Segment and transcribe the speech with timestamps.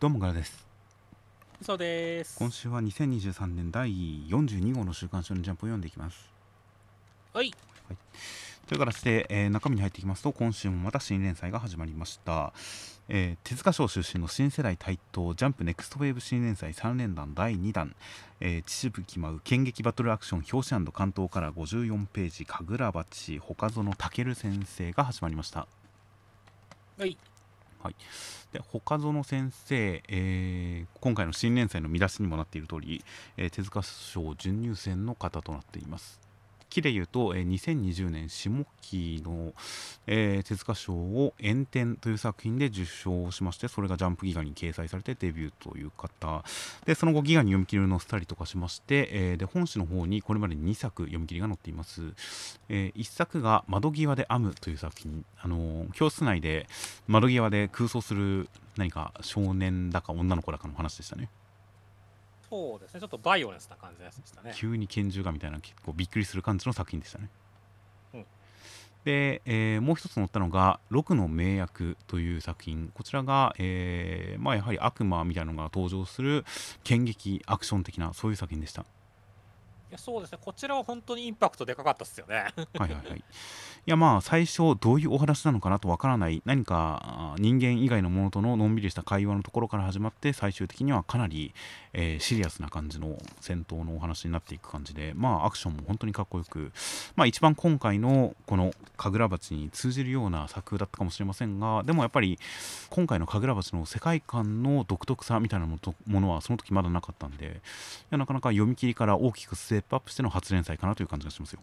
[0.00, 0.64] どうもガラです。
[1.60, 2.38] そうです。
[2.38, 3.90] 今週は2023年第
[4.28, 6.30] 42号の週刊少年ジャンプを読んでいきます。
[7.34, 7.52] はい。
[8.68, 12.52] という形で、えー中身に入っていきますと今週もまた新連載が始まりました、
[13.08, 17.96] えー手塚賞出身の新世代台頭ジャンプネクストウェーブ新連載3連弾第2弾
[18.38, 25.66] 「えー、秩父舞う剣劇バトルアクション表紙関東から54ページ神楽鉢他園健先生が始まりました。
[26.98, 27.18] はい
[27.82, 27.96] はい。
[28.52, 33.04] で他園先生、えー今回の新連載の見出しにもなっている通り、
[33.36, 36.27] えー手塚賞準入選の方となっています。
[36.68, 39.52] 木で言うと、えー2020年下期の、
[40.06, 46.44] えー手塚賞を「炎天」という作品で受賞しましてそれがジャンプギガに掲載されてデビューという方。
[46.86, 52.12] でその後ギガに読み切りを載せたりとかしまして、えーで本誌の方にこれまで2作読み切りが載っています、
[52.68, 56.66] え1作が「窓際で編む」という作品、あのー教室内で
[57.06, 61.28] 窓際で空想する何か少年だか女の子だかの話でしたね。
[62.50, 63.00] そうですね。
[63.00, 64.52] ちょっとバイオレンスな感じのやつでしたね。
[64.54, 67.28] 急に拳銃がみたいな結構びっくりする感じの作品でしたね、
[68.14, 68.26] うん。
[69.04, 72.90] で、えーもう一つ載ったのが「六の名役」という作品。
[72.94, 76.44] こちらが、えーまあ、やはり悪魔みたいなのが登場する
[76.84, 78.82] 剣劇アクション的なそういう作品でした。
[78.82, 78.84] い
[79.90, 80.38] やそうですね。
[80.40, 82.46] こちらは本当にインパクトでかかったっすよね。
[82.78, 83.18] はいはいはい。
[83.18, 83.22] い
[83.90, 86.42] やまあ最初どういうお話なのかなとわからない。
[86.44, 91.54] 何か人間以外のものとののんびりした会話のところから始まって最終的にはかなり、
[91.92, 96.72] えーシリアスな感じの戦闘のお話になっていく感じでまあアクションも本当にかっこよく。
[97.16, 102.38] まあ一番今回のこの神楽鉢に通じるような作風だったかもしれませんがでもやっぱり
[102.90, 107.48] 今回の神楽鉢の世界観の独特さみたいなものとものはその時まだなかったんでい
[108.10, 111.60] やなかなか読み切りから大きくステップアップしての初連載かなという感じがしますよ。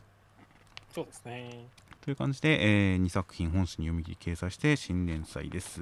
[0.94, 1.68] そうですね
[2.02, 5.82] という感じで、え2作品本誌に読み切り掲載して新連載です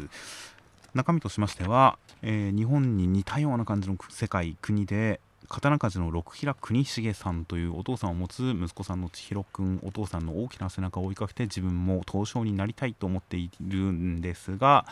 [0.96, 5.20] 中身としましては、えー日本に似たような感じの世界国で
[5.50, 14.86] 刀鍛冶の六平国重さんというお父さんを持つ息子さんの千尋くんお父さんの大きな背中を追いかけて自分も刀匠になりたいと思っているんですが、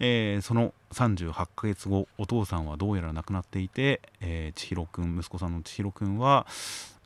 [0.00, 6.46] えーその38ヶ月後お父さんはどうやら亡くなっていて、えー千尋くん息子さんの千尋くんは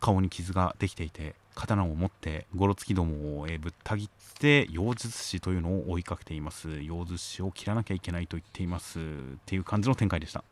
[0.01, 6.69] 顔に傷ができていて刀を持ってゴロツキどもを、えーぶった切って妖術師というのを追いかけています。
[6.69, 8.99] 妖術師を切らなきゃいけないと言っています。
[8.99, 9.03] っ
[9.47, 10.43] ていう感じの展開でした。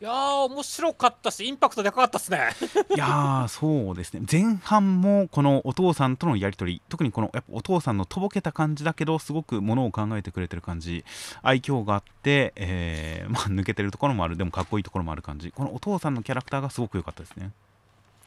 [0.00, 2.50] いやー面白かったしインパクトでかかったっすね。
[2.94, 4.24] いやーそうですね。
[4.30, 11.04] 前半もこのお父さんとのやり取り特にこのやっぱお父さんのとぼけた感じだけどすごくものを考えてくれてる感じ
[11.42, 15.50] 愛嬌があって、えーまあ、抜けてるところもあるでもかっこいいところもある感じ。
[15.50, 17.50] このお父さんのキャラクターがすごく良かったですね。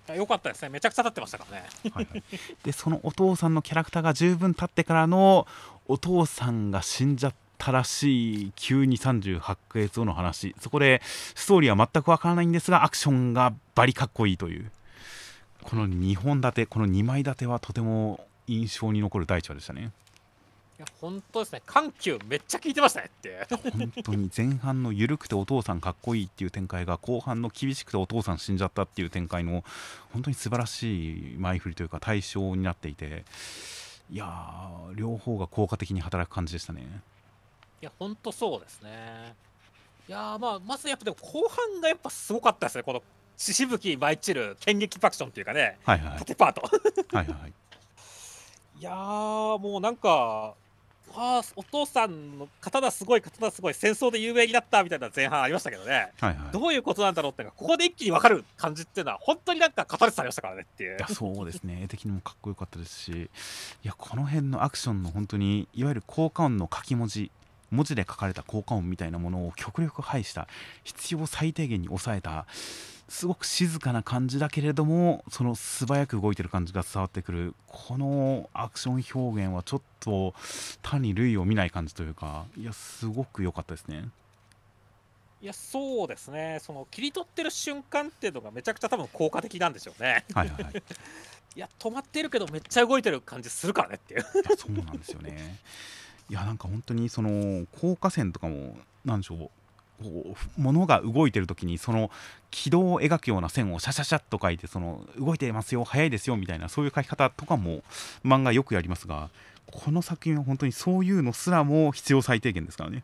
[0.09, 0.69] いやよかったですね。
[0.69, 1.69] めちゃくちゃ立ってましたからね。
[1.93, 2.23] はいはい、
[2.63, 5.47] でそのお父さんのキャラクターが十分立ってからの
[5.87, 7.37] お父さんが死んじゃった
[7.69, 10.55] らしい急に38ヶ月後の話。
[10.59, 11.01] そこで
[11.35, 14.71] ストーリーは全くわからないんですがアクションがバリかっこいいという。
[15.63, 19.91] この2本立てこの2枚立てはとても印象に残る第一話でしたね。
[20.79, 21.61] いや本当ですね。
[21.67, 23.45] 緩急めっちゃ効いてましたねって。
[23.49, 29.63] 本当に前半の緩くてお父さんかっこいいっていう展開が後半の厳しくてお父さん死んじゃったっていう展開の
[30.11, 33.25] 本当に素晴らしい前振りというか対象になっていて
[34.11, 37.01] いやー両方が効果的に働く感じでしたね
[37.81, 39.35] いや本当そうですね。
[40.07, 42.83] いやーまあまずやっぱでも後半がやっぱすごかったですね。
[42.83, 43.01] この
[43.37, 45.77] 血しぶき舞い散る剣撃パクションっていうかね。
[45.83, 46.07] はいはい。
[46.09, 46.61] はい縦パート。
[47.15, 47.53] はいはい。
[48.79, 50.53] いやーもうなんか
[51.13, 56.11] あーお父さんの刀すごい刀すごい戦争で有名になったみたいな前半ありましたけどね。
[56.19, 56.51] はいはい。
[56.51, 60.97] どういうことなんだろうっていうのがここで一気に分かる感じっていうのは本当になんか語れてされましたからねっていう。
[60.97, 61.81] いやそうですね。
[61.83, 63.29] 絵的にもかっこよかったですしい
[63.87, 67.31] やこの辺のアクションの本当にいわゆる効果音の書き文字
[67.71, 70.47] 文字で書かれた効果音みたいなものを極力排した。
[70.83, 72.45] 必要最低限に抑えた
[73.11, 80.33] すごく静かな感じだけれどもその素早く動いてる感じが伝わってくるこのアクション表現はちょっと
[80.81, 84.07] 単に類を見ない感じというかいやすごく良かったですね。
[85.41, 86.59] いやそうですね。
[86.61, 90.23] その切り取ってる瞬間っていうのがめちゃくちゃ多分効果的なんでしょうね。
[90.33, 90.73] はいはいはい。
[91.53, 94.21] いや止まってるけどめっちゃ動いてる感じするからねっていう。
[94.55, 95.57] そうなんですよね。
[96.31, 99.49] いやなんか本当にその高架線とかも何でしょう
[100.57, 102.09] 物が動いてる時にその
[102.51, 107.83] 軌道を描くような線をシャシャシャッと書いてその動いてますよ速いですよみたいなそういう書き方とかも
[108.23, 109.29] 漫画よくやりますが
[109.69, 113.03] この作品は本当にそういうのすらも必要最低限ですからね。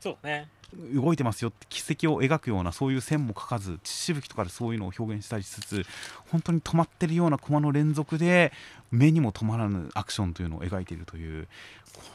[0.00, 0.48] そうね
[0.94, 5.84] 動いてますよって軌跡を描くようなそういう線も描かず血しぶきとかでそういうのを表現したりしつつ
[6.30, 8.52] 本当に止まってるようなコマの連続で
[8.92, 11.48] 目にも止まらぬアクションというのを描いているという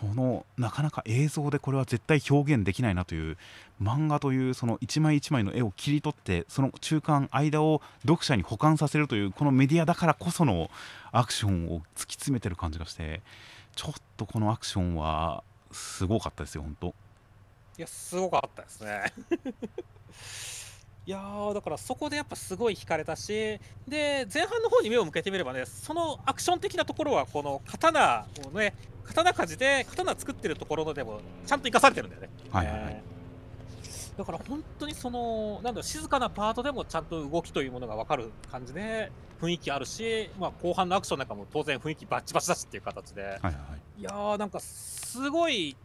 [0.01, 3.37] このなかなか映像でこれは絶対表現できないなという
[3.81, 10.69] 漫画というその一枚一枚の絵を切り取ってその中間間を読者に保管させるというこのメディアだからこその
[11.11, 13.21] アクションを突き詰めてる感じがして
[13.75, 17.04] ちょっとこのアクションはすごかったですよ本当。
[17.77, 19.13] いやすごかったですね。
[21.07, 28.73] いやーだからそこでやっぱすごい惹かれたしで前半の方に目を向けてみればねそのアクション的なところはこの刀をね
[29.03, 32.29] 刀鍛冶で刀作ってるところでもちゃんと生かされてるんだよね。
[32.49, 32.93] はいはいはい。
[32.93, 34.17] えー。
[34.17, 39.11] だから本当にそのなんだろう静かなパートでもちゃんと動きというものが分かる感じで
[39.41, 44.01] 雰囲気あるし、まあ、後半のアクションなんかも当然雰囲気バッチバチだしっていう形で、はいはいはい。
[44.01, 45.75] いやーなんかすごい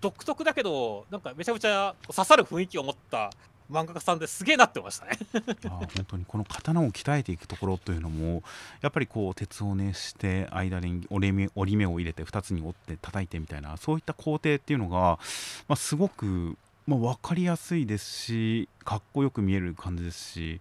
[0.00, 3.30] 独特だけどなんかめちゃめちゃ刺さる雰囲気を持った
[3.70, 5.12] 漫画家さんですげえなってましたね。
[5.62, 8.42] いや本当にこの刀を鍛えていくところというのも
[8.80, 15.18] やっぱりこう鉄を熱して間に折り目折り目を入れて2つに折って叩いてみたいなそういった工程っていうのが、
[15.68, 20.60] まあ、すごく、まあ、分かりやすいですしかっこよく見える感じですし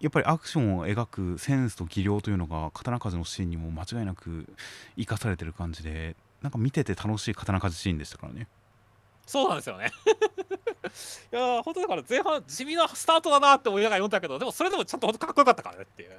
[0.00, 4.46] やっぱりアクションを描くセンスと技量というのが刀鍛冶のシーンにも間違いなく
[4.96, 8.46] 生かされてる感じでなんか見てて楽しい刀鍛冶シーンでしたからね。
[9.30, 9.92] そうなんですよね。
[11.32, 16.18] いやー本当だから前半地味なスタートだなって思いながら読んだけどでもそれでもちゃんと本当かっこよかったからねっていう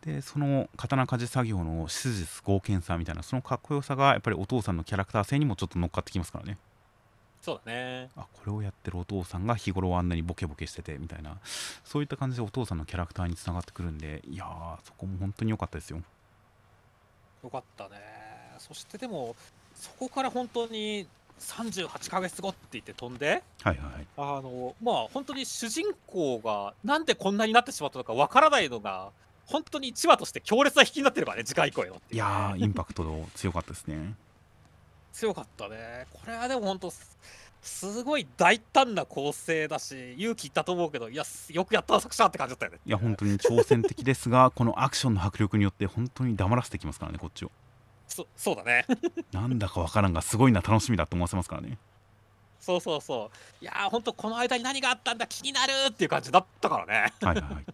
[0.00, 6.58] でその刀鍛冶作業の質実剛健さみたいなそのかっこよさがやっぱりお父さんのキャラクター性にもちょっと乗っかってきますからね
[7.40, 8.10] そうだね。
[8.16, 11.38] あこれをやってるお父さんが日頃はあんなにボケボケしててみたいな
[11.84, 16.02] そういった感じでお父さんのキャラクターにつながってくるんでいやーそこも本当に良かったですよ
[17.44, 18.00] よかったね。
[18.58, 19.36] そしてでも
[19.74, 21.06] そこから本当に
[21.40, 24.06] 38ヶ月後って言って飛んではいはい。
[24.16, 29.10] あのまあ本当に主人公がなんでこんなになってしまったのかわからないのが
[29.46, 34.14] 本当に1話として強烈な引きになってるからね次回以降へのっていやーインパクト強かったですね。
[35.12, 36.06] 強かったね。
[36.12, 37.18] これはでも本当す
[37.62, 42.78] すごい大胆な構成だし勇気いったと思うけどいやすよくやった作者って感じだったよね。
[42.84, 47.52] いや本当に挑戦的ですがこのアクションの迫力によって本当に黙らせてきますからねこっちを
[48.12, 48.84] そそうだね。
[49.32, 51.78] なんだかわからんがすごいな楽しみだと思わせますからね。
[52.60, 53.30] そうそうそ
[53.60, 53.64] う。
[53.64, 57.12] いやー本当この間に何があったんだ気になるっていう感じだったからね。
[57.20, 57.64] はいはいはい。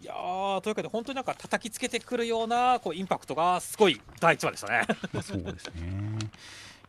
[0.00, 4.82] いやーというわけで本当になんか叩きつけてくるようなこうインパクトがすごい第1話でしたね。
[5.12, 6.18] まあ、そうですね。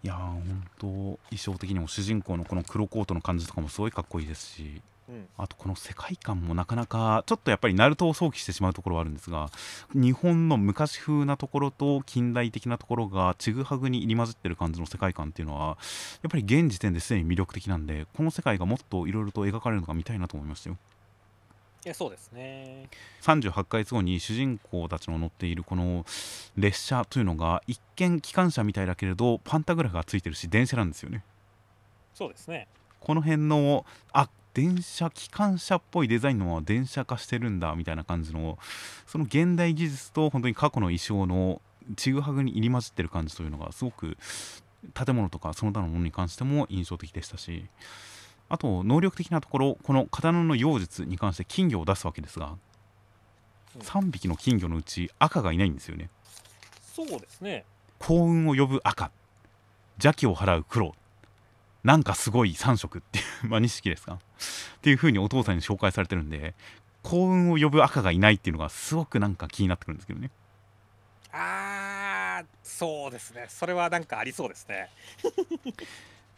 [0.04, 5.28] いやー本当衣装的にも主人公のこの黒コートの感じとかもすごいかっこいいですしうん。
[5.38, 9.50] あとこの世界観もなかなかちょっとやっぱりナルトを想起してしまうところはあるんですが
[9.94, 15.78] 日本の昔風なところと近代的なところがちぐはぐに入り混じってる感じの世界観っていうのは
[16.24, 20.78] やっぱり現時点ですでに魅力的なんでこの世界がもっといろいろと描かれるのが見たいなと思いましたよ。
[21.86, 22.90] いやそうですね。
[23.22, 26.04] 38ヶ月後に主人公たちの乗っているこの
[26.58, 31.24] 列車というのが一見機関車みたいだけれどパンタグラフがついてるし電車なんですよね。
[32.16, 32.68] そうですね。
[33.00, 38.58] この辺のあ電車機関車っぽいデザインのまま電車化してるんだみたいな感じの
[39.06, 41.62] その現代技術と本当に過去の衣装の
[41.98, 44.18] ちぐはぐに入り混じってる感じというのがすごく
[44.94, 47.66] 建物とかその他のものに関しても印象的でしたし
[48.48, 52.56] あと能力的なところこの刀の妖術に関して金魚を出すわけですが
[53.76, 56.10] うん3匹の金魚のうち赤がいないんですよね。
[56.82, 57.66] そうですね。
[58.00, 59.12] 幸運を呼ぶ赤。
[59.98, 60.96] 邪気を払う黒
[61.86, 64.14] なんかすごい3色っていう まあ2式ですか？
[64.16, 64.18] っ
[64.82, 66.54] ていう風にお父さんに紹介されてるんで
[67.04, 70.32] 幸運を呼ぶ赤がいないっていうのがすごくなんか気になってくるんですけどね。
[71.32, 73.46] あーそうですね。
[73.50, 74.90] それはなんかありそうですね。
[75.24, 75.72] っ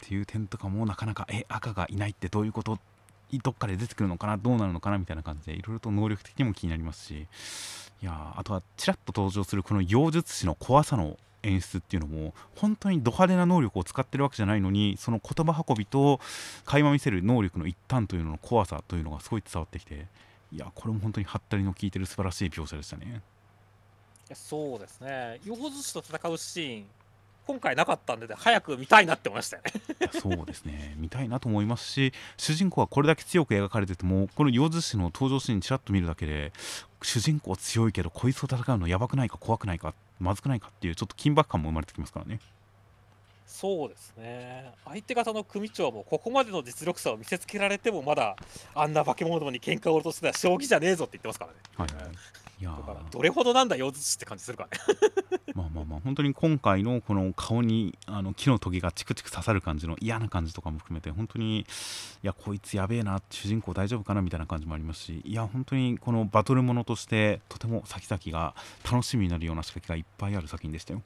[0.01, 2.79] ていう点とかもなかなかえ赤がいないってどういうこと？
[3.43, 4.37] どっかで出てくるのかな？
[4.37, 4.97] どうなるのかな？
[4.97, 7.27] みたいな感じでいろいろと能力的にも気になりますし。
[8.01, 16.19] いやーあとはちらっと登場するこの妖術師の怖さの演出っていうのも本当にド派手な能力を使ってるわけじゃないのにその言葉運びと
[16.65, 20.07] 垣間見せる能力の一端というのの怖さというのがすごい伝わってきて
[20.51, 23.21] いやこれも本当にハったりの効いてる素晴らしい描写でしたね。
[24.33, 25.39] そうですね。
[25.45, 26.85] 妖術師と戦うシーン
[27.45, 30.09] 今回なかったんで、早く見たいなって思いましたよね。
[30.19, 30.95] そうですね。
[30.97, 36.51] 見たいなと思いますし主人公はこれだけ強く描かれててもこの妖術師の登場シーンちらっと見るだけで
[37.01, 42.39] 主人公強いけどこいつと戦うのやばくないか怖くないかまずくないかっていうちょっと緊迫感も生まれてきますからね。
[43.45, 44.71] そうですね。
[44.85, 48.35] 相手方の組長もここまでの実力差を見せつけられてもまだ
[48.75, 51.57] あんな化け物に喧嘩を落としてたら将棋じゃねえぞって言ってますからね。
[51.75, 52.15] はいはい
[52.59, 52.75] いや
[53.11, 61.65] どれほどなんだ妖術師って感じするからねまあまあまあ本当に今回のこの顔にあの木のトゲがチクチク刺さる感じの嫌な感じとかも含めて本当にい
[62.23, 68.55] やこいつやべえな主人公大丈夫かなみたいな感じもありますしいや本当にこのバトルものとしてとても先々が
[68.89, 71.03] 楽しみになるような仕掛けがいっぱいある作品でしたよ。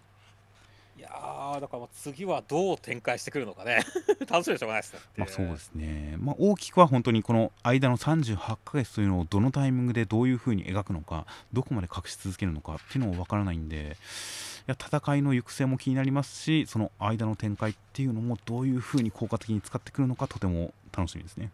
[1.01, 3.84] いやーだからまあ次はどう展開してくるのかね。
[4.29, 5.00] 楽しみでしょうがないですね。
[5.17, 21.50] まあそうですね、まあ、大きくは本当にこの間の38ヶ月というのをどのタイミングでどういうふうに描くのかどこまで隠し続けるのかっていうのもわからないんでいや戦いの行く末も気になりますしその間の展開っていうのもどういうふうに効果的に使ってくるのかとても楽しみですね。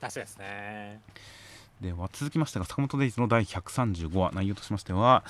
[0.00, 1.00] 確かにですね
[1.80, 5.24] では続きましてが坂本デイズの第135話内容としましては、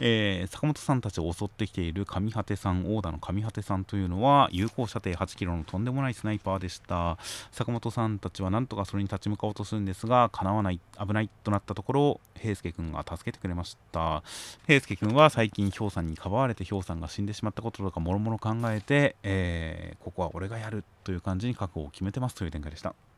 [0.00, 7.18] えー坂本さんたちを襲ってきている上果てさん大田の上果てさんというのは有効射程8キロのとんでもないスナイパーでした。
[7.52, 14.22] 坂本さんたちはなんとかそれに立ち向かおうとするんですが叶わない危ないとなったところ平介君が助けてくれました。
[14.66, 23.11] 平介君は最近氷さんにかばわれて氷さんが死んでしまったこととかもろもろ考えて、えーここは俺がやるという感じに覚悟を決めてますという展開でした。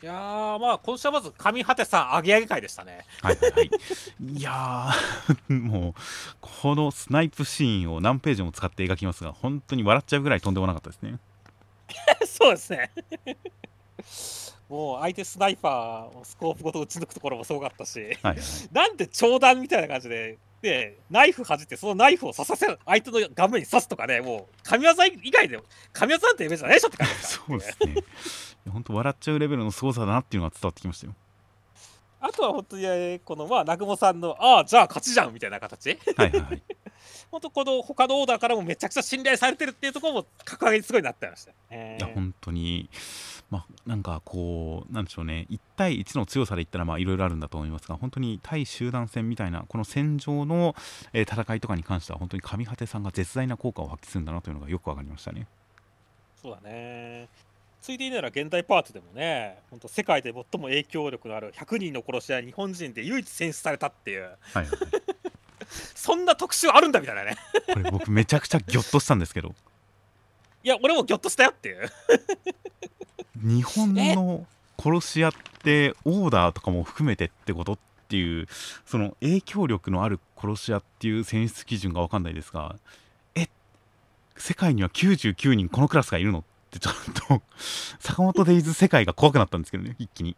[0.00, 3.70] いやーまあ今週はまず上果てさんアゲアゲ会でしたねはいはいはい。
[4.22, 5.94] いやー、 もう、
[6.40, 11.18] このスナイプシーンを何ページも使って描きますが、本当に笑っちゃうぐらいとんでもなかったですね。
[12.26, 12.90] そうですね
[14.68, 18.38] もう相手スナイパーをスコープごと撃ち抜くところもすごかったしはいはい。
[18.70, 24.90] なんで長弾みたいな感じででナイフ弾いてそのナイフを刺させる相手の顔面に刺すとかねもう神業
[25.22, 25.58] 以外で
[25.92, 27.94] 神業なんてイメージじゃないでしょって感じですそうですね。
[28.68, 31.14] 本当笑っちゃうレベルの凄さだなっていうのが伝わってきましたよ。
[32.20, 36.62] あとは本当に、えーこのまあ南雲さんのああじゃあ勝ちじゃんみたいな形はいはいはい。
[37.30, 42.90] 本当この他のオーダーからもめちゃくちゃ信頼されてるっていうところも格上げにすごいなってました、えーいや、本当に、
[43.50, 50.74] まあ、なんかこう、なんでしょうね、1対1の強さで言ったら、まあ、いろいろあるんだと思いますが、本当に対集団戦みたいな、この戦場の、
[51.12, 55.46] えー戦いとかに関しては、本当に上果てさんが絶大な効果を発揮するんだなというのがよくわかりましたね。
[56.34, 57.28] そうだね
[57.80, 64.22] ついでになら現代パートでもね本当世界で最も影響力のある100人の殺し屋日本人で唯一選出されたっていう。
[64.22, 64.66] はいはい。
[64.66, 64.78] はい。
[65.94, 67.36] そんな特集あるんだみたいなね。
[67.72, 69.54] これ僕めちゃくちゃギョッとしたんですけど。
[70.64, 71.90] いや俺もギョッとしたよっていう。
[73.36, 74.46] 日本の
[74.78, 75.32] 殺し屋っ
[75.62, 78.46] てオーダーとかも含めてってことっていう
[78.86, 82.76] その影響力のある殺し屋っていう選出基準が分かんないですが
[83.34, 83.48] え
[84.36, 86.94] 世界には99人このクラスがいるのってちょっ
[87.28, 87.42] と
[87.98, 90.36] 坂本デイズ世界が怖くなったんですけどね一気に。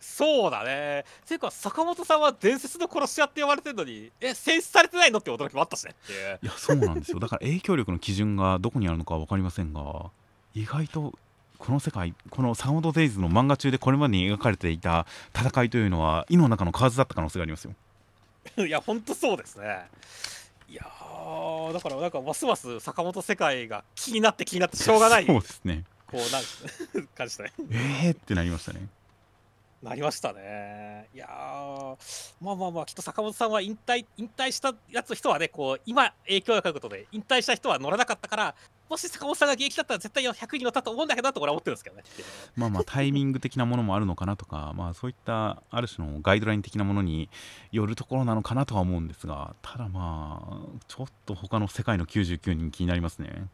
[0.00, 1.04] そうだね。
[1.26, 6.38] ていうか坂本さんは伝説の殺し屋って呼ばれてるのにえ選出されてないのって驚きもあったしねっていう。
[6.42, 7.18] いやそうなんですよ。
[7.18, 10.10] だから影響力の基準がどこにあるのかは分かりませんが
[10.54, 11.14] 意外と
[11.58, 17.74] この世界この坂本デイズの漫画中でこれまでに描かれていた戦いというのは井の中の蛙だった可能性がありますよ。
[18.64, 19.88] いやほんとそうですね
[21.24, 25.26] いやーだからなんかますます坂本世界が気になって気になってしょうがない。
[25.26, 25.84] そうこですね。
[26.18, 26.38] うな
[27.02, 27.52] ん 感じだね。
[27.70, 28.86] えーってなりましたね
[29.84, 31.08] なりましたね。
[31.14, 31.96] いやー、
[32.40, 38.54] まあまあまあ、きっと坂本さんは引退引退したやつ人はね、こう今、影響があることで、引退した人は乗らなかったから、
[38.88, 42.02] もし坂本さんが現役だったら絶対100人乗ったと思うんだけどなと俺は思ってるんですけどね。
[42.56, 47.28] まあまあタイミング的なものもあるのかなとか まあそういったある種のガイドライン的なものに
[47.70, 53.48] よるところなのかなとは思うんですがただまあちょっと他の世界の99人気になりますね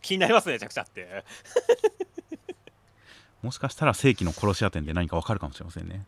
[0.00, 1.24] 気になりますね、めちゃくちゃって。
[3.42, 6.06] もしかしたら正規の殺し屋店で何かわかるかもしれませんね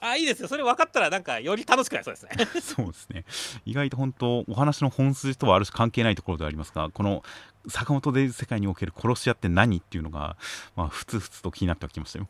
[0.00, 0.48] あ、いいですよ。
[0.48, 2.30] それ分かったら、なんかより楽しくなりそうですね。
[2.62, 3.24] そうですね
[3.66, 7.22] 意外と本当お話の本筋とはある種関係ないところではありますがこの
[7.68, 10.38] 坂本デイズ世界における殺し屋って何っていうのが
[10.74, 12.28] まあふつふつと気になってはきましたよ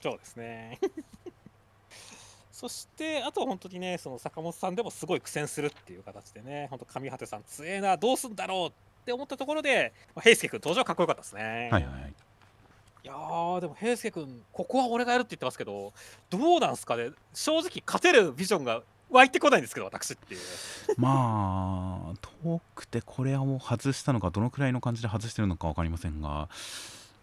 [0.00, 0.80] そうですね。
[2.50, 11.70] そして、あとは本当にね、その坂本さんでもすごい苦戦するっていう形でね、本当、上果さん、強えな、どうすんだろうって思ったところで、まあ、平介君、登場かっこよかったですね。
[11.72, 12.14] はいはいはい
[13.04, 15.92] いやーでも平介君ここは俺がやるって言ってますけど
[16.30, 17.10] どうなんすかね？
[17.34, 20.40] 正直勝てるビジョンが湧いてこないんですけど私っていう。
[20.96, 26.48] まあ遠くてこれはもう外したのかどのくらいの感じで外してるのか分かりませんが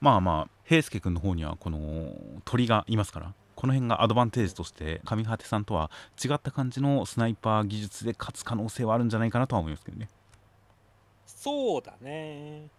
[0.01, 2.13] まあまあ平介君の方にはこの
[2.45, 5.91] 鳥がいますからこの辺がアドバンテージとして上果てさんとは
[6.23, 10.09] 違った感じのスナイパー技術で勝つ可能性はあるんじゃないかなとは思いますけどね。
[11.25, 12.69] そうだね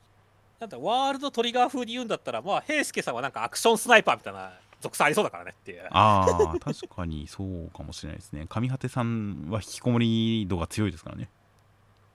[0.61, 5.87] なんだワールドトリガー風に言うんだったらまあ平介さんはなんかアクションスナイパーみたいな属性ありそうだからねっていう。
[5.91, 8.47] ああ確かにそうかもしれないですね。
[8.47, 11.31] 上果てさんは引きこもり度が強いですからね。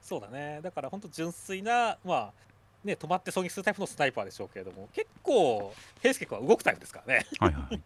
[0.01, 0.59] そうだね。
[0.61, 2.33] だから本当純粋なまあ
[2.83, 7.25] ね止まって狙撃するタイプのスナイパーでしょうけれども結構平介君は動くタイプですからね。
[7.39, 7.81] はいはい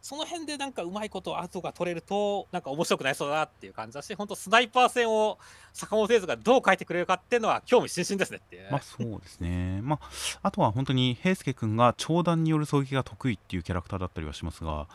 [0.00, 5.38] その辺でなんかうまいことアウトが取れるとなんか面白くなりそうだなっていう感じだし本当スナイパー戦を
[5.72, 8.40] 坂本選手がどう書いてくれるかっていうのは興味津々ですね。
[8.44, 10.08] っていう、まあそうですね、まあ、
[10.42, 14.86] あとは本当に平介君が長弾による狙撃が得意っていうキャラクターだったりはしますが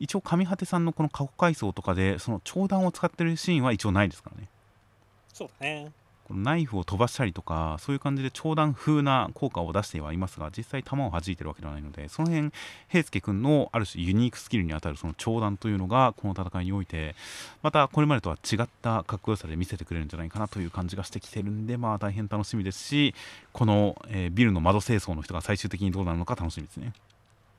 [0.00, 4.48] 一応上果てさんのこの過去回想とかでその長弾を使ってるシーンは一応ないですからね。
[5.32, 5.90] そうだね
[6.24, 12.50] このナイフを飛ばしたりとかそういう感じで長弾風な効果を出してはいますが実際弾を弾いてるわけではないのでその辺
[12.88, 17.14] 平介君のある種ユニークスキルにあたるその長弾というのがこの戦いにおいて
[17.62, 23.14] またこれまでとは違ったかっこよさで見せてくれるんじゃないかなという感じがしてきてるんでまあ大変楽しみですし
[23.52, 26.92] この、えービルの窓清掃の人が最終的にどうなるのか楽しみですね。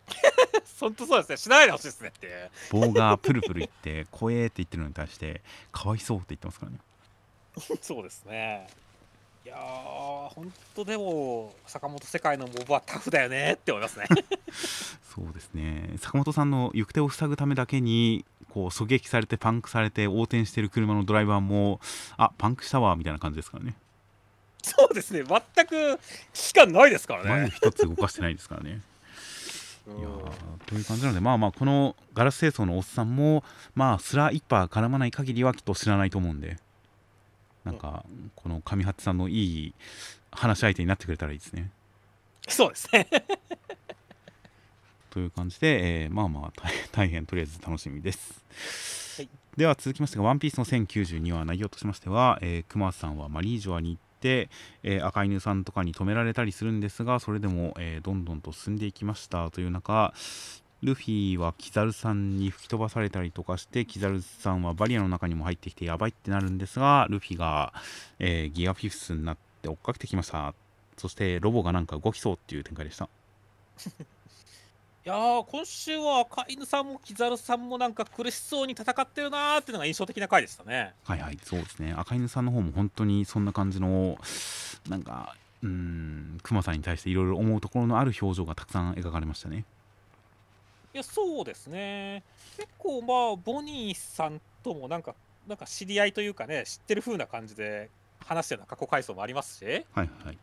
[0.80, 1.38] 本当そうですね。
[1.38, 5.42] しないでほしいですねって棒がプルプルいって怖えって言ってるのに対して
[5.72, 6.80] かわいそうって言ってますからね
[7.82, 8.68] そうですね。
[9.46, 14.08] いやー本当でも坂本世界のモブはタフだよねって思いますね。
[15.14, 15.94] そうですね。
[15.98, 21.80] 坂本さんの行く手を塞ぐためだけにこう狙撃されてパンクされて横転してる車のドライバーも
[22.18, 23.76] あパンクしたわみたいな感じですからね。
[24.64, 25.24] そうですね。
[25.24, 26.00] 全く
[26.34, 27.52] 危機感ないですから前ね。
[27.54, 28.82] 一つ動かしてないですからね。
[29.86, 33.44] う んいやーという感じなのでまあまあこのガラス清掃のおっさんも
[33.76, 36.58] まあスラ一パー絡まない限りはきっと知らないと思うんで
[37.66, 38.06] なんか
[38.36, 39.74] この上八さんのいい
[40.32, 41.72] 話し相手になってくれたらいいですね。
[42.48, 43.08] そうですね。
[45.10, 48.44] という感じで、えーまあまあ大変とりあえず楽しみです、
[49.18, 49.30] はい。
[49.58, 54.50] では続きましてが「ワンピースの1092話内容としましては、えー、熊さんはマリージョアに行って、
[54.84, 60.14] えー赤犬さんとかに止められたりするんですがそれでも、えーどんどんと進んでいきましたという中
[60.84, 67.74] ルフィはキザルさんに吹き飛ばされたりとかしてキザルさんはバリアの中にも入ってきてやばいってなるんですがルフィが、
[68.20, 70.54] えーギアフィフスになって追っかけてきました。
[70.98, 73.10] そしてロボがなんか動きそうっていう展開でした。
[75.06, 80.94] いやー今週は赤犬さんもキザルさんもなんか苦しそうに戦ってるなーっていうのが印象的な回でしたね。
[81.04, 81.94] はいはいそうですね。
[81.96, 84.18] 赤犬さんの方も本当にそんな感じの
[84.90, 89.66] なんかうーんクマさんに対していろいろ思うところのある表情がたくさん描かれましたね
[90.96, 92.24] いやそうですね。
[92.56, 95.14] 結構まあボニーさんともなんか
[95.46, 97.90] なんか知り合いというかね知ってる風な感じで
[98.24, 99.66] 話してるような過去回想もありますし。
[99.66, 100.38] はいはい。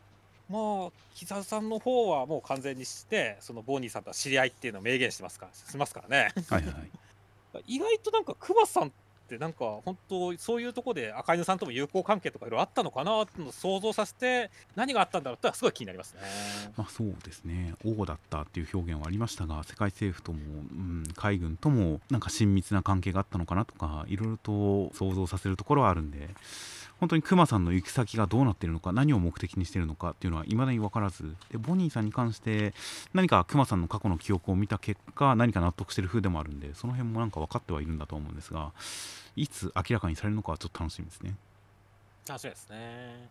[0.50, 6.28] まあ木澤さんの方はもう完全にしてそのボニーさんとは知り合いっていうのを明言してますからしますからね。
[6.50, 7.64] はいはい。
[7.66, 8.92] 意外となんかクマさん
[9.32, 16.20] ってなんか本当そういうところで赤犬さんとも友好関係とかいろいろあったのかなっての想像させて何があったんだろうってのはすごい気になりますね。
[16.76, 20.42] まあそうですね王だったっていう表現はありましたが世界政府とも、う
[20.74, 26.28] ん、海軍ともなんか親密な関係があったのかなとかいろいろと想像させるところはあるんで
[27.02, 32.74] 本当にクマさんの行き先がどうなっているのか何を目的にしているのかっていうのは未だに分からずでボニーさんに関して
[33.12, 38.70] 何かクマさんの過去の記憶を見た結果何か納得してる風でもあるんでその辺もなんか分かってはいるんだと思うんですが
[39.36, 41.34] いつ明らかにされるのかはちょっと楽しみですね
[42.28, 43.28] 楽しみですね。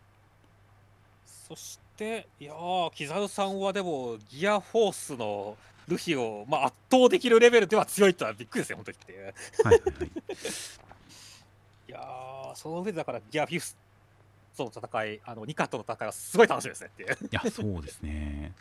[1.25, 9.13] そしていやー木澤さんはでもギアフォースのルフィを、まあ、圧倒できるレベルでは強いとはびっくりですよ本当にって。
[9.63, 10.11] はいはいはい
[11.87, 13.77] いやーその上でだからギアフィフス
[14.55, 17.09] との戦いあのニカとの戦いはすごい楽しみですねっていう。
[17.09, 18.53] いやそうですね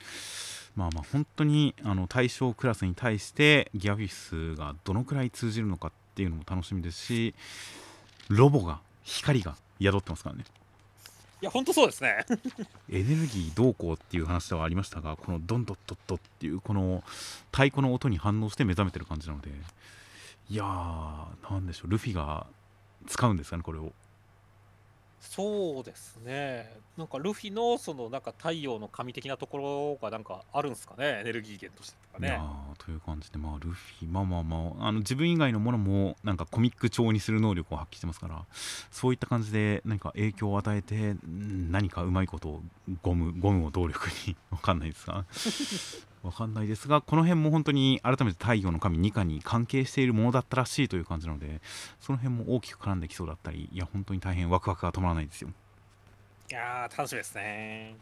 [0.75, 7.35] まあまあ本当にあの対象クラスに対してギアフィスがどのくらい通じるのかっていうのも楽しみですし
[8.29, 10.45] ロボが光が宿ってますからね。
[11.43, 12.27] いや本当そうですね。
[12.91, 17.03] エネルギーどうこうっていう話ではありましたがこのドンドッドッドっていうこの
[17.51, 19.51] 太鼓の音に反応して目覚めてる感じなので
[20.51, 21.91] いやーなんでしょう。
[21.91, 22.47] ルフィが
[23.07, 23.93] 使うんですかねこれを
[25.33, 26.69] そうですね。
[26.99, 31.21] なんかルフィのそのなんか太陽の神的なところがなんかあるんですかね？
[31.21, 32.41] エネルギー源としてとかね。
[32.79, 38.45] という感じで、まあ、ルフィ、まあまあまあ、あの自分以外のものもなんかコミック調にする能力を発揮してますから、
[38.91, 42.63] そういった感じで何か影響を与えて、何かうまいことを
[43.01, 45.25] ゴムゴムを動力に、わかんないですが、
[46.23, 51.61] わかんないですが、この辺も本当に改めて太陽の神ニカに関係しているものだったらしいという感じなので、
[51.99, 55.51] その辺も大きく絡んできそうだったり、いや、本当に大変ワクワクが止まらないですよ。
[56.51, 57.97] いやー楽しみですね。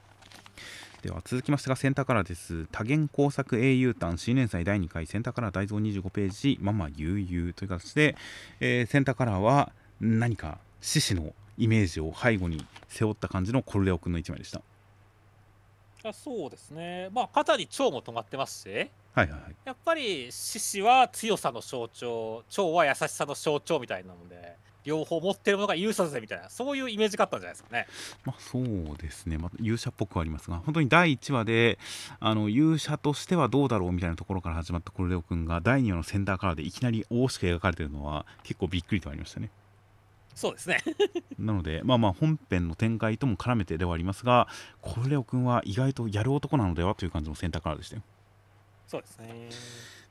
[1.03, 8.17] では続きましてがセンターカラーです多元工作英雄譚新連載第2回センターカラー大蔵25ページママ悠々という形で、
[8.59, 14.61] えーセンターカラーは何か獅子のイメージを背後に背負った感じのコルレオ君の一枚でした
[16.11, 17.09] あそうですね。
[17.13, 18.69] まあ肩に蝶も止まってますし。
[18.69, 27.87] はいはいはいやっぱり獅子は強さの象徴蝶は優しさの象徴みたいなので両方持ってるものが勇者だぜみたいなそういうイメージがあったんじゃないですかね。
[28.25, 31.79] まあ、そうですね、まあ、勇者っぽくはありますが本当に第1話で
[32.21, 39.51] あの勇者としてはどうだろうみたいなところから始まったコルレオ君が第2話のセンターカラーでいきなり大しく描かれてるのは結構びっくりとありましたね。
[40.39, 40.79] そうですね
[41.37, 44.47] なので、まあまあ本編の展開とも絡めてではありますが、
[44.81, 48.03] コルレオ君は意外とやる男なのではという感じの選択からでしたよ。
[48.87, 49.49] そうですね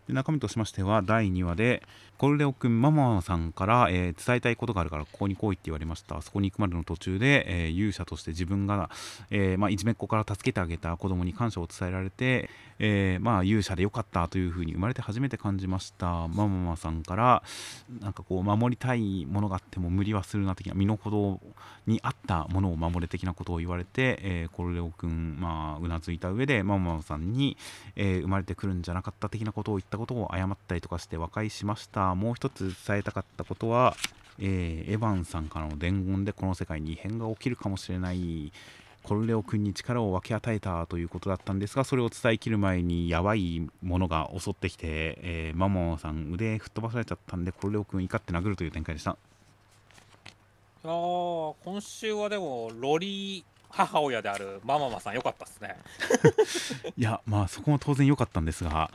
[0.07, 1.81] で中身としましては第2話で
[2.17, 6.19] コルレオ君ママさんから、えー伝えたいことがあるからここに来いって言われました。
[6.23, 8.89] そこに行くまでの途中で、えー勇者として自分が、
[9.29, 12.49] えーまあ、いじめっ子から助けてあげた子供に感謝を伝えられて、
[12.79, 16.27] えーまあ、勇者でよかったというふうに生まれて初めて感じました。
[16.27, 17.43] ママさんから
[18.01, 21.39] なんかこう守りたいものがあっても無理はするな的な身の程
[21.85, 27.57] に合ったものを守れ的なことを言われて、えーコルレオ君、まあ、うなずいた上でママさんに、
[27.95, 32.06] えー生まれてくるんじゃなかった的なことを言ったことを謝ったりとかして和解しました。
[32.15, 33.95] もう一つ伝えたかったことは、
[34.39, 38.51] えーエヴァンさんからの伝言でこの世界に異変が起きるかもしれない。
[39.03, 49.11] コルレオ君に力を分け与えたということだったんですがそれを伝えきる前にやばいものが襲ってきて、えーマモさん腕吹っ飛ばされちゃったんでコルレオ君怒って殴るという展開でした。
[50.83, 55.77] あー今週はでもロリ母親であるマママさん良かったですね。
[56.97, 58.91] いやまあそこも当然良かったんですが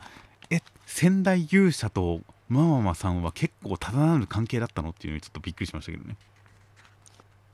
[0.50, 2.20] え仙台勇者と
[2.52, 6.16] マママさんは結構ただなる関係だったのっていうのにちょっとびっくりしましたけどね。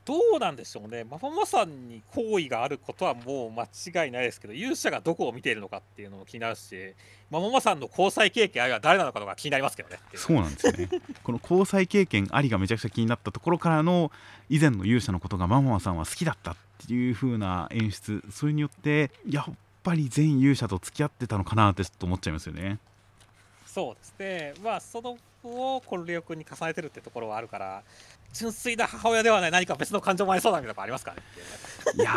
[0.04, 1.04] どうなんでしょうね。
[1.04, 3.64] マママさんに好意があることはもう間
[4.04, 6.94] 違いないですけど勇者がどこを見ているのかっていうのも気になるし
[7.30, 9.98] マママさんの交際経験あるいは誰なのかとか気になりますけどね。
[10.14, 10.88] そうなんですよね。
[11.22, 14.10] この交際経験ありがめちゃくちゃ気になったところからの
[14.48, 16.56] 以前の勇者のことがマママさんは好きだったっ
[16.86, 22.78] ていう風な演出それによってやっぱり全勇者と付き合ってたのかなってちょっと思っちゃいますよね
[23.68, 24.54] そうですね。
[24.64, 27.82] まあその子をコルレオ君に重ねてるってところはあるから
[28.32, 31.22] 純粋な母親ではない何か別の感情もありそうなみたいなありますからね。
[31.96, 32.10] いや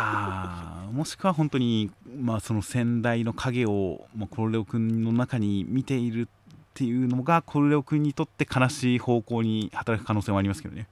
[0.88, 6.26] ーもしくは本当に、まあ、その先代の影を、まあ、コルレオ君の中に見ているっ
[6.74, 10.86] ていうのがコルレオ君にとって悲しい方向に働く可能性もありますけどね。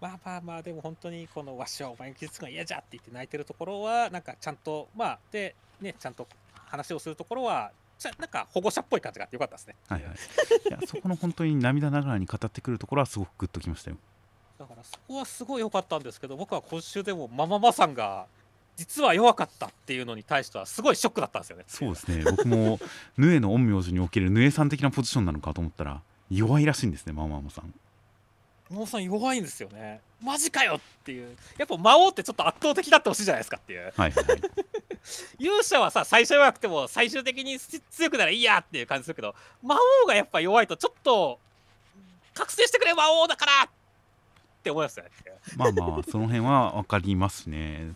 [0.00, 7.70] まあまあまあでも本当にこのわしはお前に傷つくのが嫌じゃって言って泣いてるところはなんかちゃんとまあでねちゃんと話をするところは
[8.00, 9.76] ちゃなんか保護者っぽい感じがあってよかったですね。
[9.86, 13.98] はいはい、いやそこの本当に涙ながらに語ってくるところはすごくグッときましたよ
[14.58, 18.26] だからそこはすごい良かったんですけど僕は今週でもマママさんが
[18.76, 21.64] 実は弱かったっていうのに対してはすごいショックだったんですよね。
[21.66, 22.80] そうですね僕も
[23.18, 27.74] ヌエの陰陽師におけるヌエさん的なポジションなのかと思ったら弱いらしいんですねマママさん
[28.70, 30.00] ママさん弱いんですよね。
[30.22, 33.92] マジかよっていうやっぱ魔王ってちょっと圧倒的だってほしいじゃないですかっていう。
[33.96, 34.12] はい
[35.38, 41.40] 勇者はさ最初弱くても最終的に強くならいいやっていう感じするけど魔王がやっぱ弱いとちょっと
[42.34, 43.68] 覚醒してくれ魔王だからっ
[44.60, 45.04] って思いますね。
[45.56, 47.94] まあまあその辺は分かりますね。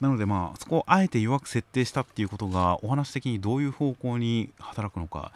[0.00, 5.32] なのでまあそこをあえて弱く設定したっていうことがお話的にどういう方向に働くのか。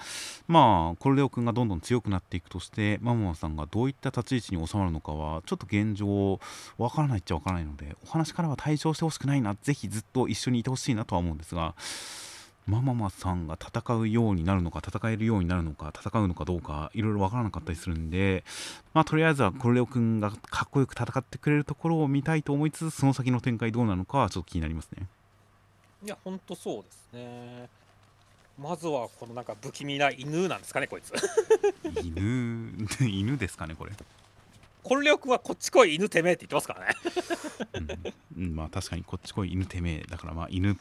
[0.49, 6.41] まあコルレオ君がどんどん強くなっていくとしてマモマさんがどういった立ち位置に収まるのかはちょっと現状
[6.77, 9.55] 分からないっちゃ分からないのでお話からは対処してほしくないな。
[9.55, 11.77] ぜひずっと一緒にいてほしいなとは思うんですが。
[12.67, 18.45] マママさんが戦うようになるのか戦えるようになるのか戦うのかどうかいろいろ分からなかったりするんで
[18.95, 25.07] まあとりあえずはコルレオ君がかっこよく戦ってくれるところを見たいと思いつつその先の展開どうなのかはちょっと気になりますね
[26.05, 27.69] いやほんとそうですね。
[28.59, 31.13] まずはこのなんか不気味な犬なんですかねこいつ。
[32.05, 33.93] 犬 犬ですかねこれ、
[34.83, 36.95] コルレオ君はこっち来い犬てめえって言ってますからね。
[38.37, 40.79] うんうん、まあ確かにこっち来い犬てめえだからまあ犬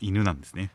[0.00, 0.70] 犬なんですね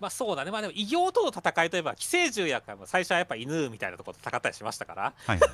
[0.00, 0.50] まあそうだね。
[0.50, 5.02] まあでも異形との戦いといえば寄生獣やからも最初はやっぱ犬みたいなところと戦ったりしましたから。
[5.26, 5.50] はいはい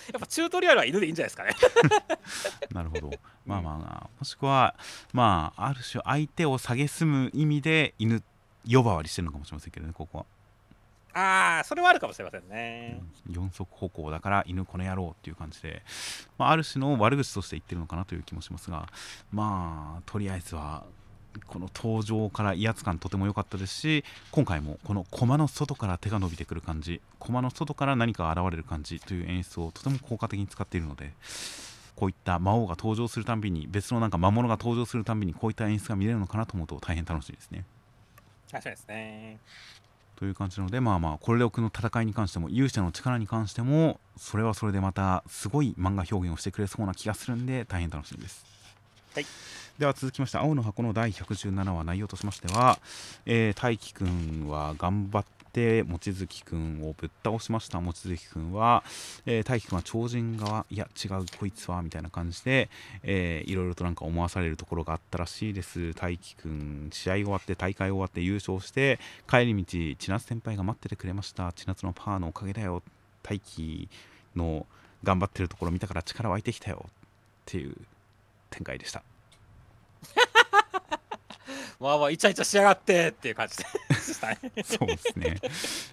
[0.12, 1.54] やっぱチュートリアルは犬でいいんじゃないですかね。
[2.72, 3.10] なるほど。
[3.44, 4.74] まあまあまあもしくは
[5.12, 8.22] まあある種相手を蔑む意味で犬
[8.70, 10.26] 呼ばわりしてるのかもしれませんけどねここは。
[11.12, 13.00] ああそれはあるかもしれませんね。
[13.28, 15.82] 四足歩行だから犬この野郎っていう感じで、
[16.38, 18.88] まあ、ある種の悪口として言ってるのかなという気もしますが。
[19.32, 20.84] まあとりあえずは
[21.46, 31.12] この登場から威圧感とても良かったですし今回もこの駒の外から手が伸びてくる感じ駒の外から何かが現れる感じという演出をとても効果的に使っているので
[31.96, 37.64] こういった魔王が登場するたんびに別のなんか魔物が登場するたんびにこういった演出が見れるのかなと思うと大変楽しいですね。
[38.50, 39.38] 確かにですね。
[40.16, 48.49] という感じなのでまあまあコルレオ君の戦いに関しても勇者の力に関してもそれはそれでまたすごい漫画表現をしてくれそうな気がするんで大変楽しみです。
[49.12, 49.26] はい。
[49.76, 52.78] では続きまして青の箱の第117話内容としましては、
[53.26, 57.80] えー、大輝くんは頑張って望月くんをぶっ倒しました。
[57.80, 58.84] 望月くんは、
[59.26, 62.70] えー、大輝くんは超人側いや違うこいつはみたいな感じで、
[63.02, 65.92] えー、いろいろとなんか思わされるところがあったらしいです。
[65.94, 71.52] 大輝くん試合終わって大会終わって優勝して帰り道千夏先輩が待っててくれました。
[71.52, 72.84] 千夏のパーのおかげだよ。
[73.24, 73.88] 大輝
[74.36, 74.66] の
[75.02, 76.86] 頑張ってるところ見たから力湧いてきたよ。
[76.86, 76.92] っ
[77.46, 77.74] ていう
[78.50, 79.02] 展開でした。
[81.80, 83.64] まあまあイチャイチャしやがってっていう感じで。
[84.00, 84.38] したね。
[84.62, 85.40] そうですね。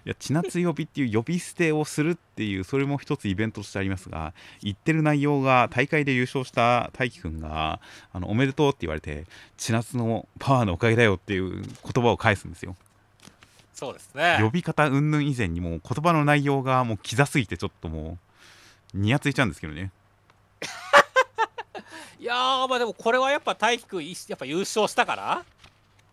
[0.06, 7.80] いや千夏呼びっていう呼び捨てをするっていうそれも一つイベントとしてありますが言ってる内容が大会で優勝した大輝くんが
[8.12, 12.76] あのおめでとうって言われて千夏のパワーのおかげだよっていう言葉を返すんですよ。
[13.74, 14.40] そうですね。
[14.42, 18.18] 呼び方云々以前にも言葉の内容がもうキザすぎてちょっとも
[18.94, 19.92] うニヤついちゃうんですけどね
[22.20, 25.46] いやーまあでもこれはやっぱ大輝くんやっぱ優勝したから？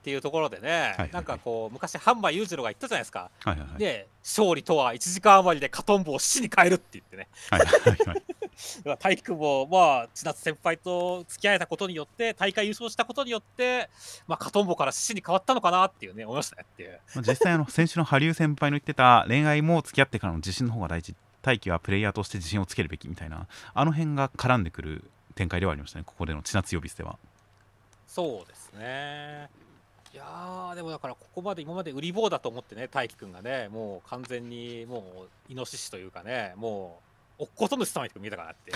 [0.01, 8.23] っていうところでね、はいなんかこう昔半馬裕次郎が言ったじゃないですか、はいはいはい、で勝利とは1時間余りでカトンボを死に変えるって言ってね、はいはいはい、
[9.01, 13.89] 大輝くんもまあ千夏先輩と付き合えたことによって大会優勝したことによって、
[14.27, 21.17] まあ、カトンボから死に変わったのかなっていうね思いましたねっていう、まあ、実際あの 先週の羽生先輩の言ってた恋愛も付き合ってからの自信の方が大事。
[21.41, 26.05] 大輝はプレイヤーとして自信をつけるべきみたいなあの辺が絡んでくる展開ではありましたね。
[26.07, 27.19] ここでの千夏呼び捨ては。
[28.07, 29.49] そうですね。
[30.15, 37.01] いやでもだからここまで今まで売り棒だと思ってね大輝くんがねもう完全にもうイノシシというかねも
[37.41, 38.73] うおっこと主様に見えたかなって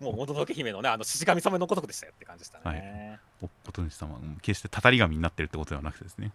[0.02, 6.32] もうもののけ姫のねあの獅子神様のごとくでしたよって感じでしたね、はい、おっこと主様決してたたり神になってるってことではなくてですね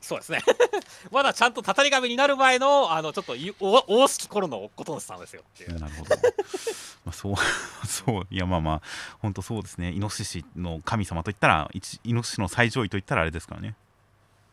[0.00, 0.40] そうですね。
[1.10, 5.42] まだちゃんとたたり神になる前のあのちょっと大好き頃のおっこと主さんですよ。
[5.42, 5.78] っていう。
[5.78, 6.16] なるほど。
[7.04, 7.34] まあそう
[7.86, 8.82] そういやまあまあ
[9.18, 9.92] 本当そうですね。
[9.92, 13.74] イノシシの神様といったらイノシシの最上位といったらあれですからね。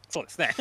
[0.10, 0.56] そうですね。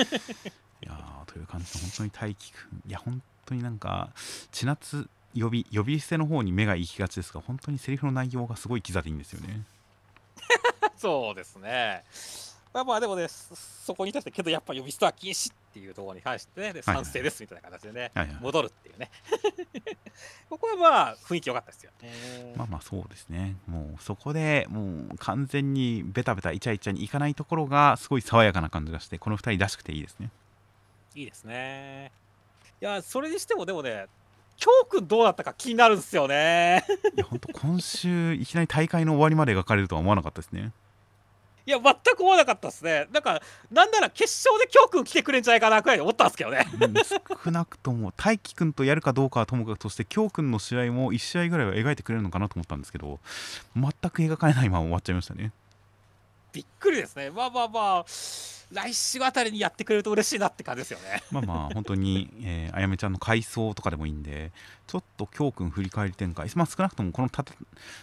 [0.83, 2.83] いやという感じで本当に大輝くん。
[2.87, 4.11] いや本当になんか
[4.53, 9.65] 千夏呼び呼び捨ての方に目が行きがちですが本当にセリフの内容がすごいキザでいいんですよね。
[10.97, 12.05] そうですね
[12.75, 19.11] まあまあでもね、そこに対して、けどやっぱ呼び捨ては禁止っていうところに関してね、で賛成ですみたいな形でね、はいはい、戻るっていうね。
[20.51, 22.55] ここはまあ雰囲気良かったですよね。
[22.57, 23.55] まあまあそうですね。
[23.69, 30.31] もうそこでもう完全にベタベタイチャイチャにいかないところがすごい爽やかな感じがして、この2人らしくていいですね。
[31.15, 32.11] いいですね。
[32.81, 34.07] いや、それにしてもでもね、
[34.57, 36.85] 京君どうだったか気になるんですよね。
[37.15, 40.73] いや、本当今週いきなり大会の終わりまで描かれるとは思わなかったですね。
[41.67, 43.09] いや、全く思わなかったですね。
[43.13, 46.67] なんか、なんなら決勝で京君来てくれんじゃないかなくらい思ったんですけどね。
[47.45, 53.19] 少なくとも、大輝君とやるかどうかはともかくとして、京君の試合も1試合ぐらいは描いてくれるのかなと思ったんですけど、
[53.75, 55.53] 全く描かれないまま終わっちゃいましたね。
[56.53, 57.31] びっくりですね。
[57.31, 58.05] まあまあまあ、
[58.71, 61.23] 来週あたりにやってくれると嬉しいなって感じですよね。
[61.31, 64.53] まあまあ、本当に、えー、あやめちゃんの回想とかでもいいんで、
[64.87, 67.45] ちょっと京君振り返り展開、まあ、少なくともこのた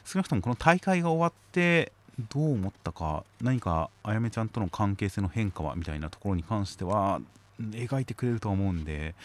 [0.06, 7.22] 少なくともこの大会が終わって、どう思ったか何かあやめちゃんとの関係性の変化はみたいなところに関しては
[7.60, 9.16] 描いてくれるとは思うんで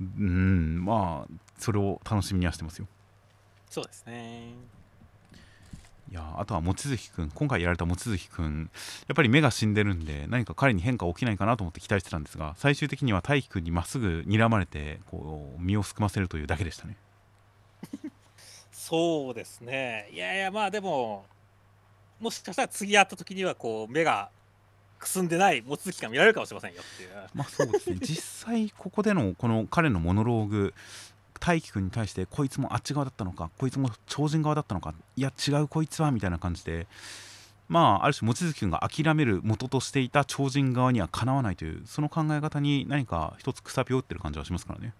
[0.00, 2.86] うんまあそれを楽しみにはしてますよ。
[3.68, 4.54] そうですね。
[6.10, 8.68] いやあとは望月君今回やられた望月君
[9.06, 16.96] やっぱり目が死んでるんで何か彼に変化起きないかなと思って期待してたんですが最終的には大輝君にまっすぐ睨まれてこう身をすくませるというだけでしたね。
[18.72, 20.08] そうですね。
[20.12, 21.26] いやいやまあでも
[22.20, 24.30] もしかしたら次会った時にはこう目が
[24.98, 27.10] くすんでない望月が見られるかもしれませんよっていう。
[27.34, 27.96] まあそうですね。
[28.02, 30.74] 実際ここでのこの彼のモノローグ
[31.40, 36.86] 大輝くんに対してこいつもあっち側だったのかこいつも超人側だったのかいや違うこいつはみたいな感じで
[37.66, 44.92] まあある種望月くんが諦める元としていた超人側にはかなわないというその考え方に何か一つくさびを打ってる感じはしますからね。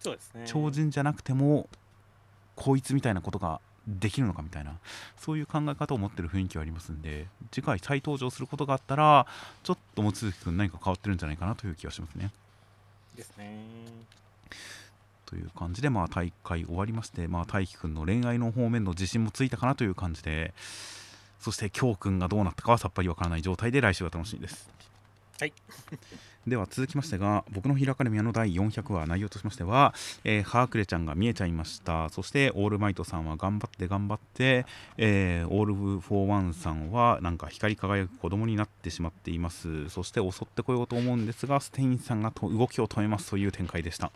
[0.00, 0.44] そうですね。
[0.46, 1.68] 超人じゃなくても
[2.56, 4.72] こいつみたいなことができるのかみたいな
[5.18, 9.26] そういう考え方を持ってる雰囲気はありますんで次回再登場することがあったら
[9.62, 12.30] ちょっと望月君何か変わってるんじゃないかなという気がしますね。
[13.16, 13.58] ですね。
[15.24, 20.54] という感じで、まあ、大会終わりまして、まあ、大輝くんの恋愛の方面の自信もついたかなという感じで
[21.40, 24.68] そして京くんがどうなったかはさっぱりわからない状態で来週が楽しみです。
[25.38, 25.52] はい
[26.48, 32.08] では続きましてが僕のヒラカデミアの第400話内容としましては、えー、葉隠れちゃんが見えちゃいました。
[32.10, 39.88] そしてオールマイトさんは頑張って頑張って、えー、オールフォーワンさんはなんか光り輝く子供になってしまっています。
[39.88, 44.10] そして襲ってこようと思うんですがステインさんがと動きを止めますという展開でした。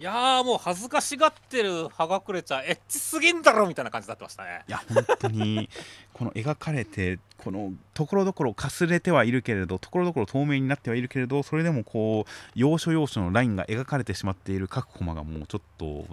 [0.00, 4.62] いやーもう恥ずかしがってる葉隠れちゃんエッチすぎんだろみたいな感じになってましたね。
[4.68, 5.68] いや本当に
[6.12, 16.04] この描かれてこのところどころかすれてはいるけれどところどころ透明になってはいるけれどそれでもこう要所要所のラインが描かれてしまっている各コマがもうちょっと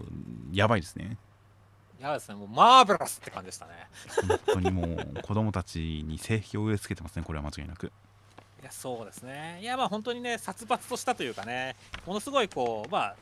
[0.52, 1.18] やばいですね。
[2.02, 3.72] やばいですねもうマーベラスって感じでしたね
[4.28, 7.92] 本当にもう子供たちに性癖を植え付けてますねこれは間違いなく。
[8.62, 9.60] いやそうですね。
[9.62, 11.76] いやまあ本当にね殺伐としたというかね
[12.08, 13.16] ものすごいこうまあね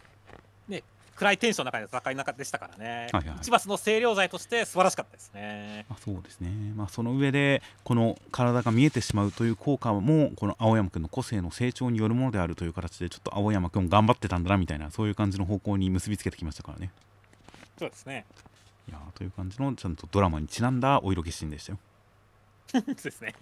[1.15, 3.38] 暗いテンションの中で戦いの中でしたからね、はいはい。
[3.38, 5.86] 一抜の清涼剤として素晴らしかったですね。
[5.89, 16.91] まあ、そうですね、まあ、その上でこの体が見えてしまうという効果もこの青山君の個性の成長によるものであるという形でちょっと青山君頑張ってたんだなみたいなそういう感じの方向に結びつけてきましたからね。
[17.78, 18.26] そうですね。
[18.89, 21.80] いやーという感じのちゃんとドラマにちなんだお色気シーンでしたよ。
[22.73, 23.36] そうですね。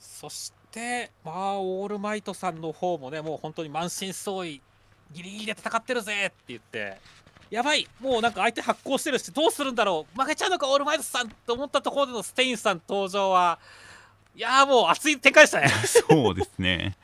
[0.00, 4.60] そしてまあオールマイトさんの方もねもう本当に満身創痍
[5.14, 6.98] ギリギリで戦ってるぜって言って。
[7.50, 7.86] やばい。
[8.00, 10.20] もうなんか相手発光してるしどうするんだろう。
[10.20, 13.58] 負けちゃうのかオールマイトさんと思ったところでのステインさん登場は。
[14.34, 15.68] いやーもう熱い展開でしたね。
[15.86, 16.96] そうですね。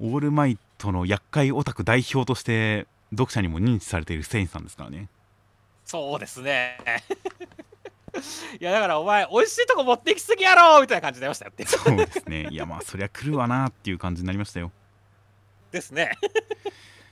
[0.00, 5.08] オールマイトの厄介オタク代表として読者にも認知されているステインさんですからね。
[5.84, 6.78] そうですね。
[8.60, 12.48] いやだからお前美味しいとこ持ってきすぎやろみたいな感じになりましたよってそうですね。
[12.50, 14.72] いやまあそりゃ来るわなっていう感じになりましたよ。
[15.70, 16.16] ですね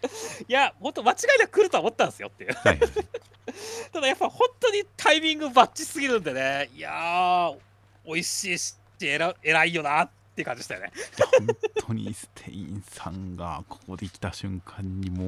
[0.49, 2.55] いやもっと間違いなく来るとは思ったんですよっていう。
[2.55, 2.91] はいはい。
[3.93, 6.71] ただやっぱ本当にタイミングバッチすぎるんでね。
[6.75, 7.59] いやー
[8.05, 10.93] 美味しいし偉偉いよなって感じでしたよね。
[11.38, 11.57] 本
[11.88, 15.25] 当にステインさんがここで来た瞬間にも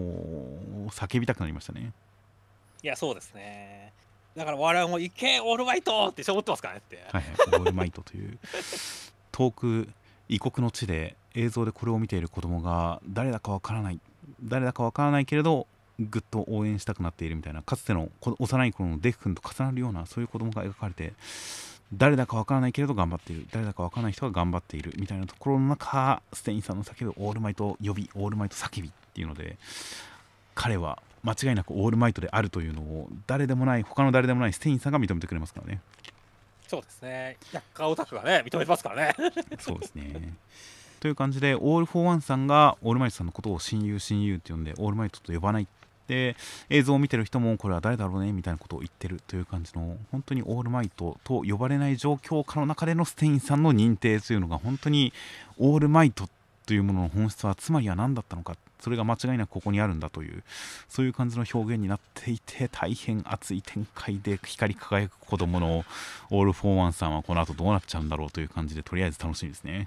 [0.86, 1.92] う叫びたくなりましたね。
[2.82, 3.92] いやそうですね。
[4.36, 8.38] だから我々も「行けオールマイト!」って思ってますからねって、はいはい、オールマイトという。
[9.30, 9.88] 遠く
[10.28, 14.00] 異国の地で映像でこれを見ている子供が誰だかわからない
[14.42, 15.66] 誰だかわからないけれど
[16.00, 21.12] ぐっと応援したくなっているみたいなかつてのこ幼い頃のデフ君と重なるようなそういう子供が描かれて
[21.92, 23.46] 誰だかわからないけれど頑張っている。
[23.52, 24.92] 誰だかわからない人が頑張っている。
[24.96, 29.56] みたいなところの中ステインさんの叫ぶオールマイト呼びオールマイト叫びっていうので
[30.54, 35.80] 彼は間違いなくオールマイトであるというのを誰でもない他の誰でもないステインさんが認めてくれますからね。
[36.66, 37.36] そうですね。
[37.52, 39.14] 厄介オタクがね認めてますからね。
[39.60, 40.32] そうですね。
[41.04, 45.68] という感じで、オール・フォー・ワンさんがオールマイトさんのことを親友、親友って呼んで、オールマイトと呼ばない。
[46.08, 46.34] で、
[46.70, 55.12] 映像を見てる人も、これは誰だろうねみたいなことを言ってるという感じの、本当にオールマイトと呼ばれない状況下の中でのステインさんの認定というのが、本当に
[55.58, 56.26] オールマイト
[56.64, 60.42] というものの本質は、つまりは何だったのか、それが間違いなくここにあるんだという、
[60.88, 65.84] そういう感じの表現になっていて、大変熱い展開で光り輝く子供の
[66.30, 69.86] オール・フォー・ワンさんはこの後どうなっちゃうんだろうという感じで、とりあえず楽しみですね。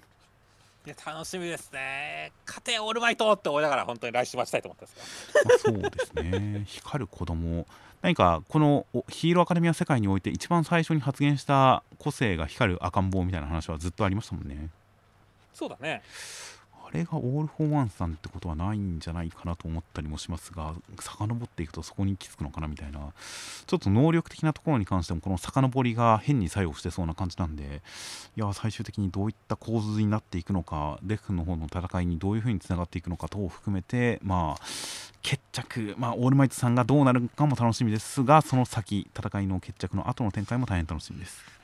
[0.87, 2.31] いや楽しみですね。
[2.45, 6.63] 勝てオールマイトって思いながら本当に来週待ちたいと思ってますまあそうですね。
[6.65, 7.67] 光る子供。
[8.01, 14.69] 何かこのおヒーローアカデミア世界において一番最初に発言した個性が光る赤ん坊みたいな話はずっとありましたもんね。
[15.53, 16.03] そうだね
[16.87, 23.11] あれがオール・フォー・ワンさんってことはないんじゃないかなと思ったりもしますが遡っていくとそこに行き着くのかなみたいな。
[23.67, 27.81] ちょっと能力的なところに関してもこの遡りが変に作用してそうな感じなんで
[28.37, 34.63] いや最終的にどういった構図になっていくのかデクの方の戦いにどういう風につながっていくのか等を含めてまあ
[35.21, 41.56] 決着、まあ、オールマイトさんがどうなるかも楽しみですがその先戦いの決着の後の展開も大変楽しみです。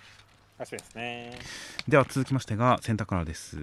[0.64, 1.38] 楽しみですね。
[1.88, 3.58] では続きましてがセンターカラーです、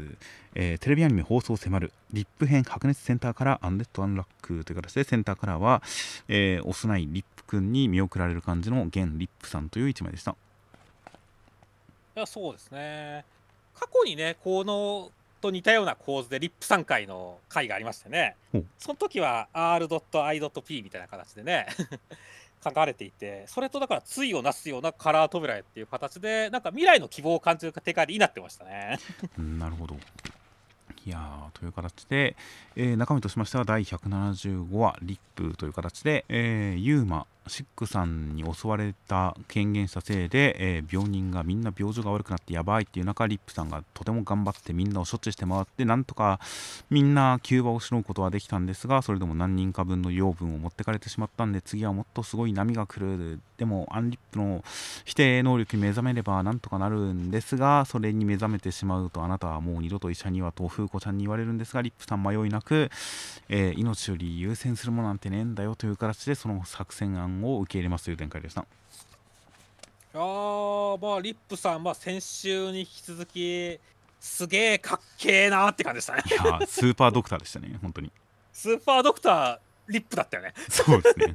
[0.54, 5.82] えーテレビアニメ放送迫るリップ編白熱センターカラーアンデッドアンラックという形でセンターカラーは、
[6.28, 10.32] えー、幼いリップくんに見送られる感じの現リップさんという一枚でした。
[12.16, 13.24] いやそうですね。
[13.74, 15.10] 過去にねこの
[15.40, 18.36] と似たような構図でリップ3回の回がありましてね。
[18.78, 21.66] その時は R.I.P みたいな形でね
[22.62, 28.98] 書かれていてそれとだから対をなすようなカラー扉絵っていう形でなんか未来の希望を感じる展開でいいなってましたね。
[29.38, 29.96] うんなるほど。
[31.06, 32.36] いやという形で、
[32.76, 46.40] えー中身としましては第175話リップという形で、えーユーマシックさんに襲われた権限したせいで、えー病人がみんな病状が悪くなってやばいっていう中リップさんがとても頑張ってみんなを処置して回ってなんとか
[46.90, 53.40] みんな急場をしのぐことはできたんですがそれでも何人か分の養分を持ってかれてしまったんで次はもっとすごい波が来る。
[53.56, 54.64] でもアンリップの
[55.04, 62.90] 否定能力に目覚めればなんとかなるんですがそれに目覚めてしまうとあなたはもう二度と医者にはと風子ちゃんに言われるんですがリップさん迷いなく、
[63.52, 68.60] えー命より優先するものなんてねえんだよという形でその作戦案を受け入れますという展開でした。
[68.60, 68.64] い
[70.14, 73.78] やーまあリップさん、まあ、先週に引き続き
[74.20, 76.22] すげえかっけえなって感じでしたね。
[76.26, 78.12] いやースーパードクターでしたね本当に。
[78.52, 80.54] スーパードクターリップだったよね。
[80.68, 81.34] そうですね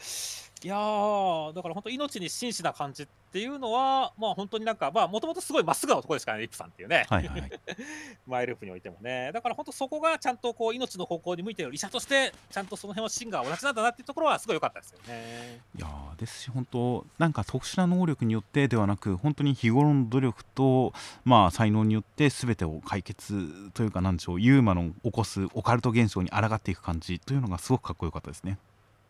[0.66, 7.50] いやーだから本当命に真摯な感じっていうのはまあ本当になんかまあもともとすごいまっすぐな男ですからねリップさんっていうね、はいはい。
[8.26, 9.30] マイループにおいてもね。
[9.32, 15.60] だから本当そこがちゃんとこう命の方向に向いてる医者としてちゃんとその辺は芯が同じなんだなっていうところはすごい良かったですよね。
[15.76, 20.92] いやーですし本当なんか特殊な能力によってではなく本当に日頃の努力と
[21.24, 28.58] まあ才能によって全てを解決というかなんでしょうユーマの起こすオカルト現象に抗っていく感じというのがすごくかっこよかったですね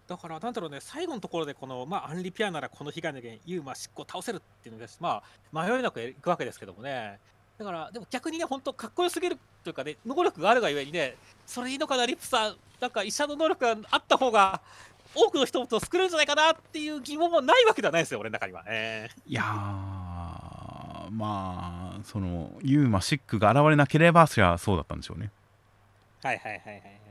[0.07, 7.19] だからなんだろうね最後のところでこの、まあ、アンリピアならこの被害の原因ユーマ執行を倒せるっていうのですまあ迷いなくいくわけですけどもね。
[7.59, 12.57] だからでも逆にね本当かっこよすぎるというかね能力があるがゆえにねそれいいのかなリップさん。
[12.79, 14.61] なんか医者の能力があった方が
[15.15, 18.63] 多くの人と救えるんじゃないかなっていう疑問もないわけではないですよ俺の中には。
[18.65, 19.47] ねいやー
[21.11, 25.31] まあそのユーマシックが現れなければそりゃそうだったんでしょうね。
[26.23, 27.06] はいはいはいはい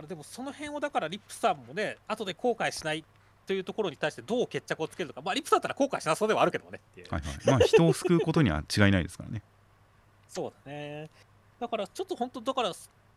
[0.00, 3.04] からでもその辺をだからリップさんもね後で後悔しない
[3.46, 5.22] というところに対してどう決着をつけるのか。
[5.22, 7.08] まあリップさんだったら後悔しなそうではあるけどもねっていう。
[7.10, 7.46] はいはい。
[7.46, 9.42] まあ人を救うことには違いないですからね。
[10.28, 11.10] そうだね。
[11.58, 12.72] だからちょっと本当だから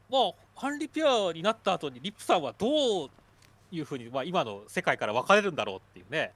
[0.09, 3.09] まあハンリピュアになった後にリップさんはどう
[3.71, 6.31] いうふうに、まあ、今の世界から分かれるんだろうっていうね。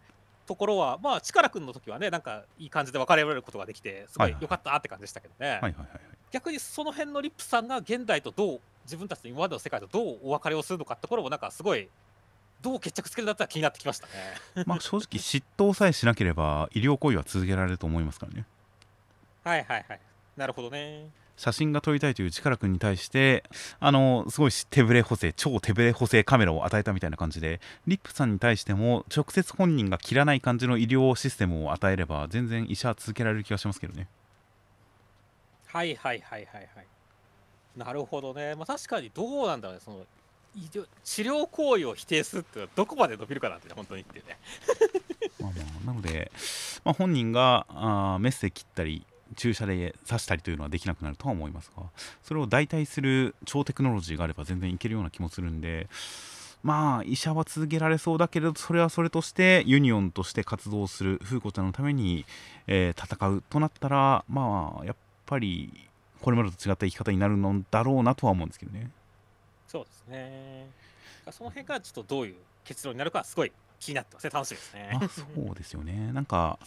[0.45, 5.99] ところはまあ力くんの時はねなんかいい感じで分かれることができてすごはい良かったって感じでしたけどね、はいはいはいはい。
[6.31, 11.89] 逆にその辺のリップさんが現代とどう自分たちの今までの世界とどうお別れをするのかってところもなんかすごい
[12.61, 14.13] どう決着つけるんだったら気になってきましたね。
[14.65, 18.45] まあ正直嫉妬さえしなければ医療行為は続けられると思いますからね
[19.43, 19.99] はいはいはい。
[20.37, 21.09] なるほどね。
[21.35, 23.43] 写真が撮りたいという力君に対して
[23.79, 34.07] あのすごい手ぶれ補正超手ぶれ補正カメラを与えたみたいな感じでリップさんに対しても直接本人が切らない感じの医療システムを与えれば全然医者は続けられる気がしますけどね
[35.67, 36.87] はいはいはいはいはい。
[37.77, 38.55] なるほどね。
[38.55, 39.81] まあ確かにどうなんだろうね。
[39.83, 40.05] その
[41.03, 44.37] 治療行為を否定するってどこまで伸びるかなんてね本当にってね。
[45.39, 46.31] まあまあなので、
[46.83, 49.05] まあ、本人があメスで切ったり
[49.35, 51.83] 注射で刺したりというのはできなくなるとは思いますが
[52.23, 55.87] それを代替する超テクノロジーがあれば全然いけるような気もするんで
[56.63, 62.25] まあ医者は続けられそうだけれどそれはそれとしてユニオンとして活動する風子ちゃんのために、
[62.67, 65.86] えー戦うとなったらまあやっぱり
[66.21, 68.89] これまでと違った生き方になるのだろうなとは思うんですけどね。
[69.67, 70.69] そうですね。
[71.31, 74.29] その辺がちょっとどういう結論になるかすごい気になってますね。
[74.33, 75.09] 楽しみですねまあ、。
[75.09, 76.59] そうですよねなんか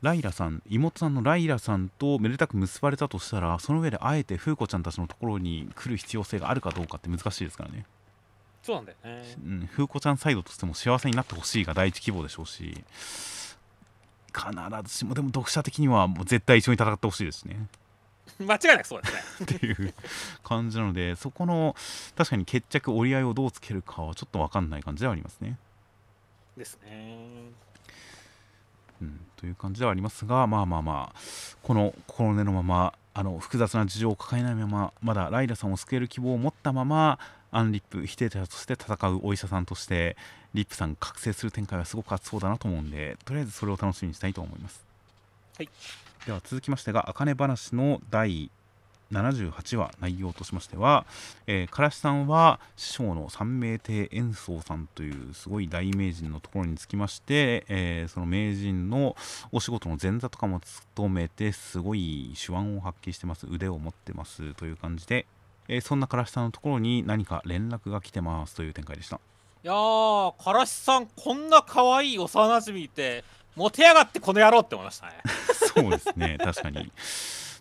[0.00, 7.86] ライラさん妹さんのライラさんとめでたく結ばれたとしたらその上であえて風子ちゃんたちのところに来る必要性があるかどうかって難しいですからね、
[8.62, 9.36] そうなんだよね。
[9.44, 12.82] うん、風子ちゃんサイドとしても幸せになってほしいが第一希望でしょうし
[14.34, 14.50] 必
[14.84, 17.68] ずしもでも読者的にはもう絶対一緒に戦ってほしいですしね
[18.38, 19.56] 間違いなくそうですね。
[19.56, 19.94] っていう
[20.42, 21.76] 感じなのでそこの
[22.16, 25.58] 確かに決着折り合いをどうつけるかはちょっと分かんない感じではありますね。
[26.56, 27.50] ですね。
[29.00, 31.20] うん、という感じではありますがまあまあまあ
[31.62, 37.18] この心根のままあの複雑な事情を抱えないまままだライラさんを救える希望を持ったまま
[37.50, 40.16] アンリップ否定者として戦うお医者さんとして
[40.54, 44.84] リップさん覚醒する展開はすごく熱そうだなと思うんでとりあえずそれを楽しみにしたいと思います。
[45.58, 45.68] はい、
[46.26, 48.50] では続きましてが「あかね話」の第
[49.10, 51.04] 78話内容としましては、
[51.46, 59.16] えー、からしさんは師匠の三名亭円宗さんというすごい大名人のところにつきまして、えーその名人の
[59.50, 65.26] お仕事の前座とかも務めてすごい手腕を発揮してます腕を持ってますという感じで、
[65.68, 69.20] えーそんなからしさんのところに何か連絡が来てますという展開でした。
[69.64, 73.22] いやー、からしさん、こんな可愛い幼馴染いて、
[73.56, 75.12] モテやがってこの野郎って思いましたね。
[75.74, 76.90] そうですね 確かに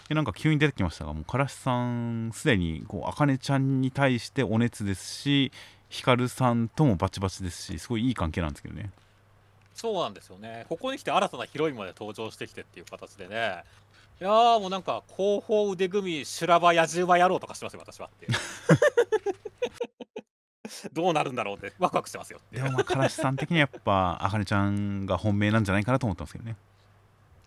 [0.08, 5.52] でなんか急に出てきましたがもうからしさんすでにこうあかねちゃんに対してお熱ですし
[5.90, 8.92] ひかるさんともバチバチですしすごいいい関係なんですけどね
[9.74, 10.66] そうなんですよね。
[10.70, 13.64] ここに来て新たなヒロインまで登場してきてっていう形でね。
[14.20, 18.28] いやーもうなんか後方腕組み修羅場野獣馬野郎とかしてますよ私はって
[20.94, 26.56] どうなるんだろうってワクワクしてますよでもまあからしさん的にはやっぱあかねちゃんが本命なんじゃないかなと思ってますけどね。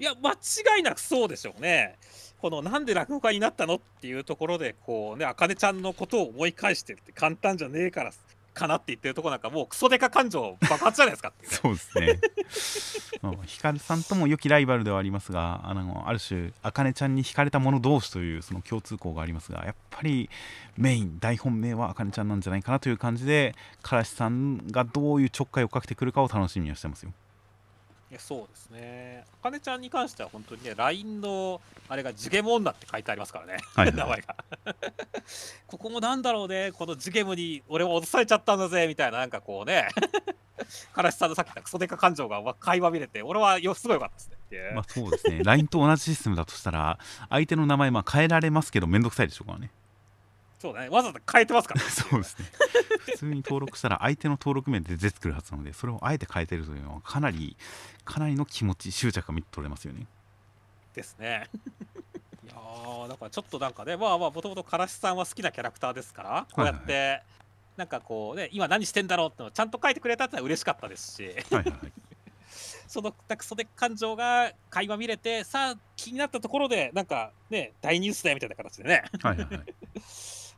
[0.01, 1.97] いや間違いなくそうでしょうね。
[2.41, 8.13] このなんで落語家になったのっていうところでこうねあかねちゃんのことを思い返してって簡単じゃねえから
[8.55, 12.21] かなって言ってるとこなんかもうクソデカ感情爆発じゃないですかそうですね。
[13.21, 20.31] まひかるさんとも良きライバルではありますがあのある種あかねちゃんに惹かれた者同士というその共通項がありますがやっぱり
[20.77, 27.13] メイン大本命はあかねちゃんなんじゃないかなという感じでからしさんがどういうちょっかいをかけてくるかを楽しみにしてますよ。
[28.19, 29.25] そうですね。
[29.41, 33.95] あかねちゃんに関しては本当にね、LINE のあれがジュゲム女って書いてありますからね、はいはい。
[33.97, 34.37] 名前が。
[35.67, 39.89] ここもなんだろうね、このジュゲムに俺も脅されちゃったんだぜみたいな、なんかこうね、
[40.93, 44.35] からしさんのさっきのクソデカ感情が垣間見れて、俺はよすごいよかったですね。
[44.75, 45.43] まあそうですね。
[45.43, 46.99] LINE と同じシステムだとしたら
[47.29, 49.71] 相手の名前まあ変えられますけどめんどくさいでしょうからね
[50.65, 51.91] そうだね、わざわざ変えてますからね。
[51.93, 52.47] そうですね。
[53.01, 57.55] 普通に登録したら相手の登録名で出てくるはずなのでそれをあえて変えてるというのはかなり
[58.07, 60.07] かなりの気持ち執着が見て取れますよね。
[60.95, 61.51] ですね。
[62.45, 67.23] いやーだからちょっとなんかね、まあまあ、もともとからしさんは好きなキャラクターですから、こうやって、
[67.77, 71.93] なんかこうね、今何してんだろうってのをちゃんと書いてくれたってのは嬉しかったですし、はいはいはい。
[72.89, 79.75] そのなんか袖感情が垣間見れて、さあ、気になったところで、なんかね、大ニュースだよみたいな形でね、はいはいはい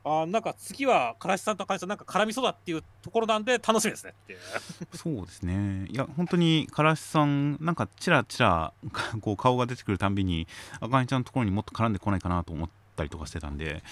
[0.09, 4.15] あーなんか次はからしさんとあかねちゃん、なんか絡みそうだっていうところなんで、楽しみですね。
[4.95, 8.73] そうですねいや本当にからしさんなんかチラチラ
[9.21, 10.47] こう顔が出てくるたんびに
[10.81, 13.83] あかねちゃんのところにもっと絡んでこないかなと思ったりとかしてたんで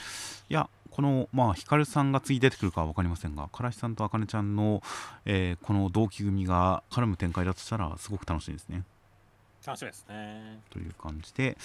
[0.48, 4.82] いやこのまあひかるさんが次出てくるかは分かりませんがからしさんとあかねちゃんの、
[5.24, 8.84] えーこの同期組が絡む展開だとしたらすごく楽しみですね
[9.66, 10.60] 楽しみですね。
[10.70, 11.56] という感じで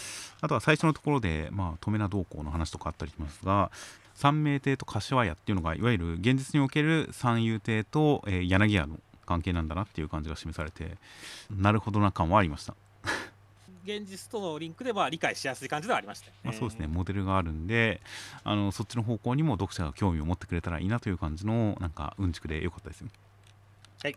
[0.41, 3.72] あとは最初のところで、まあ、止めな動向の話とかあったりしますが
[4.20, 10.97] 三名亭と柏屋っていうのがいわゆる現実における三遊亭と、えー柳家の関係なんだなっていう感じが示されて
[11.49, 12.76] なるほどな感はありました、
[13.86, 16.39] 現実とのリンクでまあ理解しやすい感じではありましたよね。
[16.43, 16.88] まあ、そうですね。
[16.88, 18.01] モデルがあるんで
[18.43, 23.07] あのそっちの方向にも読者が興味を持ってくれたらいいなという感じのなんかうんちくで良かったですよ
[24.02, 24.16] はい。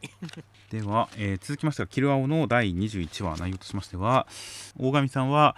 [0.70, 4.28] では、えー続きましては「キルアオ」の第21話内容としましては
[4.78, 5.56] 大神さんは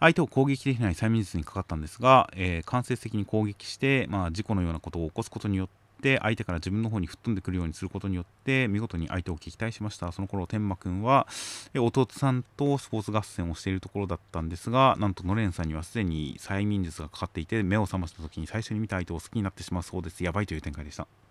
[0.00, 5.68] 相手を攻撃できない催眠術にかかったんですが、えー間接的に攻撃して、まあ、事故のようなことを起こすことによっ
[6.00, 10.10] て相手から自分の方に吹っ飛んでくるようにすることによって見事に相手を撃退しました。
[10.10, 11.26] その頃天馬くんは
[11.74, 20.24] 弟さんとスポーツ合戦をしているところだったんですがなんとのれんさんにはすでに催眠術がかかっていて目を覚ました時に最初に見た相手を好きになってしまうそうです。
[20.24, 21.25] やばいという展開でした。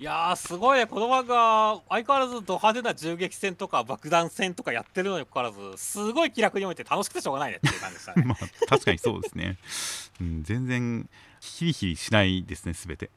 [0.00, 8.22] いやーすごいね、この漫画、相変わらずド派手な銃撃戦とか爆弾戦とかやってるのにかかわらず、すごい気楽に読めて楽しくてしょうがないねっていう感じでしたね。
[8.24, 9.58] まあ確かにそうですね、
[10.20, 11.08] うん、全然
[11.40, 13.10] ヒリヒリしないですね全て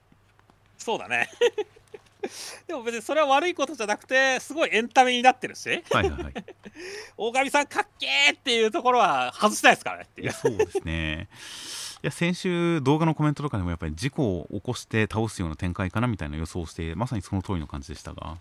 [0.80, 1.30] そうだね。
[2.66, 6.34] でも別にそれは悪いことじゃなくて、すごいエンタメになってるし、はいはいはい
[7.18, 10.32] 大神さんかっけーっていうところは外したいですからねっていう。
[10.32, 18.38] そうですねいや先週動画のコメントとかでもやっぱり事故を起こして倒すような展開かなみたいな予想をしてまさにその通りの感じでしたが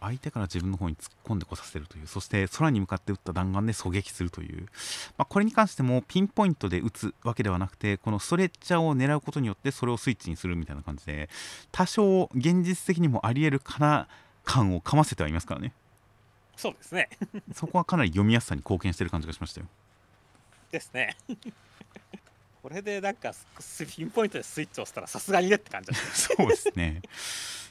[0.00, 4.66] 相手から自分の方に突っ込んでこさせるというそして空に向かって撃った弾丸で狙撃するという、
[5.16, 11.28] まあ、これに関してもピンポイントで撃つわけではなくてこのストレッチャーを狙うことによってそれをスイッチにするみたいな感じで
[11.70, 14.08] 多少現実的にもありえるかな
[14.44, 15.72] 感をかませてはいますからね
[16.56, 17.08] そうですね。
[17.54, 19.66] そこはかなり読みやすさに貢献してる感じがしましたよ
[20.70, 21.16] ですね。
[22.62, 27.02] これでなんかスピンポイントでスイッチを押したらさすがにねって感じ そうですね。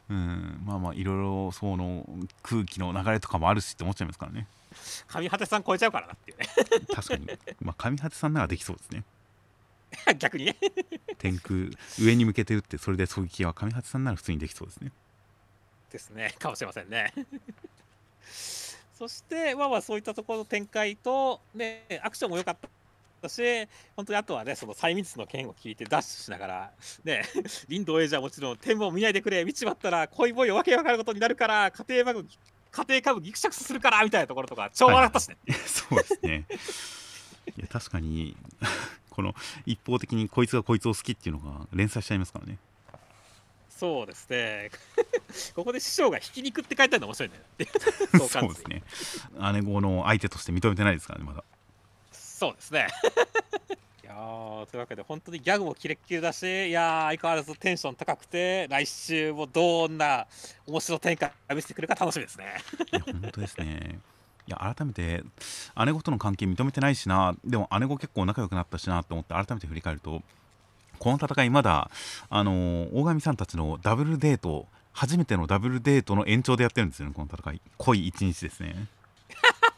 [0.09, 2.05] うん、まあまあいろいろその
[2.43, 4.47] 空気の流れとかもあるしって思っちゃいますからね。
[5.07, 6.45] 上果てさん超えちゃうからなっていうね。
[6.93, 7.25] 確かに。
[7.61, 9.05] まあ上果さんならできそうですね。
[10.19, 10.57] 逆にね。
[11.17, 14.91] 天空上に向けて打ってそれで狙撃は上果さんなら普通にできそうですね。
[15.89, 16.35] ですね。
[16.37, 17.13] かもしれませんね。
[18.97, 22.57] そして、まあまあそういったところの展開と、ね、アクションも良かっ
[23.21, 23.41] たし、
[23.95, 26.71] 本当にあとはね、その催眠術の剣を聞いてダッシュしながら、
[27.03, 27.23] ね、
[27.69, 32.27] 林道ジはもちろん天を見ないでくれ、見ちまったら恋ボーイをわけわかることになるから、家庭バグ、
[32.71, 35.37] 家庭科部ギクシャクするからみたいなところとか、超笑ったしね。
[35.67, 36.45] そうですね。
[37.57, 38.37] いや確かに
[39.09, 39.33] この
[39.65, 42.57] 一方的にこいつがこいつを好きっていうのが連載しちゃいますからね。
[43.69, 44.69] そうですね。
[45.55, 47.35] ここで師匠がひき肉って書いてあるの面白いね。
[48.29, 48.83] そうですね。
[49.53, 51.43] 姉子の相手として認めてないですからねまだ。
[52.41, 52.87] そうですね。
[54.03, 60.25] いやーというわけで本当にギャグもキレッキレだしいやー相変わらずテンション高くて来週もどんな
[60.65, 62.45] 面白展開見せてくるか楽しみですね。
[62.91, 63.99] いや本当ですね。
[64.47, 65.21] いや改めて
[65.85, 70.23] 姉子との関係認めてないしなでも姉子結構仲良くなったしなと思って改めて振り返ると
[70.97, 71.91] この戦いまだ
[72.27, 78.87] あのー大神さんたちのダブルデート初めてのダブルデートの延長でやってるんですよねこの戦い濃い一日ですね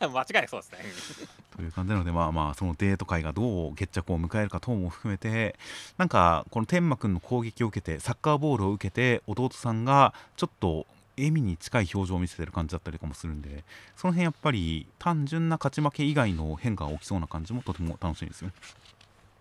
[0.11, 1.27] 間違いそうですね。
[1.55, 5.55] という感じなのでまあまあそのデート会がどう決着を迎えるか等も含めて
[5.97, 13.63] なんかこの天馬くんの攻撃を受けてサッカーボールを受けて弟さんがちょっと笑みに近い表情を見せてる感じだったりとかもするんで
[13.95, 18.53] その辺やっぱり単純な勝ち負け以外の変化が起きそうな感じもとても楽しいですよね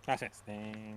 [0.04, 0.94] 確かにですね。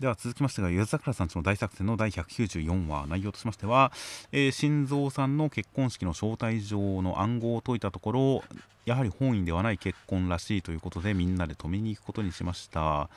[0.00, 3.92] では続きましてが湯桜さんちの大作戦の第194話内容としましては、
[4.32, 8.44] えー、心臓さんの結婚式の招待状の暗号を解いたところ
[8.84, 13.08] やはり本意ではない結婚らしいということでみんなで止めに行くことにしました。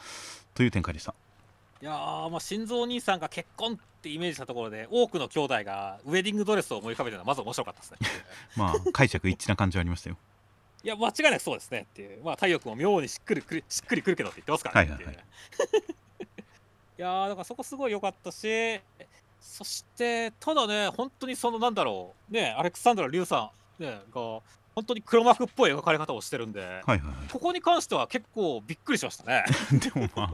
[0.54, 1.14] という展開でした。
[1.82, 7.98] いやー、まあ、心臓兄さんが結婚ってイメージしたところで多くの兄弟がウェディングドレスを思い浮かべたのはまず面白かったですね。
[8.58, 10.18] まあ解釈一致な感じはありましたよ
[10.84, 12.24] いや間違いなくそうですねっていう。
[12.24, 15.24] まあ太陽君も妙にしっくりくるしっくりくるけどって言ってますからね、はいはいはい、
[16.98, 18.80] いやーだからそこすごい良かったし
[19.40, 24.42] そしてただね本当にそのなんだろうねアレクサンドラ・リュウさん、ね、が
[24.78, 29.44] 本当に黒幕っぽい描かれ方をしてるんで、はいはいはい、ここに関しては結構びっくりしましたね。
[29.74, 30.34] でもまあ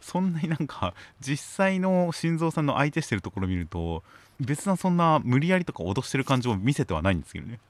[0.00, 4.02] そんなになんか実際の心臓さんの相手してるところを見ると
[4.40, 7.60] 別なそんな無理やりとか脅してる感じを見せてはないんですけどね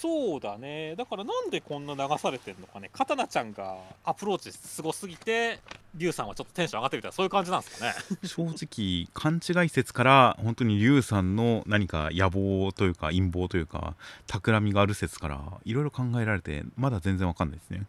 [0.00, 0.94] そうだね。
[0.96, 2.88] だからなんでこんな流されてんのかね。
[2.90, 5.60] 刀ちゃんがアプローチすごすぎて
[5.94, 7.92] 龍さんはちょっとテンション上がってるみたいなそういう感じなんですかね。
[8.24, 13.94] 正直勘違い説から本当に龍さんの何か野望というか陰謀というか
[14.26, 17.84] 企みがある説からいろいろ考えられてまだ全然わかんないですね。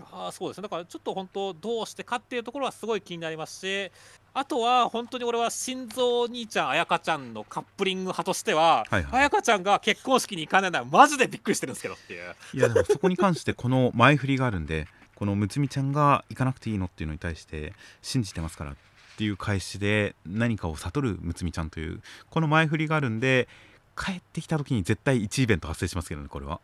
[0.00, 0.62] やそうですね。
[0.62, 3.90] だからちょっと本当どうしてかっていうところはすごい気になりますし
[4.32, 11.94] あとは本当に俺は心臓兄ちゃん彩香ちゃんのカップリング派としては、はいはい、彩香ちゃんが結婚式に行かないのはマジでびっくりしてるんですけど。
[11.94, 14.86] っていういやでもそこに関してこの前振りがあるんで
[15.16, 18.74] このむつみちゃんが行かなくていいのっていうのに対して信じてますからっ
[19.18, 23.48] ていう返しで何かを悟るむつみちゃんというこの前振りがあるんで
[23.96, 26.60] 帰ってきた時に絶対1イベント発生しますけどねこれは。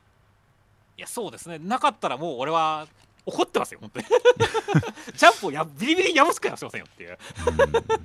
[0.97, 1.59] いやそうですね。
[1.59, 2.87] なかったらもう俺は
[3.27, 4.07] 怒ってますよ本当に。
[5.17, 7.19] ジャンプをやビリビリ破すかもしませんよっていう。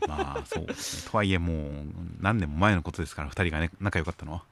[0.08, 1.12] まあそうですね。
[1.12, 1.70] とはいえもう
[2.20, 4.44] 何年も前のことですから2人がね仲良かったのは。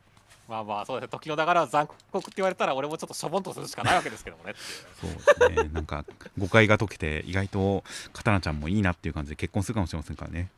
[0.47, 1.11] まあまあそうですね。
[1.11, 4.53] 時の流れは残酷って言われたら俺もちょっとしょぼんとするしかないわけですけどもね
[5.01, 5.69] そうですね。
[5.73, 6.05] なんか
[6.37, 10.49] 誤解が解けて意外と刀ちゃんもいいなっていう感じで結婚するかもしれませんからね。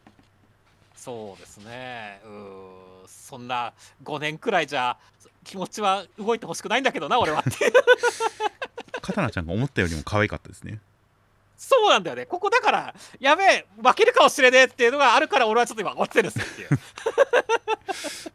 [0.96, 2.22] そうですね。
[2.26, 4.98] うそんな5年くらいじゃ
[5.44, 7.74] 気持ちは動いてほしくないんだけどな俺はって
[9.02, 10.80] 刀ちゃんが思ったよりも可愛かったですね。
[11.62, 12.26] そうなんだよね。
[12.26, 16.70] ここだからやべえ負けるかもしれねえっていうのがあるから俺はちょっと今落ちてるんですっていう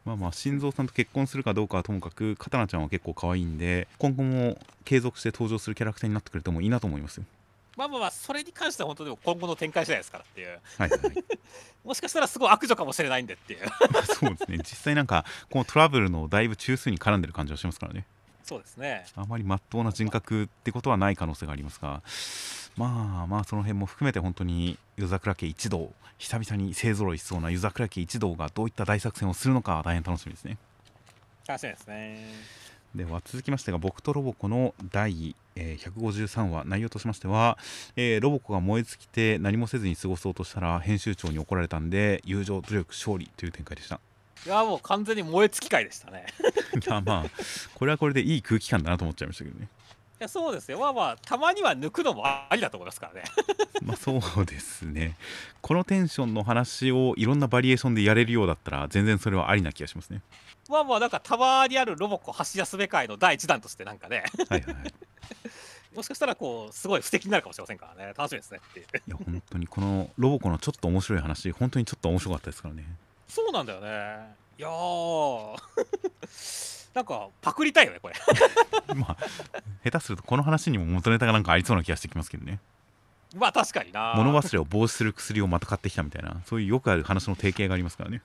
[0.04, 7.24] まあまあ心臓さんと結婚するかどうかはともかく刀ちゃんは結構可愛いんで今後も継続して登場するキャラクターになってくれてもいいなと思いますよ。
[7.76, 11.00] まあまあまあそれに関しては本当に今後の展開次第ですからっていう、はいはい、
[11.84, 13.66] もしかしたらすごい悪女かもしれないんでっていう。
[14.06, 14.58] そうですね。
[14.58, 18.06] 実際なんかこのトラブルのだいぶ中枢に絡んでる感じはしますからね
[18.46, 19.04] そうですね。
[19.16, 22.00] あまりまっとうな人格ってことはない可能性がありますが。
[22.76, 30.58] まあまあその辺も含めて本当に夜桜家一同久々に勢ぞろいしそうな夜桜家一同がどういった大作戦をするのか大変楽しみですね。
[31.48, 32.66] 楽しみですね。
[32.94, 37.58] では続きましてが僕とロボコの第、えー、153話内容としましては、
[37.96, 44.00] えー、ロボコが燃え尽きて何もせずに過ごそうとしたら編集長に怒られたんで友情努力勝利という展開でした
[44.46, 46.24] いやもう完全に燃え尽き会でしたね。
[46.74, 47.30] い やまあ
[47.74, 49.68] これはこれでいい空気感だなと思っちゃいましたけどね。
[50.18, 50.78] いやそうですよ。
[50.78, 53.24] まあまあたまには抜くのもありだと思いますからね。
[53.82, 55.16] まあそうですね。
[55.60, 60.22] このテンションの話をいろんなバリエーションでやれるようだったら全然それはありな気がしますね。
[60.68, 64.24] まあまあなんかたまにあるロボコ橋安部会の第一弾としてなんかね。
[64.48, 64.94] はいはい、はい。
[65.94, 68.14] もしかしたらこうすごい素敵になるかもしれませんからね。
[68.16, 68.86] 楽しみですねっていう。
[68.86, 72.86] いや本当にこのロボコのちょっと面白い話本当にちょっと面白かったですからね
[73.28, 74.34] そうなんだよね。
[74.58, 74.68] いや
[76.94, 78.14] なんかパクりたいよねこれ。
[78.94, 79.16] まあ
[79.84, 82.60] 下手するとこの話にも元ネタがなんかありそうな気がしてきますけどね。
[83.34, 84.14] まあ確かにな。
[84.16, 88.22] 物忘れを防止する薬をまた買ってきたみたいなそういうよくある話の提携がありますからね。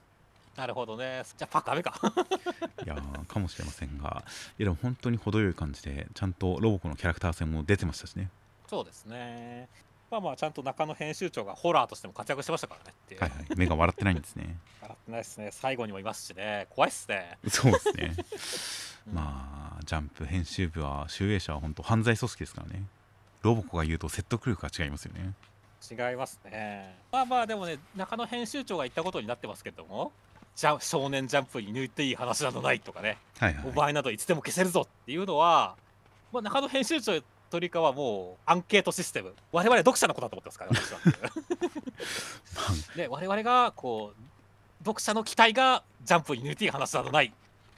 [0.56, 1.24] なるほどね。
[1.38, 2.00] じゃあパクダメか。
[2.86, 2.96] いや
[3.28, 4.24] かもしれませんが。
[4.58, 8.30] いやでも本当に程よい感じでちゃんとロボコのキャラクター戦も出てましたしね。
[8.68, 9.68] そうですね
[10.12, 14.58] まあまあちゃんと中野編集長がホラーとしても活躍してましたからねってはいはい、目が笑ってないんですね。
[14.82, 15.50] 笑ってないですね。
[15.52, 16.68] 最後にもいますしね。
[16.70, 17.38] 怖いっすね。
[17.48, 18.16] そうですね。
[19.14, 22.84] まあジャンプ編集部は集英社は本当犯罪組織ですからね。
[23.42, 25.34] ロボコが言うと説得力が違いますよね。
[25.90, 26.96] 違いますね。
[27.12, 30.12] まあまあでもね中野編集長が言ったことになってますけども
[30.56, 35.76] じゃ少年ジャンプに抜いていい話などないとかね、はいはい、お前などいつでも消せるぞっていうのは、
[36.32, 37.22] まあ、中野編集長
[37.52, 39.36] というかはもうアンケートシステム。
[39.52, 41.00] 我々読者のことだと思ってますから私は
[42.96, 47.34] で我々がこう読者の期待がジャンプに抜いていい話などない。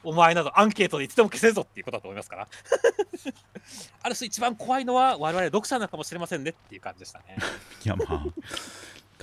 [0.06, 2.48] お前などアンケートでいつでも消せるぞっていうことだと思いますから。
[4.04, 7.38] ある種一番怖いのは我々読者なのかもしれませんねっていう感じでしたね。
[7.84, 8.26] いやまあ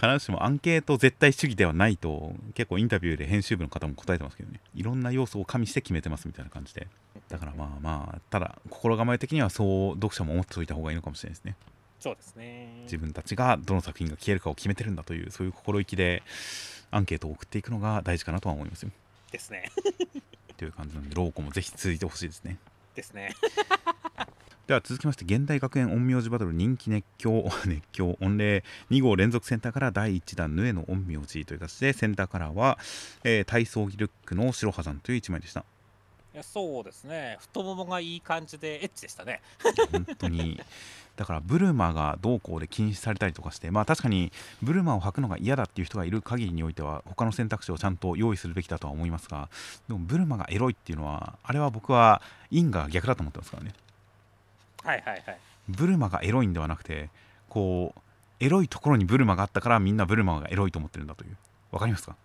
[0.00, 4.60] 必ずしもアンケート絶対主義ではないと結構インタビューで編集部の方も答えてますけどね。
[4.74, 6.88] いろんな要素を加味して決めてますみたいな感じで。
[7.28, 11.56] だからまあまあただ心構え的にはそう読者も思っておいた方がいいのかもしれないですね。
[11.98, 12.80] そうですね。
[12.84, 16.22] 自分たちがどの作品が消えるかを決めてるんだというそういう心意気で
[16.90, 18.90] アンケートを送っていくのが大事かなとは思いますよ。
[19.30, 19.70] ですね。
[20.56, 22.56] という感じなんでローコもぜひ続いてほしいですね。
[22.94, 23.34] ですね
[24.70, 28.62] では続きまして現代学園陰陽師バトル人気熱狂 熱狂御礼。
[28.90, 32.78] 2号連続センターから第1弾ヌエの陰陽師という形でセンターカラーは、
[33.24, 35.64] えー、体操着ルックの白羽さんという1枚でした。
[36.32, 37.38] いやそうですね。
[37.40, 39.40] 太ももがいい感じでエッチでしたね。
[39.90, 40.60] 本当に。
[41.16, 44.30] だからブルマがどうこうで禁止されたりとかしてまあ確かに
[44.62, 49.48] ブルマを履くのが嫌だっていう人がいる限りにおいては他の選択肢をちゃんと用意するべきだとは思いますが
[49.88, 53.74] でもブルマがエロいっていうのはあれは僕は因果が逆だと思ってますからね
[54.82, 55.38] はいはいはい。
[55.68, 57.10] ブルマがエロいんではなくて
[57.48, 58.00] こう
[58.40, 61.36] エロいところにブルマがあったからみんなブルマがエロいと思ってるんだという。
[61.70, 62.16] わかりますか？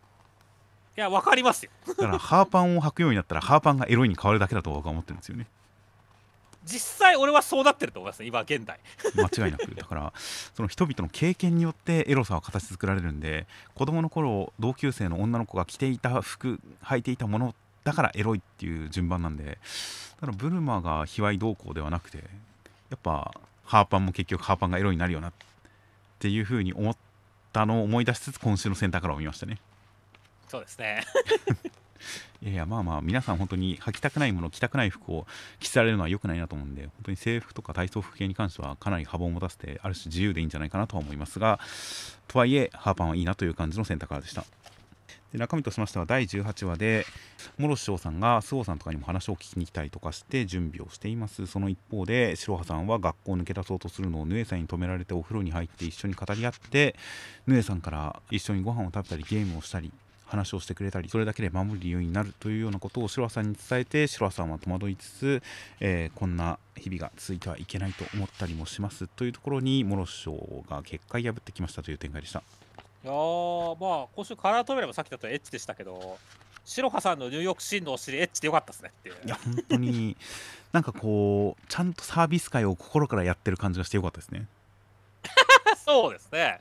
[0.98, 1.72] いやわかりますよ。
[1.88, 5.46] だからハーパンを履くようになったらハーパンがエロいに変わるだけだと僕は思ってるんですよね。
[6.64, 8.80] 実際俺はそうなってると思いますね今現代。
[9.16, 9.76] 間違いなく。
[9.76, 13.46] だからその人々の経験によってエロさは形作られるんで
[13.76, 17.56] 子供の頃同級生の女の子が着ていた服履いていたもの
[17.86, 22.24] だからエロいっていう順番なんでだからブルマが卑猥動向ではなくてや
[22.98, 23.34] っぱ
[23.64, 25.34] ハーパンも結局ハーパンがエロになるよなっ
[26.20, 26.98] ていうふうに思っ
[27.54, 29.60] たのを思い出しつつ今週のセンターからを見ましたね。
[30.48, 31.04] そうですね。
[32.42, 35.26] いやいやまあまあ皆さん本当に履きたくないもの着たくない服を
[35.60, 41.60] 着せられるのは良くないなと思うんで本当に制服とか体操服系に関してはかなり幅を持たせてある種自由でいいんじゃないかなとは思いますが
[42.28, 44.46] とはいえハーパンはいいなという感じの選択からでした
[45.32, 47.06] で中身としましては第18話で
[47.58, 51.48] 諸師匠さんが周防さんとかにも話を聞きに来たりとかして準備をしています。
[51.48, 56.96] その一方で白羽さんは学校を抜け出そうとするのをヌエさんに止められてお風呂に入って一緒に語り合って
[57.48, 59.92] ヌエさんから一緒にご飯を食べたりゲームをしたり
[60.26, 65.44] 話をしてくれたりそれだけで守る理由になるというようなことを白羽さんに伝えて白羽さんは戸惑いつつ、
[65.80, 72.44] えーこんな日々が続いてはいけないと思ったりもしますというところに諸師匠が結界破ってきましたという展開でした。
[73.06, 76.18] いやーまあ今週カラートベラもさっきだとエッチでしたけど
[76.66, 79.16] 白羽さんのニューヨークシーンのお尻エッチでよかったですねっていう。
[79.24, 80.18] いや本当に
[80.72, 84.48] なんかこうちゃんとサービス界を心からやってる感じがしてよかったですね。
[85.86, 86.60] そうですね。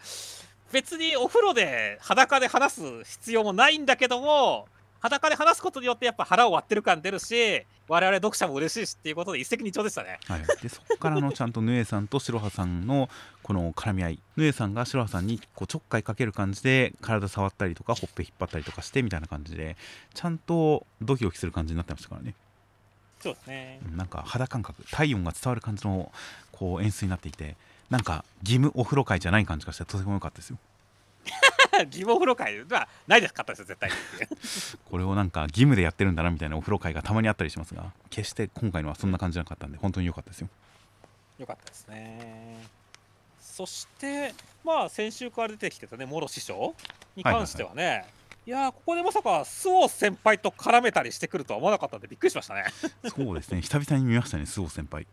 [0.70, 4.68] 別にお風呂で裸で話す必要もないんだけども
[5.04, 10.18] 裸で話すことによってやっぱ腹を割ってる感出るし我々読者も嬉しいしっていうことで一石二鳥でしたね。
[10.26, 13.10] はい、でそこからのちゃんとヌエさんと白羽さんの
[13.42, 19.76] この絡み合いヌエさんが白羽さんにこうちょっかいかける感じで体触ったりとかほっぺ引っ張ったりとかしてみたいな感じで
[20.14, 22.34] ちゃんとドキドキする感じになってましたからね。
[23.20, 23.80] そうですね。
[23.86, 26.10] うんなんか肌感覚体温が伝わる感じの
[26.50, 27.56] こう演出になっていて
[27.90, 30.56] なんか義務お風呂会じゃない感じがしてとても良かったですよ
[31.86, 33.34] 義務お風呂会はないです。
[33.34, 33.96] かったですよ絶対に。
[34.90, 40.48] これをなんか義務でやってるんだなみたいなお風呂会がたまにあったりしますが決して今回のはそんな感じじゃなかったんで本当に良かったですよ。
[41.38, 42.66] よかったですね。
[43.40, 46.74] そしてまあ先週から出てきてたね諸師匠
[47.16, 48.04] に関してはね、
[48.46, 52.64] いやーここでまさか周防先輩と絡めたりしてくるとは思わなかったんでびっくりしましたね。
[53.14, 53.60] そうですね。
[53.62, 55.06] 久々に見ましたね周防先輩。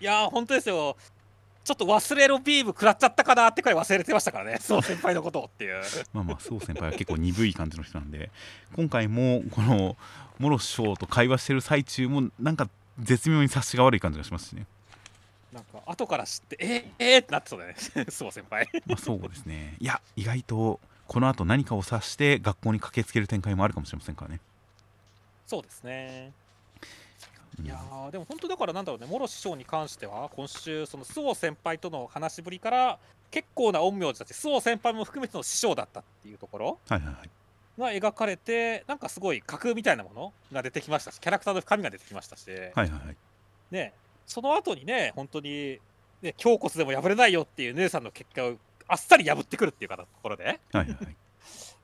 [0.00, 0.96] いやー本当ですよ
[1.64, 4.58] ちょっと忘れろビーム食らっちゃったかなってくらい忘れてましたからね。
[4.60, 5.82] 周防先輩のことをっていう。
[6.12, 8.30] まあまあ周防先輩は結構鈍い感じの人なんで。
[8.76, 9.96] 今回もこの
[10.38, 12.68] 諸師匠と会話してる最中もなんか
[13.00, 14.66] 絶妙に察しが悪い感じがしますしね。
[15.54, 17.76] なんか後から知ってえー、えー、ってなってそうだね。
[18.10, 18.68] 周防先輩。
[18.86, 19.76] まあそうですね。
[19.80, 24.40] いや意外とこの後何かを察して学校に駆けつける展開もあるかもしれませんからね。
[25.46, 26.32] そうですね。
[26.38, 26.44] うん
[27.62, 32.98] いやーでも本当だからなんだろうね諸師匠に関しては今週その周防先輩との話しぶりから
[33.30, 43.16] 結構な陰陽師たち周防先輩も含めての師匠だったっていうところが描かれてなんかすごい架空みたいなものが出てきましたしキャラクターの深みが出てきましたし、はいはいはい。
[43.70, 43.92] ね
[44.26, 45.78] その後にね本当に、
[46.22, 48.54] ね、胸骨でも破れないよっていう姉さんの結果を
[48.88, 50.44] あっさり破ってくるっていうかところで。
[50.44, 51.16] はいはいはい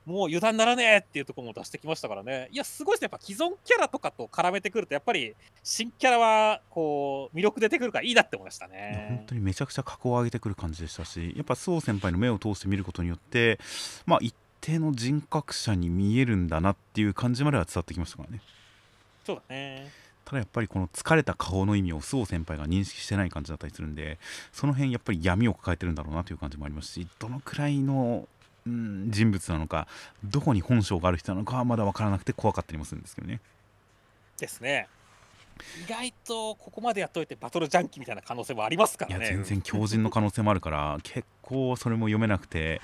[0.05, 2.49] もう油断ならねえっていうところも出してきましたからね。
[2.51, 3.09] いやすごいですね。
[3.11, 9.05] やっぱ既存キャラとかと絡めてくるとやっぱり新キャラはこう魅力出てくるからいいなって思いましたね。
[9.09, 13.59] 本当にめちゃくちゃ格を上げてくる感じでしたしやっぱ周防先輩の目を通して見ることによって
[14.05, 18.41] まあ一定の人格者に見えるんだなっていう感じまでは伝わってきましたからね。
[19.25, 19.91] そうだね。
[20.25, 24.17] ただやっぱりこの疲れた顔の意味を周防先輩が認識してない感じだったりするんで
[24.53, 28.27] その辺やっぱり闇を抱えてるんだろうなという感じもありますしどのくらいの、うん、
[28.65, 29.87] 人物なのか
[30.23, 33.39] どこに本性がある人なのかはまだ分からなくて怖かったりもするんですけどね。
[34.37, 34.87] ですね。
[35.85, 42.81] 意外とここまでやっといてバトルジャンキーみたいな可能性もありますかいやらね全然強靭の可能性もあるから 結構それも読めなくて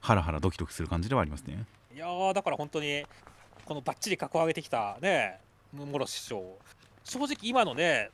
[0.00, 1.64] ハラハラドキドキする感じではありますね。
[1.94, 3.06] いやーだから本当に
[3.64, 5.38] このバッチリ格を上げてきたね
[5.72, 6.58] 諸師匠。
[7.04, 8.10] 正直今のね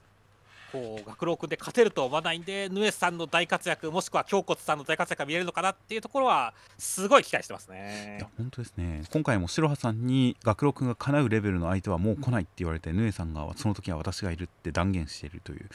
[0.76, 8.16] こう学郎君で勝てるとは思わないんでヌエさんの大活躍もしくは京骨さんの大活躍が見れるのかなっていうところはすごい期待してますね。
[8.18, 9.02] いや本当ですね。
[9.10, 15.68] 今回も白羽さんに学郎君が叶うレベルの相手はもう来ないって言われて、ヌエさんがその時は私がいるって断言しているという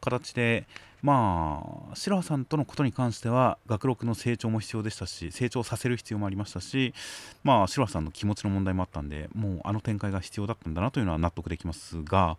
[0.00, 0.66] 形で
[1.02, 6.92] まあ白羽さんとのことに関しては学郎君の成長も必要でしたし成長させる必要もありましたし
[7.44, 12.36] まあ白羽さんの気持ちの問題もあったんでもうあの展開が必要だったんだなというのは納得できますが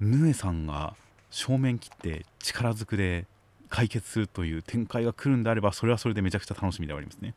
[0.00, 0.94] ヌエさんが
[1.30, 3.26] 正面切って力ずくで
[3.68, 7.34] 解決するという展開が来るんであればそれはそれでめちゃくちゃ楽しみではありますね。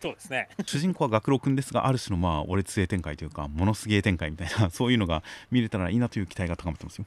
[0.00, 0.48] そうですね。
[0.66, 7.04] 主人公は学郎君ですがある種のまあ俺杖展開というかものすげえ展開みたいな そういうのが見れたらいいなという期待が高まってますよ。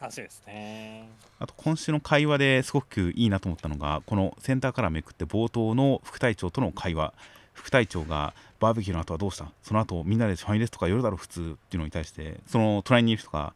[0.00, 1.08] 楽しみですね。
[1.38, 7.12] あと今週の会話ですごくいいなと思ったのがこのセンターからめくって冒頭の副隊長との会話。
[7.54, 9.46] 副隊長がバーベキューの後はどうした？
[9.62, 13.52] その後みんなでファミレスとか夜だろ普通っていうのに対してその隣にいる人が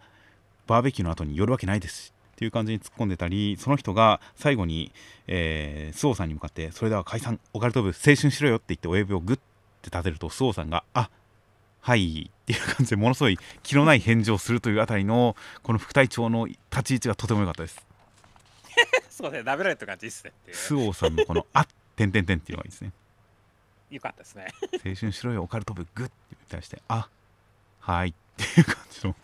[0.66, 4.92] バーベキューの後に寄るわけないですっていう感じに突っ込んでたりその人が最後に、
[5.26, 7.40] えー、周防さんに向かってそれでは解散。
[7.54, 9.42] オカルト部青春しろよって言って親指をグッて
[9.84, 11.08] 立てると周防さんがあ
[11.80, 17.86] はいっていう感じでものすごい気のない返事をするというあたりのこの副隊長の立ち位置がとても良かったです。
[19.08, 20.32] そうね舐められてる感じですね。
[20.42, 22.92] っていう周防さんのこの「あっ」てんてんてんっていうのがいいですね。
[23.90, 24.48] よかったですね。
[24.84, 26.12] 青春しろよオカルト部グッて
[26.48, 27.08] 対してあ
[27.80, 29.16] はいっていう感じの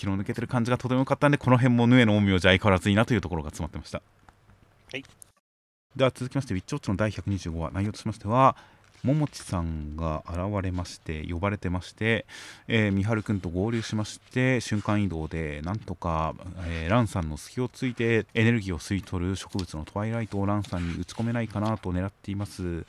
[0.00, 4.02] 気の抜けてる感じがとても良かったんでこの辺もヌエの陰陽じゃ相変わらずいいなというところが詰まってました。
[4.92, 5.04] はい。
[5.94, 8.56] では続きましてウィッチウォッチの第125話内容としましては
[9.02, 12.26] ももちさんが現れまして呼ばれてまして、
[12.68, 16.34] えー、みはるくんと合流しまして瞬間移動でなんとか、
[16.66, 22.84] えーランさんの隙をついてエネルギーを吸い取る植物のトワイライトをランさんに打ち込めないかなと狙っています。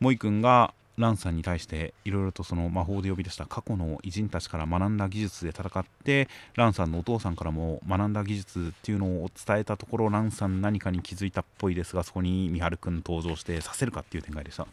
[0.00, 14.66] モイくんがランさんに対していろいろとその魔法で呼び出した過去の偉人たちから学んだ技術で戦ってランさんのお父さんからも学んだ技術っていうのを伝えたところランさん何かに気づいたっぽいですがそこに三春君登場してさせるかっていう展開でした。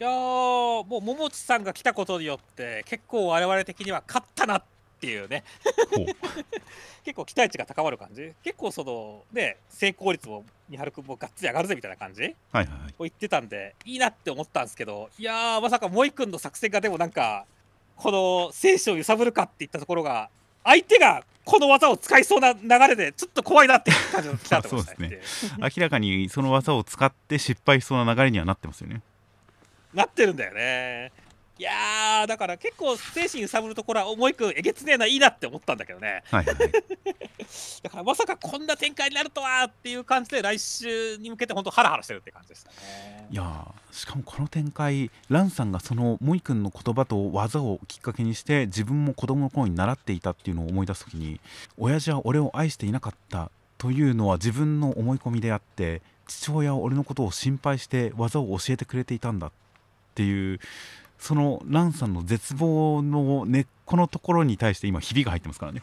[0.00, 4.62] いやもう桃地さんが来たことによって結構我々的には勝ったなっ
[5.00, 5.44] ていうね。
[7.04, 8.32] 結構期待値が高まる感じ。
[8.42, 12.94] 結構そのね成功率も三春君もがっつり上がるぜみたいな感じはいはいはい。
[12.98, 17.46] を言ってたんでいいなって思ったんですけどいやーまさか萌君の作戦がでもなんか
[17.96, 20.28] この生死を揺さぶるかっていったところが
[20.64, 25.20] 相手がこの技を使いそうな流れでちょっと怖いなって感じの来たと思ね。
[25.58, 29.00] 明らかにその技を使って失敗しそうな流れにはなってますよね。
[29.94, 31.10] なってるんだよね
[31.58, 36.22] いやーだから結構精神揺さぶるところは萌君えげつねえないいなって思ったんだけどね。
[36.30, 36.72] はいはいはい。
[37.82, 43.26] だからまさかこんな展開になるとはっていう感じで来週に向けて本当ハラハラしてるって感じでしたね。
[43.30, 51.40] いやーしかもこの展開ランさんがそのモイ君の言葉と技をきっかけにして自分も子供の頃に習っていたっていうのを思い出す時に
[51.76, 59.50] 親父は俺を愛していなかったというのは自分の思い込みであって父親は俺のことを心配して技を教えてくれていたんだっ
[60.14, 60.60] ていう
[61.18, 65.82] そのランさんの絶望の根っこのところに対して今ひびが入ってますからね。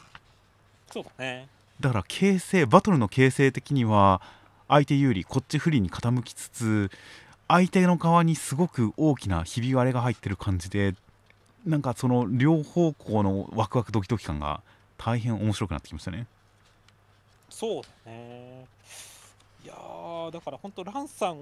[0.92, 1.48] そうだね。
[1.80, 4.22] だから形勢バトルの形勢的には
[4.68, 6.92] 相手有利こっち不利に傾きつつ
[7.48, 10.96] 相手の側にすごく大きなひび割れが入ってる感じで
[11.66, 14.62] なんかその両方向のワクワクドキドキ感が
[14.98, 16.28] 大変面白くなってきましたね。
[17.50, 18.66] そうだね。
[19.64, 21.38] いやーだから本当ランさん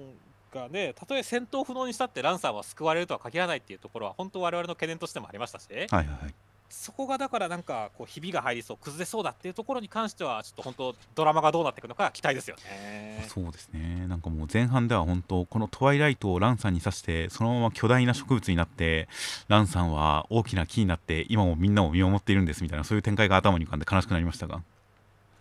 [0.54, 5.66] がねたとえ戦闘不能にしたってランさんは救われるとは限らないっていうところは本当我々の懸念としてもありましたし。
[5.70, 6.34] はいはいはい。
[6.70, 13.26] そこがだからなんかこうひびが入りそう崩れそうだっていうところに関してはちょっと本当ドラマがどうなっていくのか期待ですよね。
[13.28, 14.06] そうですね。
[14.08, 19.08] なんかもう前半では本当このトワイライトをランさんに刺してそのまま巨大な植物になって
[19.48, 24.62] ランさんは大きな木になって今もみんなを見守っているんですみたいなそういう展開が頭に浮かんで悲しくなりましたが。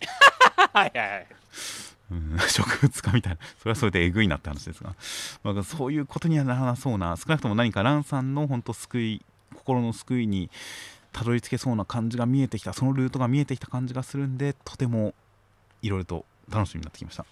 [0.73, 1.27] はいはいはい
[2.49, 3.39] 植物化みたいな。
[3.59, 4.95] それはそれでえぐいなって話ですが、
[5.43, 10.49] まあ、そういうことにはならなそうな少なくとも何かランさんの本当救い心の救いに
[11.11, 12.73] たどり着けそうな感じが見えてきた。
[12.73, 15.13] そのルートが見えてきた感じがするんでとても
[15.81, 17.25] いろいろと楽しみになってきました。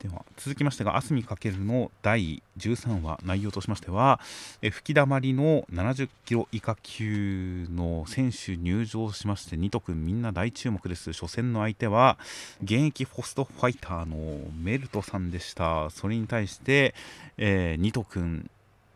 [0.00, 4.20] では続きましてが「あすみかける」の第13話内容としましては
[4.60, 11.12] 吹きだまりの70キロ以下級の選手入場しましてニト君みんな大注目です。
[11.12, 12.18] 初戦の相手は
[12.62, 15.90] 現役ホストファイターのメルトさんでした。
[15.90, 16.94] それに対して、
[17.38, 18.50] えーニト君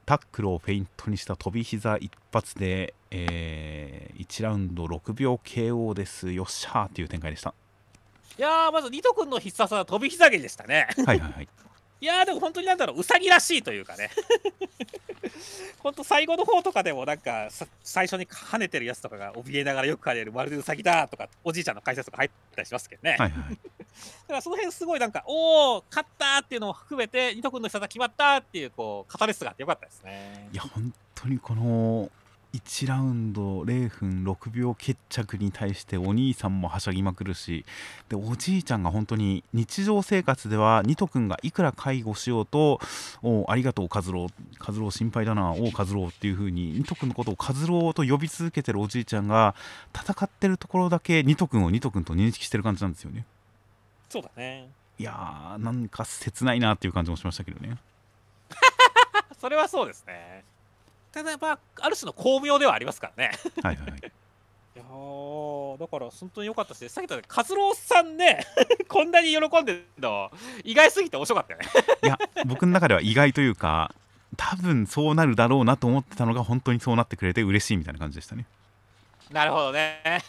[0.06, 6.32] タックルをフェイントにした飛び膝一発で、え1ラウンド6秒 KO です。
[6.32, 7.54] よっしゃーっていう展開でした。
[8.38, 10.88] いやーまずニト君の必殺は飛び膝蹴りでしたね。
[11.04, 11.48] はいはいはい。
[12.00, 14.10] いやーでも本当になんだろううさぎらしいというかね。
[15.82, 23.58] 本当最後の方とかでもなんかさ最初に跳ねてるやつとかが怯えながらよく跳ねるまるでうさぎだとかおじいちゃんの解説とか入ったりしますけどね、はいはい
[24.22, 30.48] だからその辺すごいなんかおお勝ったっていうのを含めてニト君の人が決まったっていうこうカタリストがあってよかったですね。
[30.52, 32.08] いや本当にこの
[32.52, 37.64] 1ラウンド0分6秒決着に対してお兄さんもはしゃぎまくるし
[38.08, 42.80] でおじいちゃんが本当に日常生活ではニト君がいくら介護しようと
[43.22, 45.52] 「おうありがとうカズローカズロー心配だな。
[45.52, 49.54] おうカズロー」っていう風にニト君のことをカズローと呼び続けてるおじいちゃんが
[49.94, 53.26] 戦ってるところだけニト君をニト君と認識してる感じなんですよね。
[54.08, 54.68] そうだね。
[54.98, 57.78] いやーなんか切ないなっていう感じもしましたけどね。
[59.40, 60.44] それはそうですね
[61.12, 63.32] ただまあある種の巧妙ではありますからね。
[63.62, 64.00] はいはいはい。
[64.00, 68.46] いやーだから本当に良かったしさっき言ったカズローさんね
[68.88, 70.30] こんなに喜んでるの
[70.62, 71.66] 意外すぎて面白かったよね。
[72.04, 73.92] いや僕の中では意外というか
[74.36, 78.46] 多分そうなるだろうなと思ってたのが本当にそうなってくれて嬉しいみたいな感じでしたね。
[79.30, 80.22] なるほどね。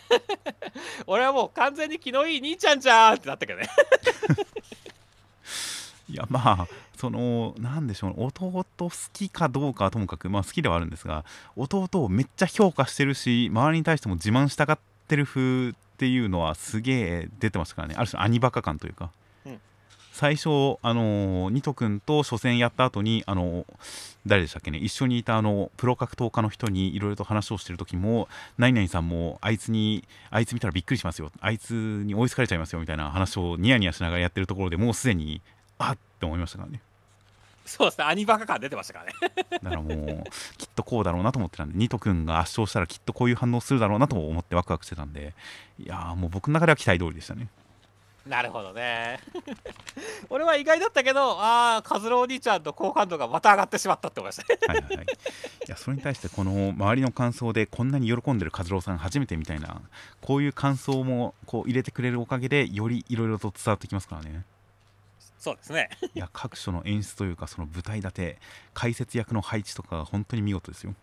[1.07, 3.69] 俺はもう完全に気のいい兄ちゃんじゃんってなったけどね。
[6.09, 6.67] いやまあ
[7.01, 11.25] そのなんでしょう弟好きかどうかはともかくまあ好きではあるんですが
[11.55, 17.95] 弟をめっちゃ評価してるし周りに対しても自慢したがってる風っていうのはすげえ出てましたからね。
[17.97, 19.09] ある種兄バカ感というか、
[19.47, 19.59] うん。
[20.13, 23.65] 最初あのニト君と初戦やった後にあの
[24.27, 24.77] 誰でしたっけね。
[24.77, 28.27] 一緒にいたあのプロ格闘家の人にいろいろと話をしてる時も
[28.59, 31.31] 何々さんもあいつにあいつ見たらびっくりしますよ。
[31.39, 35.41] あいつに追いつかれちゃいますよみたいな話をニヤニヤしながらやってるところでもうすでに
[35.79, 36.81] あっって思いましたからね
[37.65, 38.05] そうですね。
[38.05, 39.13] 兄バカ感出てましたからね。
[39.51, 40.23] だからもう
[40.57, 45.33] きっとこうだろうなと思ってたんでニト君が圧勝したらきっとこういう反応するだろうなと思ってワクワクしてたんで
[45.79, 47.47] いやーもう僕の中では期待通りでしたね。
[48.25, 49.19] なるほどね。
[50.29, 54.59] 俺は意外だったけどああカズロお兄ちゃんの好感度がまた上がってしまったって思いましたね。
[54.67, 55.05] はいはいはい。
[55.05, 55.09] い
[55.67, 59.81] やそれに対してこの周りの感想でこんなに喜んでる和郎さん初めてみたいな
[60.21, 64.43] こういう感想もこう入れてくれるおかげでよりいろいろと伝わってきますからね
[65.41, 65.89] そうですね。
[66.13, 68.37] いや各所の演出というかその舞台立て
[68.75, 70.93] 解説役の配置とかが本当に見事ですよ。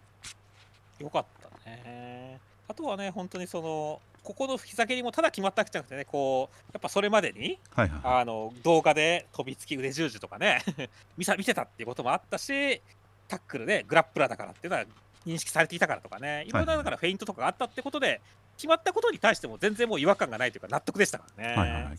[1.01, 2.39] よかったね。
[2.69, 8.21] あとはね本当にそのここの膝蹴りもただ決まったわけじゃなくてねこうやっぱそれまでにはいはいはい。
[8.21, 10.63] あの動画で飛びつき腕十字とかね
[11.19, 12.81] 見さ見てたっていうこともあったし
[13.27, 14.85] タックルでグラップラーだからっていうのは
[15.29, 16.45] 認識されていたからとかね。
[16.47, 16.67] いろい。
[16.67, 18.21] ろだからフェイントとかがあったってことで
[18.57, 21.57] 決まったことに対しても全然もう違和感がないというか納得でしたからね。
[21.57, 21.85] はいはい。
[21.85, 21.99] はい、い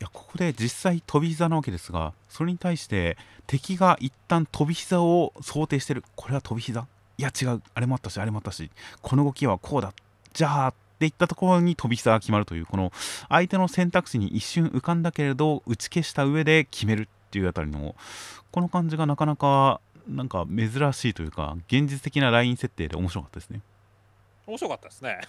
[0.00, 3.16] やここで実際飛び膝なわけですがそれに対して
[3.46, 6.04] 敵が一旦飛び膝を想定してる。
[6.16, 6.86] これは飛び膝？
[7.16, 7.62] いや違う。
[7.74, 8.70] あれもあったしあれもあったし
[9.02, 9.92] この動きはこうだ
[10.32, 12.92] じゃあっていったところに飛び膝が決まるというこの
[13.28, 17.94] 相手の選択肢に一瞬浮かんだけれど打ち消した上で決めるっていうあたりの
[18.50, 23.60] この感じがなかなかなんか珍しいというか現実的なライン設定で面白かったですね。
[24.46, 25.20] 面白かったですね。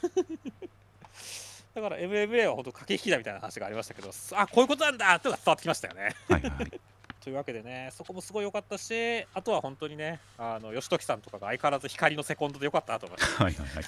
[1.75, 6.15] だから MMA は本当駆け引きだみたいな話がありましたけどあこういうことなんだってのが伝わってきましたよね。
[6.29, 6.71] はいはいはい
[7.25, 13.43] というわけでねそこもすごい良かったしあとは本当にねあの義時さんとかが相変わらず光のセコンドで良かったなと思いました。
[13.43, 13.83] はいはいはい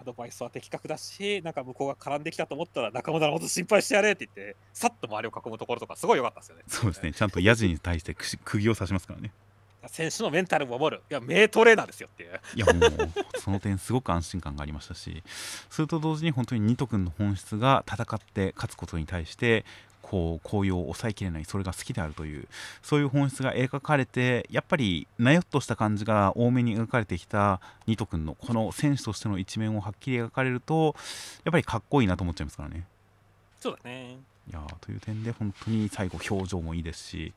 [0.00, 6.62] アドバイスは的確だしなんか向こうが絡んできたと思ったら仲間のこと心配してやれって言ってさっと周りを囲むところとかすごい良かったですよね。
[6.68, 9.32] そうですねちゃんとヤジに対してくし釘を刺しますからね。
[9.86, 12.40] 選手のメンタルを守るいや名トレーナーですよっていう。
[12.54, 15.22] いやもうその点すごく安心感がありましたし
[15.70, 19.64] それと同時に本当にニト君の本質が戦って勝つことに対して
[20.08, 22.48] こう高揚を抑えきれないそれが好きであるという
[22.82, 30.96] そういう本質が描かれてやっぱりなよっとした感じが多めに描かれてきたニト君のこの選手としての一面をはっきり描かれると
[31.44, 32.86] やっぱりかっこいいなと思っちゃいますからね。
[33.60, 34.18] そうだね。
[34.48, 37.34] いやという点で本当に最後表情もいいですし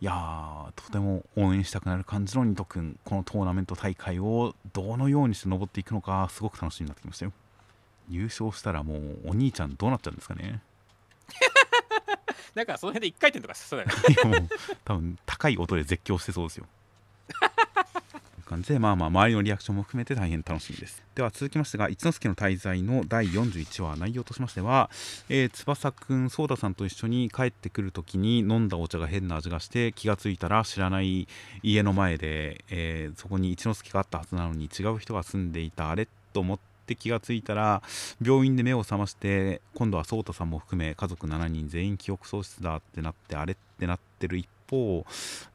[0.00, 7.32] いやとても応援したくなる感じのニト君このトーナメント大会をどのようにして登っていくのかすごく楽しみになってきましたよ
[8.08, 10.60] 優勝したらもうお兄ちゃんどうなっちゃうんですかね
[12.54, 14.38] なんかその辺で一回転とかしそうだよね。
[14.40, 14.48] もう
[14.84, 16.66] 多分高い音で絶叫してそうですよ
[17.28, 24.90] という感じでまあまあ周りのリアクションも含めて大変楽しみですでは続きましてが一之輔の滞在の第41話内容としましては、
[25.28, 31.26] えー翼くんソーダさんと一緒に帰ってくる時に飲んだお茶が変な味がして気がついたら知らない
[31.62, 37.82] 家の前で、えーそこに一之輔があったはずなのに違う人が住んでいたあれと思って気がついたら
[38.22, 45.04] 病院で目を覚まして今度は颯太さんも含め家族7人全員記憶喪失だってなってあれってなってる一方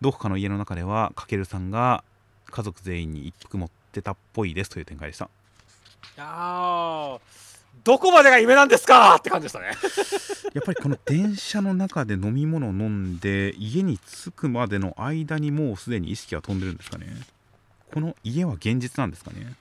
[0.02, 2.04] どこかの家の中ではかけるさんが
[2.48, 5.26] 家族全員に一服持ってたっぽいですという展開でした。
[5.26, 5.28] い
[6.18, 7.20] やー
[7.84, 9.68] どこまでが夢なんですかって感じでしたね。
[10.54, 17.08] やっぱりこの電車の中で飲み物を飲んで家に着くまでの間にもうすでに意識は飛んでるんですかね。
[17.94, 19.54] この家は現実なんですかね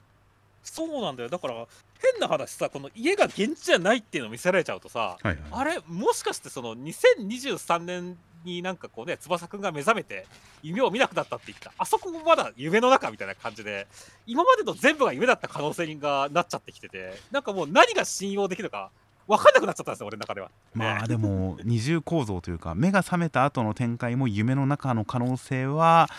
[0.69, 1.29] そうなんだよ。
[1.29, 1.67] だから
[2.01, 5.37] 変な話さこの家が現実じゃないっていうのを見せられちゃうとさ、はいはい。
[5.51, 10.25] あれもしかしてその2023年になんかこうね翼くんが目覚めて
[10.61, 11.73] 夢を見なくなったって言った。
[11.77, 13.87] あそこもまだ夢の中みたいな感じで
[14.25, 18.91] 今までの全部が夢だった可能性がなっちゃってきててなんかもう何が信用できるか
[19.27, 20.49] 分かんなくなっちゃったんですよ俺の中では。
[20.73, 26.09] まあでも 二重構造というか目が覚めた後の展開も夢の中の可能性は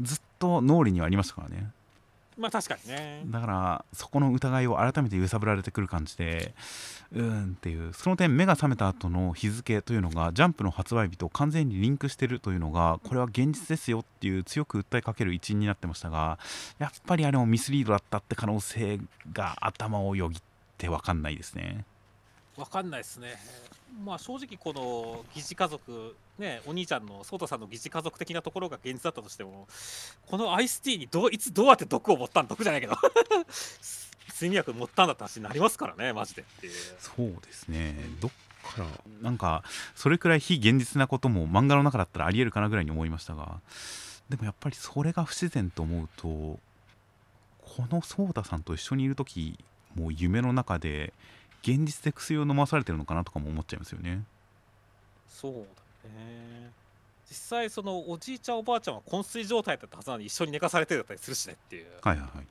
[0.00, 1.70] ずっと脳裏にはありましたからね
[2.38, 3.22] まあ確かにね。
[3.26, 6.54] だからそこの疑いを改めて揺さぶられてくる感じで
[7.12, 16.38] うんっていうその点目が覚めた後の日付というのがジャンプの発売日と完全にリンクしてるというのがこれは現実ですよっていう強く訴えかける一因になってましたが
[16.78, 19.00] やっぱりあれもミスリードだったって可能性
[19.32, 20.42] が頭をよぎっ
[20.78, 21.84] て分かんないですね。
[22.56, 23.36] わかんないですね。
[24.04, 29.66] まあ正直この疑似家族ねお兄ちゃんのソータさんの疑似家族的なところが現実だったとしても
[30.26, 32.96] このアイスティーにどいつどうやって毒を持ったん毒じゃないけど
[34.32, 36.72] 睡眠薬持ったんだって話になりますからねマジでっていう。
[36.98, 38.30] そうですねどっ
[38.62, 38.86] から
[39.20, 39.62] なんか
[39.94, 43.60] それくらい非現実なことも漫画の中だったらありえるかなぐらいに思いましたが
[44.28, 46.60] でもやっぱりそれが不自然と思うとこ
[47.90, 49.58] のソーダさんと一緒にいる時
[49.94, 51.12] もう夢の中で
[51.62, 54.22] 現実で薬を飲まされてるのかなとかも思っちゃいますよね。
[55.28, 55.58] そうだ
[56.10, 56.70] ね。
[57.28, 62.46] 実際そのおじいちゃんおばあちゃんは昏睡状態だったはずなのに一緒に寝かされてだったりするしねっていうはいはいはい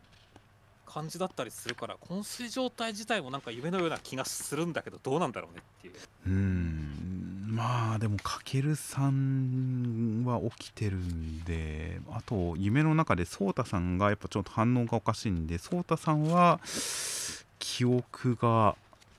[0.87, 5.93] 感じだったりするから昏睡状態自体もなんか夢のような気がするんだけどどうなんだろうねっていう。
[6.25, 16.59] うーんまあでもかけるさんは起きてるんであと夢の中でソータさんがやっぱちょっと反応がおかしいんでソータさんは
[17.59, 18.75] 記憶が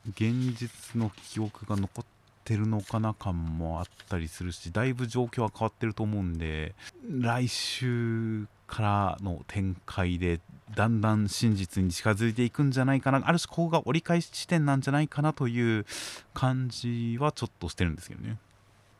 [0.08, 2.04] 現実の記憶が残っ
[2.44, 6.74] てるのかな感もあったりするしだいぶ状況は変わってると思うんで
[7.08, 10.40] 来週からの展開で
[10.74, 15.86] だんだん真実に近づいていくんじゃないかなある種ここが折り返し地点なんじゃないかなという
[16.32, 18.38] 感じはちょっとしてるんですけどね。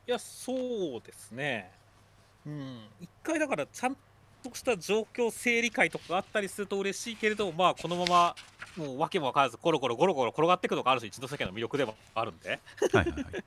[0.07, 0.53] いやそ
[0.99, 1.71] うですね。
[2.45, 3.97] うん一回だからちゃん
[4.43, 8.36] とした状況整理会とかがあったりすると嬉しいけれどまあこのまま
[8.76, 12.61] もう訳も分からずゴロゴロゴロゴロ転がっていくのがある種一ノ瀬家の魅力でもあるんで
[12.93, 13.24] はいはいはい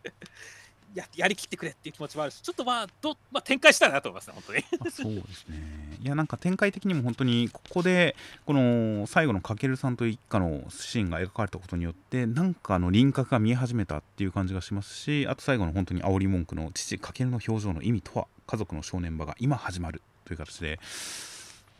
[0.95, 4.63] ややりきってくれっていう気持ちもあるしちょっとまあど、まあ、展開したいなと思いますね本当に。
[4.87, 5.85] あそうですね。
[6.01, 8.15] いやなんか展開的にも本当にここで
[8.45, 20.79] この最後のかけるさんと一家のシーンが描かれたことによってなんかあの輪郭が見え始めたっていう感じがしますしあと最後の本当に煽り文句の父かけるの表情の意味とは家族の正念場が今始まるという形で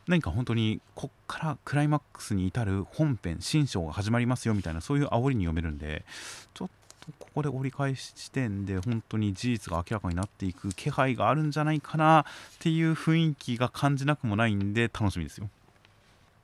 [0.08, 6.06] 何か本当にこっからクライマックスに至る本編新章が始まりますよみたいなそういう煽りに読めるんで
[6.54, 12.24] ちょっとここで折り返し地点で本当に事実が明らかになっていく気配があるんじゃないかなっ
[12.60, 15.50] ていう雰囲気が感じなくもないんで楽しみですよ。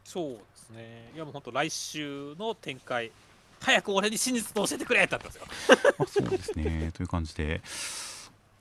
[0.04, 3.12] そうですねいやもう本当来週の展開
[3.62, 5.46] 早く俺に真実を教えてくれってなったんですよ。
[6.00, 7.62] あそうですねという感じで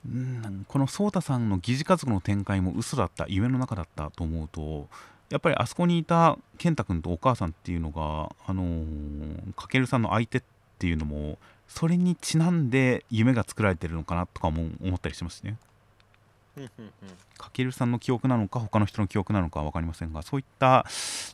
[0.05, 4.87] うんこの颯太さんの疑似家族の展開も嘘だった夢の中だったと思うと
[5.29, 10.43] やっぱりあそこにいた健太君とお母さんっていうのがあのーかけるさんの相手っ
[10.79, 11.37] ていうのも
[11.67, 15.57] それにちなんで夢が作られてるのかなとかも思ったりしますね。
[17.37, 20.85] かけるさんの記憶なのか他の人の記憶なのか分かりませんがそういった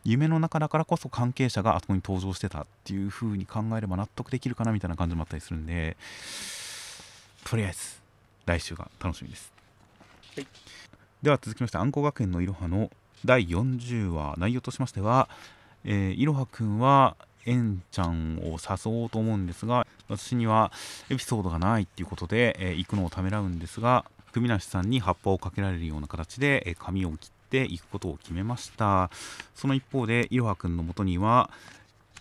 [0.03, 5.97] 夢の中だからこそ関係者があそこに登場してたっていう風に考えれば納得できるかなみたいな感じもあったりするんで
[7.45, 7.97] とりあえず
[8.48, 9.52] 来週が楽しみです、
[10.36, 10.48] はい。
[11.22, 12.89] では続きましてあんこ学園のいろはの
[13.26, 15.28] 第40話内容としましては、
[15.84, 20.72] えーいろはくんはえんちゃんを誘おうと思うんですが私には
[21.10, 29.10] エピソードがないっていうことで、えー行くのをためらうんですが組梨さんに葉っぱをかけられるような形で、えー髪を切っていくことを決めました。
[29.56, 31.50] その一方でいろはくんのもとには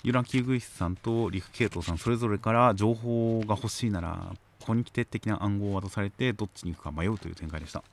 [0.02, 4.34] ユラキウグイスさんと陸系統さんそれぞれから情報が欲しいなら
[4.66, 7.84] ここに来て的な暗号を渡されてどっちに行くか迷うという展開でした。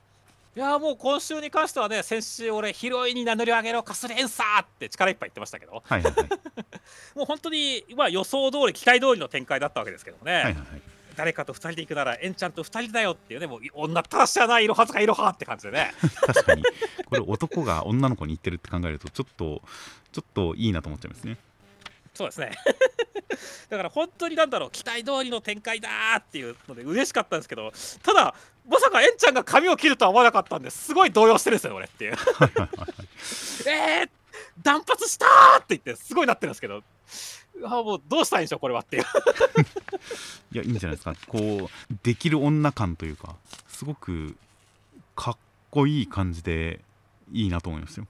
[0.56, 5.84] いやもう今週に関してはね先週俺ヒロインに名乗り上げろかすれんさーって力いっぱい言ってましたけど。
[5.84, 6.28] はいはいはい。
[7.14, 10.64] もう本当に、まあ、予想通り期待通りの展開だったわけですけどもね、はいはいはい。
[11.14, 15.94] 誰かと2人で行くならエンちゃんと2人だよっていうねもう女ったらしゃないいろはずかいろはって感じでね。
[16.26, 16.64] 確かに。
[17.06, 19.62] これ男が女の子に言ってるって考えるとちょっと
[20.10, 21.38] ちょっといいなと思っちゃいますね。
[22.14, 22.52] そうですね
[23.70, 27.72] だから本当になんだろう期待通りの展開だーっていうので嬉しかったんですけど
[28.02, 28.34] ただ
[28.68, 32.14] まさかエンちゃんが髪を切るとは思わなかったんですごい動揺してるんですよ俺っていう。
[33.68, 34.10] えー、
[34.62, 36.82] 断髪したーって言ってすごいなってるんですけど。
[37.62, 39.04] あもうどうしたらいいんでしょうこれはっていう。
[40.52, 41.14] いやいいんじゃないですか。
[41.28, 43.36] こうできる女感というか
[43.68, 44.36] すごく
[45.14, 45.36] かっ
[45.70, 46.80] こいい感じで
[47.32, 48.06] いいなと思いますよ。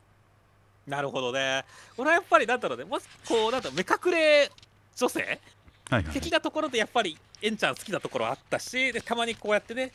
[0.86, 1.64] なるほどね。
[1.96, 2.84] 俺はやっぱりなんだろうね。
[2.84, 4.50] もしこうなんだろう目隠れ
[4.96, 5.20] 女性？
[5.20, 5.38] はい
[5.96, 9.92] はい、はい、的なところでやっぱりエンちゃん好きなところあったしでたまにこうやってね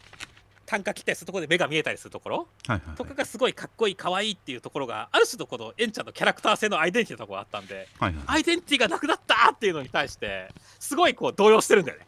[0.66, 2.38] 短歌切ったりするところで目が見えたりするところ？
[2.38, 2.82] はいはい。
[2.90, 8.24] はいとかがすごいかっこいい可愛いっていうところがある種のこのエンちゃんのキャラクター性のアイデンティティのところがあったんではいはい。
[8.28, 10.50] アイデンティティがなくなったっていうのに対して
[10.80, 12.06] すごいこう動揺してるんだよね。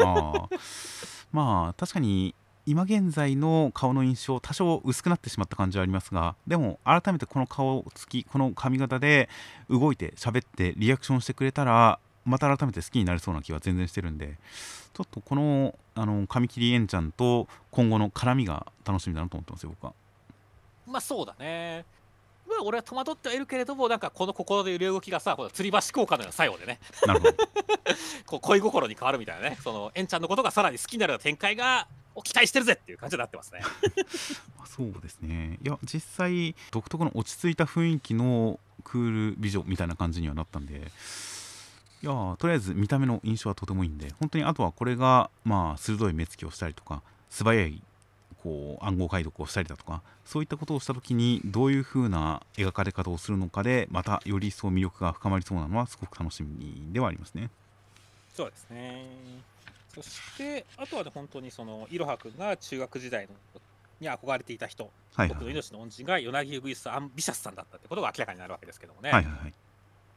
[0.00, 0.60] あー。
[1.32, 2.34] まあ確かに
[2.66, 9.30] 今現在の顔の印象多少薄くなってしまった感じはありますがでも改めてこの顔つきこの髪型で
[9.70, 14.36] 動いて喋ってリアクションしてくれたらまた改めて好きになれそうな気は全然してるんで
[14.94, 19.94] ちょっとこのあの髪切りえんちゃんと今後の絡みが楽しみだなと思ってますよ僕は。
[20.86, 21.84] まあそうだね。
[22.48, 26.78] まあ俺は戸惑ってはいるけれどもなんかこの心で揺れ動きがさこの吊り橋効果のような作用でね。
[27.06, 27.34] なるほど。
[28.26, 29.58] こう恋心に変わるみたいなね。
[29.62, 33.60] そのエンちゃんのことがさらに好きになるような展開がを期待してるぜっていう感じになってますね。
[34.58, 35.58] まあそうですね。
[35.62, 40.90] いや実際独特の落ち着いた雰囲気のクール美女みたいな感じにはなったんで
[42.02, 47.00] いやーとりあえず見た目の印象はとてもいいんで本当にあとはこれがまあ鋭い目つきをしたりとか
[47.30, 47.80] 素早い
[48.42, 57.50] こう暗号解読をしたりだとかそういったことをした時にどういう風な描かれ方をするのかでまたより一層魅力が深まりそうなのはすごく楽しみではありますね。
[58.34, 59.06] そうですね。
[59.94, 63.34] そしてあとはね本当にそのいろはくんが中学時代の
[64.00, 69.54] に憧れていた人、はいはい僕の命の恩人が与那木ウグイス・アンビシャスさんだったってことが明らかになるわけですけどもね、はいはいはい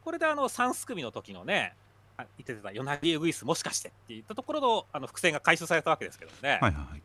[0.06, 1.73] これであの3すくみの時のね
[2.15, 7.02] あ言ってた与那木ウグイスもしかしてって言ったところのあの伏線が回収されたわけですけどもね、はいはいはい。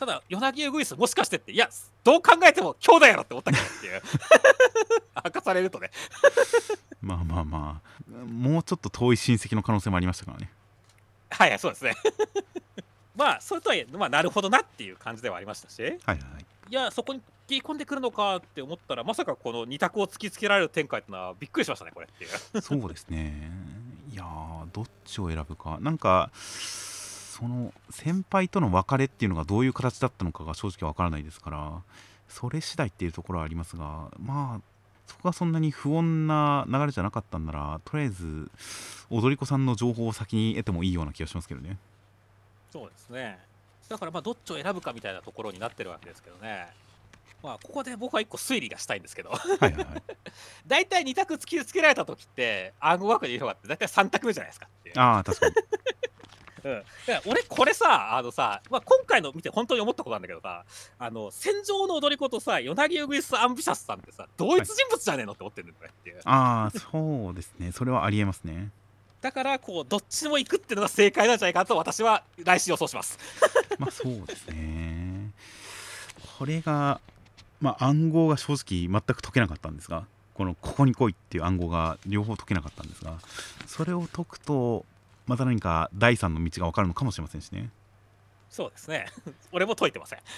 [0.00, 1.68] ただ与那木ウグイスもしかしてっていや
[2.04, 4.02] どう考えても兄弟やろって思ったけどっていう。
[5.24, 5.90] 明かされるとね。
[7.02, 8.24] まあまあまあ。
[8.26, 10.50] もうちょっと遠い親戚の可能性もありましたからね。
[11.30, 11.94] はいはいそうですね。
[13.14, 15.82] まあそれとはいえ、まあ、なるほどなっていう感じではありましたし。
[15.82, 16.46] はいはいはい。
[16.70, 23.50] いやそこに切り込んでくるのかって思ったらまさかこの二択を突きつけられる展開ってのはびっくりしましたねこれっていうそうですね。
[24.12, 25.78] いやー、どっちを選ぶか。
[25.80, 31.82] なんか、その先輩との別れっていうのがどういう形だったのかが正直わからないですから、
[32.28, 34.60] それ次第っていうところはありますが、まあ、
[35.06, 38.50] そこがそんなに不穏な流れじゃなかったんなら、とりあえず、
[39.10, 41.78] 踊り子さんの情報を先に得てもいいような気がしますけどね。
[42.76, 43.38] そうですね
[43.88, 46.66] だからまあどっちを選ぶかみたいなところになってるわけですけどね
[47.42, 49.84] まあここで僕は一個推理がしたいんですけどはいはいはい。
[50.66, 55.54] 大体2択突きつけられた時って暗号枠で色があって大体3択目じゃないですかっていう、ああ、確かに。
[56.64, 56.84] うん、
[57.26, 60.64] 俺これさあのさ、まあ、今回の見て本当に思ったことなんだけどさ
[60.98, 67.70] あの戦場の踊り子とさ与那木ウグイス・アンビシャスさんってさ同一人物じゃねえのって思ってるんだよねっていうああ、そうですね。
[67.70, 68.70] それはありえますね。
[69.20, 73.18] だからこうどっちでも行くっていうのが正解なんじゃないかと私は来週予想します
[73.78, 75.30] まあそうですね。
[76.38, 77.00] これが、
[77.66, 83.18] まあ、暗号が正直全く解けなかったんですが、このここに来いっていう暗号が両方解けなかったんですが、
[83.66, 84.84] それを解くと、
[85.26, 87.70] また何か第三の道が分かるのかもしれませんしね。
[88.48, 89.06] そうですね
[89.52, 90.18] 俺も解いてません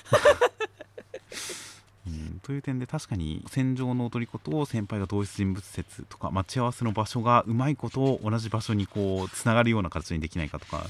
[2.07, 10.87] うん、という点で確かに戦場の踊り子と先輩が同一人物説とか待ち合わせの場所がうまいこと同じ場所にこうつながるような形にできないかとか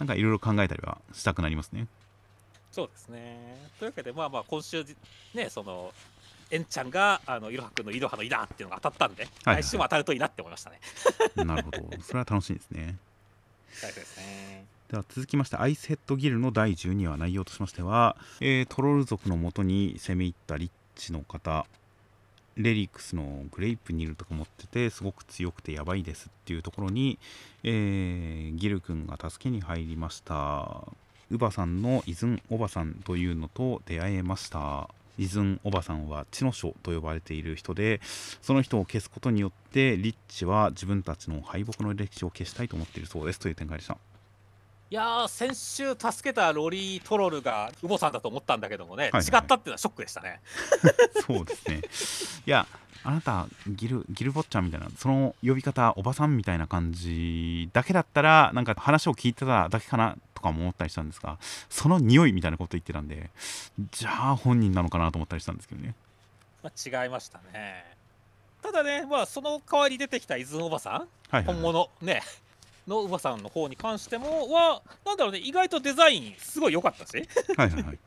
[0.00, 1.86] なんかいろいろ考えたりはしたくなりますね。
[2.72, 3.56] そうですね。
[3.78, 4.84] というわけでまあまあ今週
[5.34, 5.92] ねその
[6.50, 10.80] エンちゃんがあのいろはくんのいろはのいだっていうのが当たったんで、はいはい来週も当たるといいなって思いましたね。
[11.44, 11.78] なるほど。
[12.02, 12.96] それは楽しいですね。
[13.82, 14.64] 大事ですね。
[14.90, 21.64] では続きましてアイスヘッドギルの第12話内容としましては、えートロール族のもとに攻め入ったリッチの方
[22.56, 27.20] レリックスのグレイプニルとか持っててすごく強くてやばいですっていうところに、
[27.62, 30.82] えーギル君が助けに入りました
[31.30, 34.88] ウバさんのイズンおばさんというのと出会えました。
[35.18, 38.00] イズンおばさんは知の書と呼ばれている人で
[38.40, 43.98] その人を消すことによってリッチは自分たちの敗北の歴史を消したいと思っているそうですという展開でした。
[44.92, 49.24] いやー先週助けたロリートロルがウボさんだと思ったんだけどもね、はいはい。
[49.24, 50.40] 違ったっていうのはショックでしたね。
[51.26, 52.42] そうですね。
[52.46, 52.66] いや、
[53.02, 63.30] あなた、ギル、ギル坊ちゃんみたいな、その呼び方、おばさんみたいな感じだけだったら、なんか話を聞いてただけかなとかも思ったりしたんですが、その匂いみたいなこと言ってたんで、
[63.92, 65.94] じゃあ本人なのかなと思ったりしたんですけどね。
[66.62, 67.84] まあ、違いましたね
[68.62, 72.22] ただねまあその代わり出てきた伊豆おばさんはいはい、本物ね
[72.88, 77.98] のウバさんの方に関してもはなんだろうね意外とデザインすごい良かったしはいはいはい。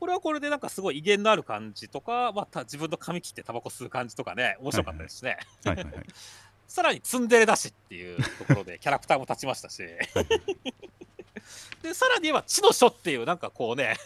[0.00, 5.94] これはこれでなんかすごい威厳のある感じとかまた自分の髪切ってタバコ吸う感じとかね面白かったですしね、はいはいはい。
[6.66, 9.82] さらにツンデレだしっていうところでキャラクターも立ちましたし。
[11.82, 13.96] でさらに言えば地の書っていうなんかこうね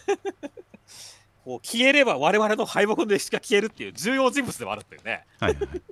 [1.45, 5.27] こう消えれば我々の敗北の歴史が消えるっていう重要人物でもあるっていうね。
[5.39, 5.83] はいはいはい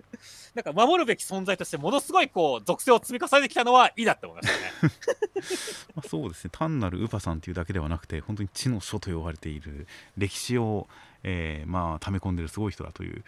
[0.54, 4.92] なんか守るべき存在としてものすごいこう属性を積み重ねてきたのはいいなって思いましたね。
[5.96, 10.88] まあ、そうですね単なるウパさんというだけではなくて本当に地の書と呼ばれている歴史を、
[11.22, 13.24] えーまあ溜め込んでるすごい人だという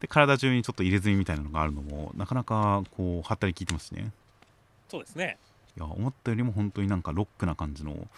[0.00, 4.12] で体中にちょっと入れ墨みたいなのがあるのもなかなかこうはったり効いてますしね
[4.88, 5.36] そうですね。
[5.76, 8.08] いや思ったよりも本当になんかロックな感じの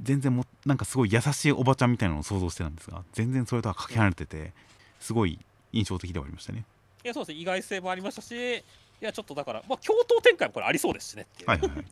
[0.00, 4.52] 全然もなんかすごい優しいおばちゃんみたいなのを想像してたんですが全然それとはかけ離れてて
[5.00, 5.38] すごい
[5.72, 6.64] 印象的ではありましたね
[7.04, 7.40] いやそうですね。
[7.40, 8.62] 意外性もありましたしい
[9.00, 11.70] やちょっとだから、まあ、共闘展開もこれありそうですしねっていう、はいはい。
[11.74, 11.84] はい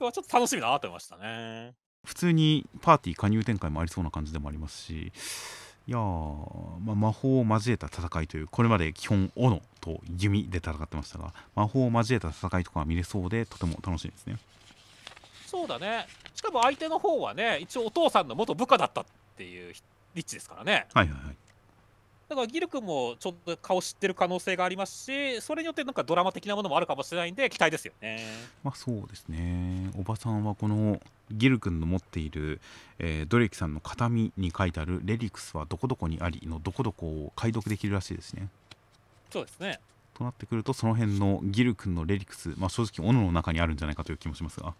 [0.00, 1.74] ちょっと楽しみだなと思いましたね。
[2.04, 5.12] 普通にパーティー加入展開もありそうな感じでもありますし
[5.86, 14.38] いやー、まあ、魔法を交えた戦いというこれまで基本斧と弓で戦ってましたが魔法を交えた戦いとかが見れそうでとても楽しみですね。
[15.46, 16.06] そうだね。
[16.34, 19.04] しかも相手の方はね一応お父さんの元部下だったっ
[19.36, 19.74] ていう
[20.14, 20.86] リッチですからね。
[20.94, 21.36] はいはいはい
[22.32, 28.24] だからギル君もちょっと顔知ってる可能性がありますしそれによってなんかドラマ的なものもあるかもしれないんで期待ですよね。
[28.64, 29.90] まあそうですね。
[29.98, 30.98] おばさんはこの
[31.30, 32.60] ギル君の持っている、
[32.98, 38.48] えードレキさんの形見に書いてある「レリクスはどこどこにあり」のどこどこを解読できるらしいですね。
[39.30, 39.78] そうですね。
[40.14, 44.74] となってくるとその辺のギル君のレリクス、まあ、正直斧の中にあるんじゃないかという気もしますが。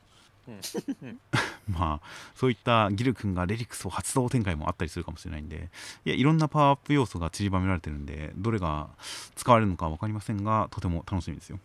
[0.49, 1.21] うん
[1.69, 5.71] まあそういったギル君がレリクスを発動展開もあったりするかもしれないんで
[6.05, 8.89] いやいろんなパワーアップ要素が散りばめられてるんでどれが
[9.37, 11.59] 使われるのか分かりませんがとても楽しみですよ。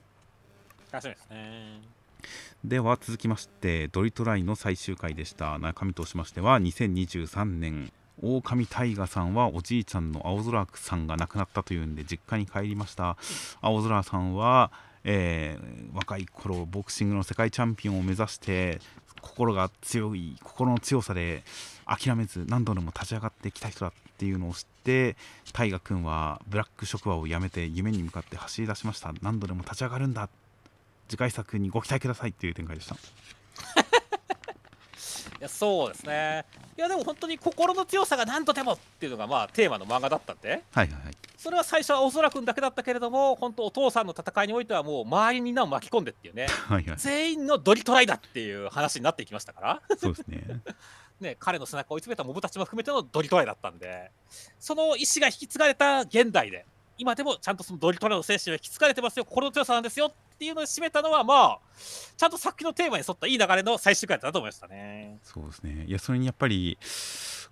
[0.92, 1.82] 楽しみですね。
[2.64, 5.58] では続きましてドリトライの最終回でした。
[5.60, 7.92] 中身としましては2023年
[8.22, 13.18] 狼大河さんはおじいちゃんの青空さんが亡くなったというんで実家に帰りました。
[13.62, 14.72] 青空さんは、
[15.04, 18.80] えー若い頃ボクシングの世界チャンピオンを目指して
[19.28, 21.44] 心が強い心の強さで
[21.86, 25.16] 諦めず何度でも立ち上がってきた人だっていうのを知って
[25.54, 29.14] 大河君はブラック職場を辞めて夢に向かって走り出しました。
[29.22, 30.30] 何度でも立ち上がるんだ。
[31.08, 32.96] 次回作にご期待くださいっていう展開でした。
[35.42, 36.46] やそうですね。
[36.78, 40.64] いやでも本当に心の強さが何とでもっていうのがまあテーマの漫画だったんで。
[40.72, 41.14] はいはいはい。
[41.38, 46.48] それは最初は青空君だけだったけれども本当お父さんの戦いにおいてはもう周りみんなを巻き込んでっていうね。
[46.68, 46.98] はいはい。
[46.98, 49.82] 全員のドリトライだっていう話になっていきましたから。
[49.98, 50.62] そうですね。
[51.20, 54.12] ね、彼の背中を追い詰めたモブたちも含めてのドリトライだったんで、
[54.60, 56.64] その意志が引き継がれた現代で、
[56.98, 60.08] 今でもちゃんとそのドリトライの精神が引き継がれてますよ、心の強さなんですよ。
[60.08, 61.60] っていうのを締めたのは、まあ、
[62.16, 65.18] ちゃんと作品のテーマに沿ったいい流れの最終回だったと思いましたね。
[65.24, 65.86] そうですね。
[65.88, 66.78] いやそれにやっぱり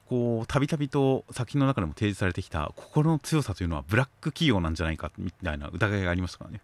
[0.07, 6.61] こうたびたびと作品の中でも提示されてきた心の強さというのはブラック企業なんじゃないかみたいな疑いがありましたからね。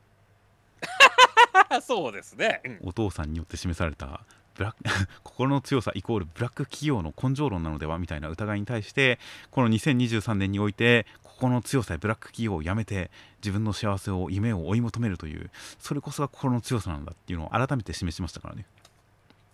[1.82, 2.62] そうですね。
[2.66, 2.80] うん。
[2.84, 4.22] お父さんによって示された
[4.56, 4.78] ブラック
[5.24, 11.06] 心の強さイコールブラック企業の根性論なのではみたいな疑いに対してこの2023年において
[11.42, 13.10] 心の強さでブラック企業をやめて
[13.44, 15.50] 自分の幸せを夢を追い求めるという
[15.80, 18.68] それこそが心の強さなんだっていうのを改めて示しましたからね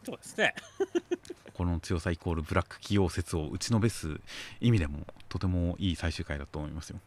[0.03, 0.53] そうですね。
[1.53, 4.19] 心の強さイコールブラック企業説を打ちのべす
[4.59, 6.99] 意味でもとてもいい最終回だと思いますよ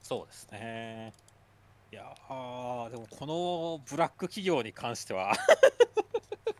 [0.00, 1.12] そうですね。
[1.92, 5.34] いやーでもこのブラック企業に関しては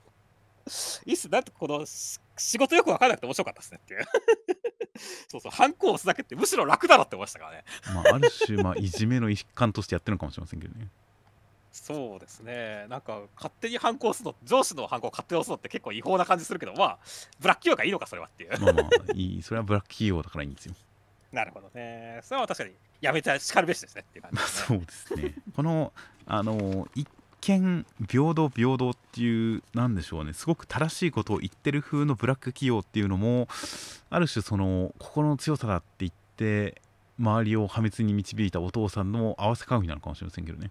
[1.06, 4.04] いいっすなんてこのし仕事よく分からなくて面白かったですねっていう。
[5.28, 7.64] そうそうハンコを押すだけってむしろ楽だろって思いましたからね。
[7.94, 10.88] まあ、ある種、まあ、いじめの一環としてやってるのかもしれませんけどね。
[11.72, 12.86] そうですね。
[12.88, 16.98] なんか勝手にハンコを押すの上司のハンコを勝手に押すのって結構違法な感じするけどまあ
[17.40, 18.60] ブラック企業がいいのかそれはっていう。
[18.60, 20.74] まあまあ、いい、それはブラック企業だからいいんですよ。
[21.32, 22.20] なるほどね。
[22.22, 25.34] それは確かにやめてしかるべしですねっていう感じまあ、 そうですね。
[25.56, 25.94] この、
[26.26, 27.08] あの、一
[27.42, 33.48] 見、平等、平等っていう、なんでしょうね、すごく正しいことを言ってる風のブラック企業っていうのも、
[34.08, 36.80] ある種、その、心の強さだって言って、
[37.18, 40.70] 周りを破滅に導いたお父さんの合わせ鏡なのかもしれませんけどね。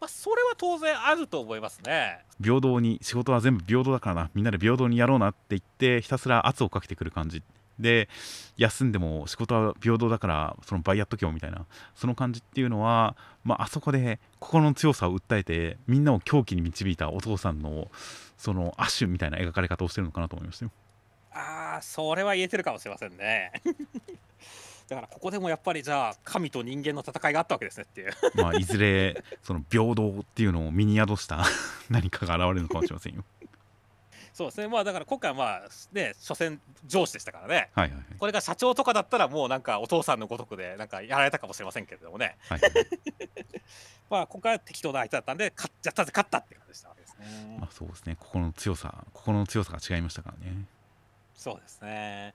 [0.00, 2.20] まあ、それは当然あると思いますね。
[2.42, 4.30] 平等に仕事は全部平等だからな。
[4.34, 7.42] みんなで平等にやろうなって言ってひたすら圧をかけてくる感じ
[7.78, 8.08] で
[8.56, 17.90] 休んでも仕事は平等だからその倍やっとけよみたいなその感じっていうのは、まああそこで心の強さを訴えてみんなを狂気に導いたお父さんの
[18.38, 20.70] その亜種みたいな描かれ方をしてるのかなと思いましたよ。
[21.32, 23.52] ああそれは言えてるかもしれませんね
[24.88, 31.44] だからここでもやっぱりじゃあ神と人間の戦いがあったわけですねっていうまあいずれその平等っていうのを身に宿した
[31.90, 33.24] 何かが現れるのかもしれませんよ。
[34.36, 34.68] そうですね。
[34.68, 37.70] まあだから今回はまあね所詮上司でしたからね。
[37.74, 38.04] はいはいはい。
[38.18, 42.36] これが社長とかだったらもうなんかお父さんのごとくでなんかやられたかもしれませんけれどもね。
[42.50, 42.60] はい。
[42.60, 42.72] は い
[44.10, 48.14] まあ今回は適当な相手だったんで勝っちゃったぜ勝ったって感じでしたわけですね、まあそうですね。
[48.20, 50.66] 心の強さ心の強さが違いましたからね。
[51.34, 52.34] そうですね。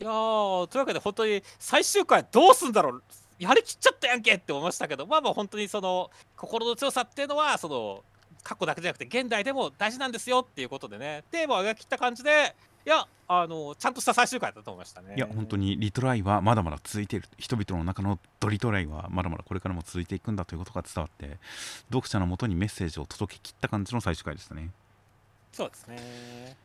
[0.00, 3.02] いやーというわけで本当に最終回どうすんだろう。
[3.38, 8.04] やりきっちゃったやんけって思いましたけどまあまあ本当にその心の強さっていうのはその
[8.42, 11.24] 過去だけじゃなくて現代でも大事なんですよっていうことでね。
[11.30, 12.54] テーマを描き切った感じで
[12.84, 15.14] いやあのちゃんとした最終回だと思いましたね。
[15.16, 21.38] いや本当にリトライはまだまだ続いている人々の中のドリトライはまだまだこれからも続いていくんだということが伝わって
[21.88, 24.70] 読者のもとにメッセージを届けきった感じの最終回でしたね。
[25.52, 26.56] そうですね。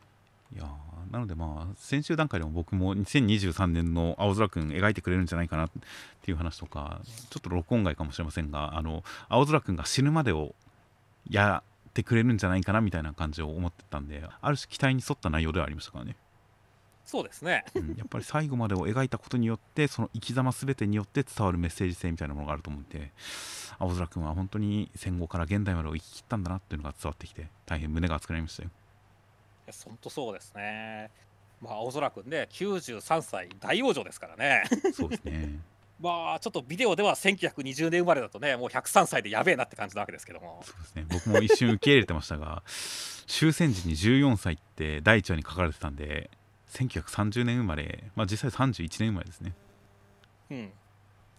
[0.54, 5.70] いやーなのでまあ先週段階でも僕も2023年の青空くん描いてくれるんじゃないかなっ
[6.22, 7.00] ていう話とか
[7.30, 10.54] ちょっと録音外かもしれませんがあの青空くんが死ぬまでを
[11.30, 16.16] やってくれるんじゃないかなみたいな感じを思ってたんである種期待に沿った内容ではありましたからね、
[17.08, 17.64] そうですね。
[17.74, 23.10] うん、やっぱり最後までを描いたことによってその生き様全てによって伝わるメッセージ性みたいなものがあると思うんで
[23.78, 28.68] 青空くんは本当に戦後から現代までを生き切ったんだなっていうのが伝わってきて大変胸が熱くなりましたよ。
[28.68, 31.10] いや本当そうですね。
[31.62, 34.64] まあ青空くんね93歳大往生ですからね。
[34.92, 35.58] そうですね
[36.00, 40.62] まあちょっとビデオでは1920年生まれだとねもう103歳でやべえなって感じなわけですけども。
[40.64, 41.06] そうですね。
[41.08, 42.62] 僕も一瞬受け入れてましたが
[43.26, 46.30] 終戦時に14歳って第1話に書かれてたんで
[46.70, 49.54] 1930年生まれ、まあ、実際31年生まれですね。
[50.50, 50.72] うん。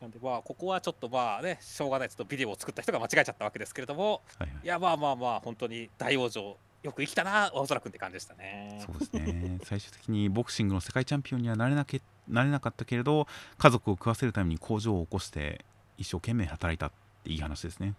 [0.01, 2.09] なんでまあここはちょっとまあねしょうがない。
[2.09, 4.21] ちょっとビデオを作った人が間違えちゃったわけですけれども。
[4.37, 4.59] はいはい。
[4.63, 8.81] いやまあまあまあ本当に大往生よく生きたな青空くんって感じでしたね。
[8.85, 9.59] そうですね。
[9.63, 13.27] 最終的にボクシングの世界チャンピオンにはなれなけなれなかったけれど
[13.57, 15.65] 家族を食わせるために工場を起こして
[15.97, 16.91] 一生懸命働いたっ
[17.23, 17.95] ていい話ですね。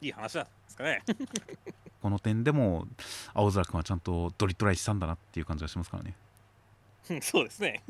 [0.00, 1.02] いい話なんですかね。
[2.02, 2.88] この点でも
[3.32, 6.16] 青空君はちゃんとドリトライしたんだなっていう感じがしますからね。
[7.10, 7.82] うんそうですね。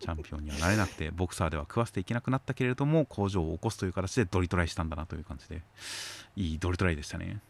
[0.00, 5.62] チャンピオンにはなれなくてボクサーでは食わせていけなくなったけれども工場を起こすという形でドリトライしたんだなという感じで
[6.36, 7.40] いいドリトライでしたね。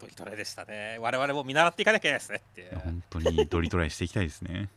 [0.00, 0.96] ドリトライでしたね。
[0.98, 4.70] 我々も見習っていかなきゃいけないですねって本当にドリトライしていきたいですね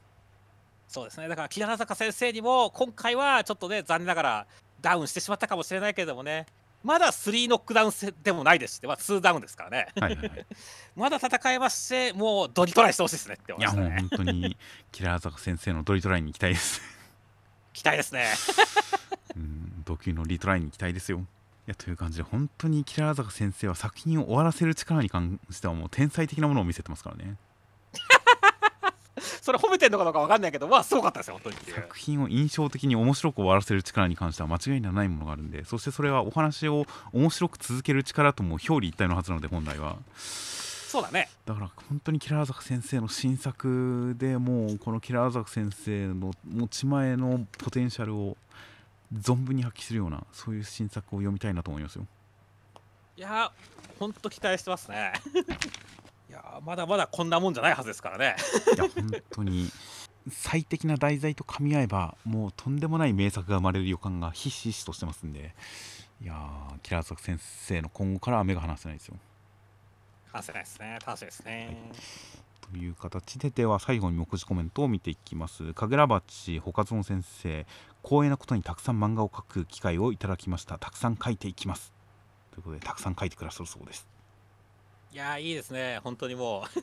[0.88, 1.28] そうですね。
[1.28, 4.48] だから雲母坂先生にも今回はちょっとね残念ながら
[4.82, 6.45] ダウンしてしまったかもしれないけれどもね。
[6.84, 9.88] まだ3ノックダウン制でもないですし、まあ、2ダウンですからね。
[9.99, 10.45] はいはいはい。
[10.95, 14.57] まだ戦えますしもうドリトライしてほしいですねって思いやもういましたね本当に
[14.91, 16.82] キラー坂先生のドリトライに行きたいです。
[17.74, 18.28] 期待ですね。
[19.36, 21.20] うん同級のリトライに期待ですよ。
[21.68, 27.38] いやという感じで本当にキラー坂先生は作品を終わらせる力に関してはもう天才的なものを見せてますからね
[29.42, 31.74] それ褒めてんのかどうか分かんないけどまあすごかったですよ本当に。
[31.74, 39.98] 作品を印象的に面白く終わらせる力に関しては間違いのないものがあるんでそしてそれはお話を面白く続ける力とも表裏一体のはずなので本来は。
[40.16, 41.30] そうだね。
[41.46, 48.38] だから本当にキラー坂先生の新作でもうこのキラー坂先生の持ち前のポテンシャルを
[49.14, 52.06] 存分に発揮するようなそういう新作を読みたいなと思いますよ。
[53.18, 53.52] いや
[54.00, 55.14] 本当期待してますね。
[55.34, 55.40] い
[56.36, 58.36] やまだまだこんなもんじゃないはずですからね。
[58.76, 59.72] いや本当に。
[60.30, 65.56] 最適な題材と噛み合えばもうとんでもない名作が生まれる予感がひしひしとしてますんで。
[66.22, 69.18] いやーキラー坂先生の今後からは目が離せないですよ。
[70.32, 70.99] 話せないですね。
[71.06, 71.91] 楽しみですね、
[72.72, 75.74] という形ででは最後に目次コメントを見ていきます。
[75.74, 77.66] 神楽鉢ほかぞん先生
[78.03, 80.80] 光栄なことにたくさん漫画を描く機会をいただきました。
[80.80, 81.94] たくさん描いていきます。
[82.52, 84.07] ということでたくさん描いてくださるそうです
[85.16, 86.02] いやいいですね。
[86.04, 86.80] 本当にもう。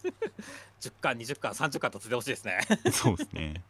[0.80, 2.60] 10巻20巻30巻とつでほしいですね。
[2.90, 3.62] そうですね。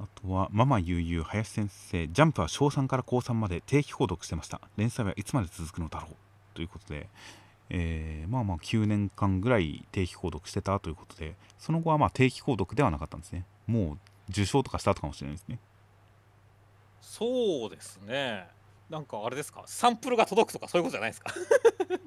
[0.00, 4.60] あとはママ悠々林先生ジャンプは小3から高3まで定期購読してました。
[4.76, 6.16] 連載はいつまで続くのだろう。
[6.54, 7.08] ということで
[7.70, 13.46] えーまあまあ9年間ぐらい定期購読してたということでその後はまあ定期購読ではなかったんですね。
[13.68, 13.98] もう
[14.30, 15.60] 受賞とかした後かもしれないですね。
[17.00, 18.48] そうですね
[18.90, 19.62] なんかあれですか？
[19.66, 21.32] サンプルが届くとかそういうことじゃないですか？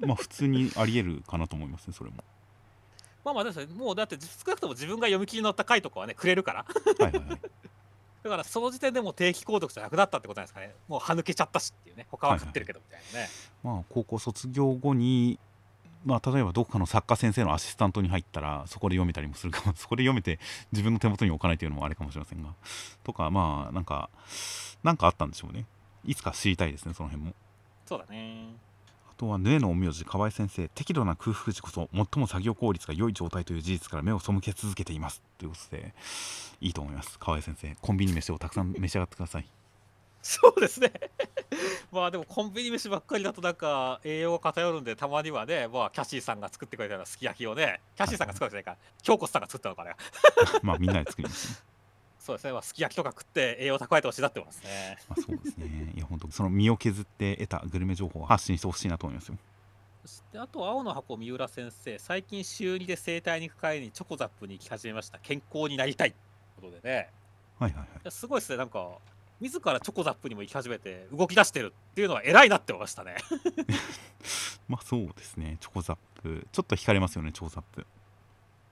[0.06, 2.16] まあ普通にありえるかなと思いますねそれも。
[3.24, 3.66] まあまあですね。
[3.74, 6.64] もうだって少なくとも自分が読み切りのった回とかはねくれるから。
[6.64, 7.40] はいはいはい。
[8.22, 10.74] だからその時点でもう定期購読じゃなくなったってことなんですかね。
[10.88, 13.28] もう歯抜けちゃったしっていうね他は食ってるけどみたいなね、
[13.62, 15.38] まあ高校卒業後に
[16.04, 19.72] まあ例えばどこかの作家先生のアシスタントに入ったらそこで読めたりもするかも。
[19.76, 20.38] そこで読めて
[20.72, 22.54] 自分の手元に置かないというのもあれかもしれませんが。
[23.04, 24.08] とかまあなんか
[24.82, 25.66] なんかあったんでしょうね
[26.04, 27.34] いつか知りたいですねその辺も。
[27.86, 28.54] そうだね。
[29.10, 35.22] あとはヌエの陰陽師河合先生適度な空腹時こそ最も作業効率が良い状態という事実から目を背け続けています。
[35.38, 35.94] ということで
[36.60, 37.18] いいと思います。
[37.18, 39.46] 河合先生コンビニ飯をたくさん召し上がってください。
[40.22, 40.92] そうですね。
[41.90, 48.70] まあでもコンビニ飯ばっかりだとなんか栄養が偏るんでたまにはね、まあ、キャシーさんが作ってくれたようなすき焼きをねキャシーさんが作るじゃないか。
[48.72, 49.94] ら京子さんが作ったのかね
[50.62, 51.69] まあみんなで作りますね
[52.20, 54.98] そうですね、まあ、すき焼きとか食って栄養蓄えてほしいなってますね。
[55.08, 55.92] まあそうですね。
[55.96, 59.38] いや本当その身を削って得たグルメ情報を発信してほしいなと思いますよ。
[60.02, 65.18] そしてあと青の箱三浦先生最近週2で整体に行く帰りにチョコザップに行き始めました。
[65.18, 66.14] 健康になりたい
[66.56, 67.08] ことでね。
[67.58, 68.10] はいはいはい。
[68.10, 68.58] すごいですね。
[68.58, 68.98] なんか
[69.40, 73.16] 自らチョコザップにも行き始めて動き出してるっていうのは偉いなって思いましたね。
[74.68, 75.56] まあそうですね。
[75.58, 76.46] チョコザップ。
[76.52, 77.86] ちょっと惹かれますよねチョコザップ。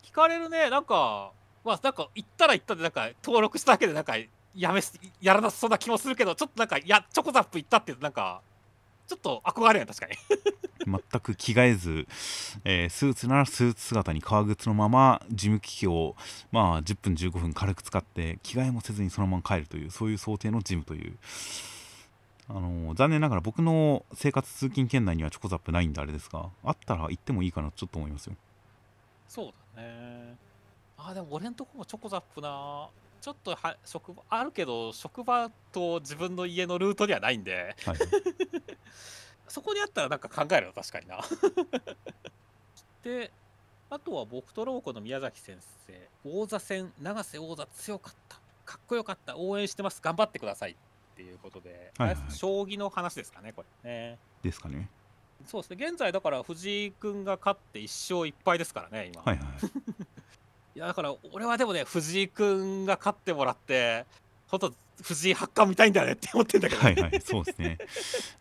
[0.02, 0.68] 聞かれるね。
[0.68, 1.32] なんか
[1.64, 4.14] まあなんか行ったら行ったでなんか登録しただけでなんか
[4.54, 8.40] やめすやらなさそうな気もするけどちょっとなんかやチョコザップ行ったってなんか
[9.06, 10.16] ちょっと憧れ確かに
[10.86, 12.06] 全く着替えず、
[12.64, 16.16] えースーツならスーツ姿に革靴のまま事務機器を、
[16.50, 21.16] まあ、10分15分軽く使って着替えもせずにそのまま帰るというそういう想定のジムという、
[22.48, 28.34] あのー残念ながら僕の生活通勤圏内にはチョコザップないんであれですがあったら行ってもいいかなとちょっと思いますよ。
[29.28, 30.47] そうだね
[30.98, 32.88] あでも俺んとこもチョコザップな。
[33.20, 37.74] ちょっとは職場あるけど職場と自分の家のルートにはないんで。
[37.84, 37.96] はい、
[39.48, 41.20] そこにあったらなんか考えるよ確かにな。
[43.02, 43.30] で
[43.90, 46.08] あとは僕とローコの宮崎先生。
[46.24, 48.36] 王座戦永瀬王座強かった。
[48.64, 49.36] かっこよかった。
[49.36, 50.00] 応援してます。
[50.02, 50.72] 頑張ってください。
[50.72, 50.76] っ
[51.16, 52.16] ていうことで、はいはい。
[52.30, 53.90] 将棋の話ですかねこれ。
[53.90, 54.18] ね。
[54.42, 54.90] ですかね。
[55.46, 55.86] そうですね。
[55.86, 59.46] 現在だから藤井君が勝って1勝1敗ですからね今、はいはい
[60.78, 64.06] いやだから俺はでもね藤井君が勝ってもらって
[64.46, 64.72] 本当
[65.02, 66.94] 藤井八冠見たいんだよねって思ってんだけど、ね。
[66.94, 67.78] はいはいそうですね。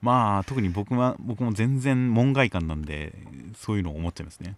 [0.03, 3.13] まあ特に僕は僕も全然門外漢なんで
[3.57, 4.55] そういうのを思っちゃいますね。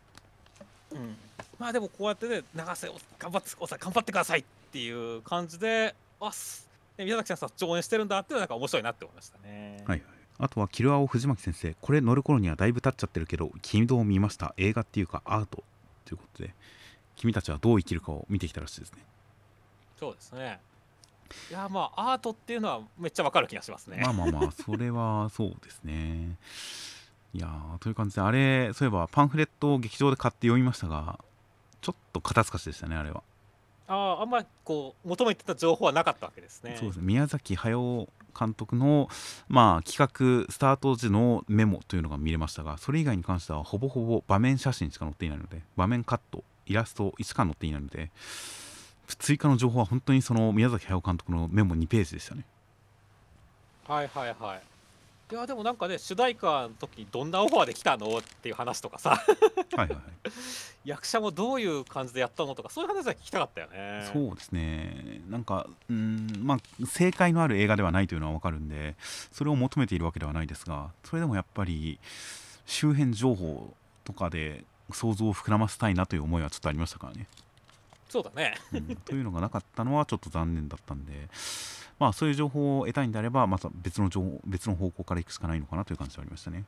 [0.92, 1.16] うん、
[1.58, 4.44] まあでもこうやってね永瀬を頑張っておさ頑張ってくださいっ
[4.74, 9.78] ていう感じであすで宮崎さんさん応援してるんだっていうのがなんか面白いなって思いましたね。
[9.88, 10.04] はいはい。
[10.38, 14.54] あとはキルアオ藤巻先生これ乗る頃にはだいぶ経っちゃってるけど君どう見ました？
[14.58, 15.64] 映画っていうかアート
[16.06, 16.52] ということで
[17.20, 19.00] 君たちはどう生きるかを見てきたらしいですね
[20.00, 20.60] そうですね。
[21.52, 24.00] いやまあアートっていうのはめっちゃわかる気がしますね。
[24.02, 26.38] まあまあまあそれはそうですね
[27.34, 31.20] いやーという感じであれそういえばパンフレットを劇場で買って読みましたが
[31.82, 33.22] ちょっと肩透かしでしたねあれは、
[33.88, 36.78] あああんまりこう求めてた情報はなかったわけですね。
[36.80, 38.08] そうですね宮崎駿
[38.40, 39.10] 監督の
[39.50, 39.98] まあ企
[40.48, 48.12] 画スタート時のメモというのが見れましたがそれ以外に関してはほぼほぼ場面写真しか載っていないので場面カットイラストしか載っていないので
[49.18, 52.46] 追加の情報は本当にその宮崎駿監督のメモ2ページでしたね
[53.88, 54.62] はいはいはい。
[55.32, 59.22] いやでもなんかね主題歌の時どんなオファーで来たのっていう話とかさ
[59.76, 59.90] はい
[60.86, 64.10] 役者もどういう感じでやったのとかそういう話は聞きたかったよね。
[64.12, 68.96] そうですねなんかうーんまあ正解のある映画ではないというのは分かるんで
[69.32, 72.00] それを求めているわけではないですがそれでもやっぱり
[72.66, 73.74] 周辺情報
[74.06, 77.28] とかで想像を膨らませたいなという思いはちょっとありましたからね、
[78.10, 78.56] そうだね。
[78.74, 78.96] うん。
[78.96, 81.30] というのがなかったのはちょっと残念だったんで。
[82.00, 86.64] まあそういう情報を得たいんであればまた別の情報別の方向から行くしかないのかなという感じはありましたね。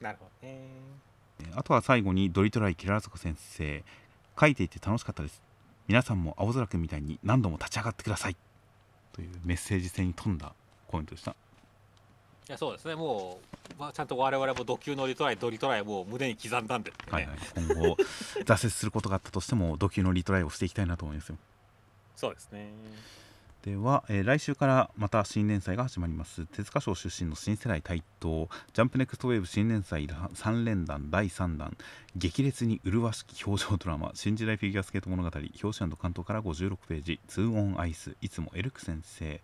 [0.00, 0.54] なるほどね。
[0.54, 3.82] えーあとは最後にドリトライキララ族先生
[4.40, 5.42] 書いていて楽しかったです。
[5.88, 8.36] 皆さんも青空くんみたいに何度も立ち上がってください。
[9.12, 10.54] というメッセージ性に富んだ
[10.88, 11.34] コメントでした
[12.48, 12.94] いやそうですね。
[12.94, 13.38] も
[13.78, 17.96] う、まあ、ちゃんと我々もド級のリトライドリトライをもう胸に刻んだんで、ねはいはい、今後
[18.44, 21.36] 挫折することがあったとしてもド級のリトライをしていきたいなと思いますよ。
[22.16, 22.70] そうですね。
[23.64, 26.44] では、えー来週からまた新連載が始まります。
[26.44, 31.74] 手塚賞出身の新世代台頭ジャンプネクストウェーブ新連載3連弾第3弾
[32.14, 39.40] 激烈に麗しき表情ドラマ新時代フィギュアスケート物語表紙関東から56ページ2オンアイスいつもエルク先生。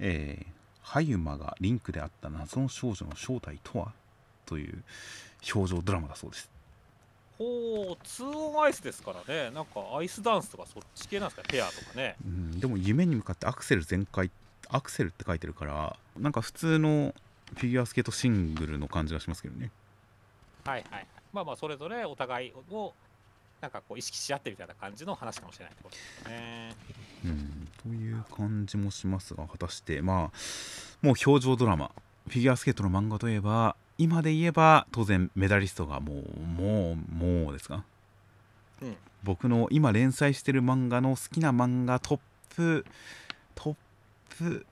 [0.00, 3.92] えー、ハユマがリンクであった謎の少女の正体とは？
[4.46, 4.84] という
[5.54, 6.50] 表情ドラマだそうです。
[7.38, 9.50] ほう2オンアイスですからね。
[9.50, 11.48] なんかアイスダンスとかそっち系なんですか？
[11.48, 12.16] ペアとかね。
[12.24, 14.30] うんでも夢に向かってアクセル全開
[14.68, 17.14] アクセルって書いてるからなんか普通の
[17.56, 19.70] フィギュアスケートシングルの感じがしますけどね。
[20.64, 21.06] はいはいはい。
[21.32, 22.92] まあまあそれぞれお互いを
[23.64, 26.76] なんかこう意識し合ってみたいな感じの話かもしれないってことですね。
[27.24, 27.68] うん。
[27.82, 30.30] という感じもしますが果たしてまあ
[31.00, 31.90] もう表情ドラマ
[32.28, 37.84] フィギュアスケートの漫画といえば今で言えば当然メダリストがもうもうもうですか？
[38.82, 38.96] うん。
[39.22, 42.20] 僕の今連載してる漫画の好きな漫画トッ
[42.54, 42.84] プ
[43.54, 43.76] トッ
[44.36, 44.66] プ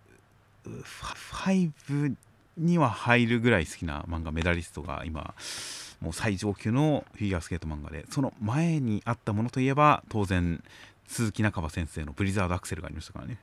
[0.66, 2.14] 5
[2.59, 5.35] には入るぐらい好きな漫画メダリストが今
[6.03, 10.62] もう最上級のフィギュアスケート漫画でその前にあったものといえば当然
[11.07, 13.39] 鈴木中葉先生の「ブリザードアクセル」がありましたからね。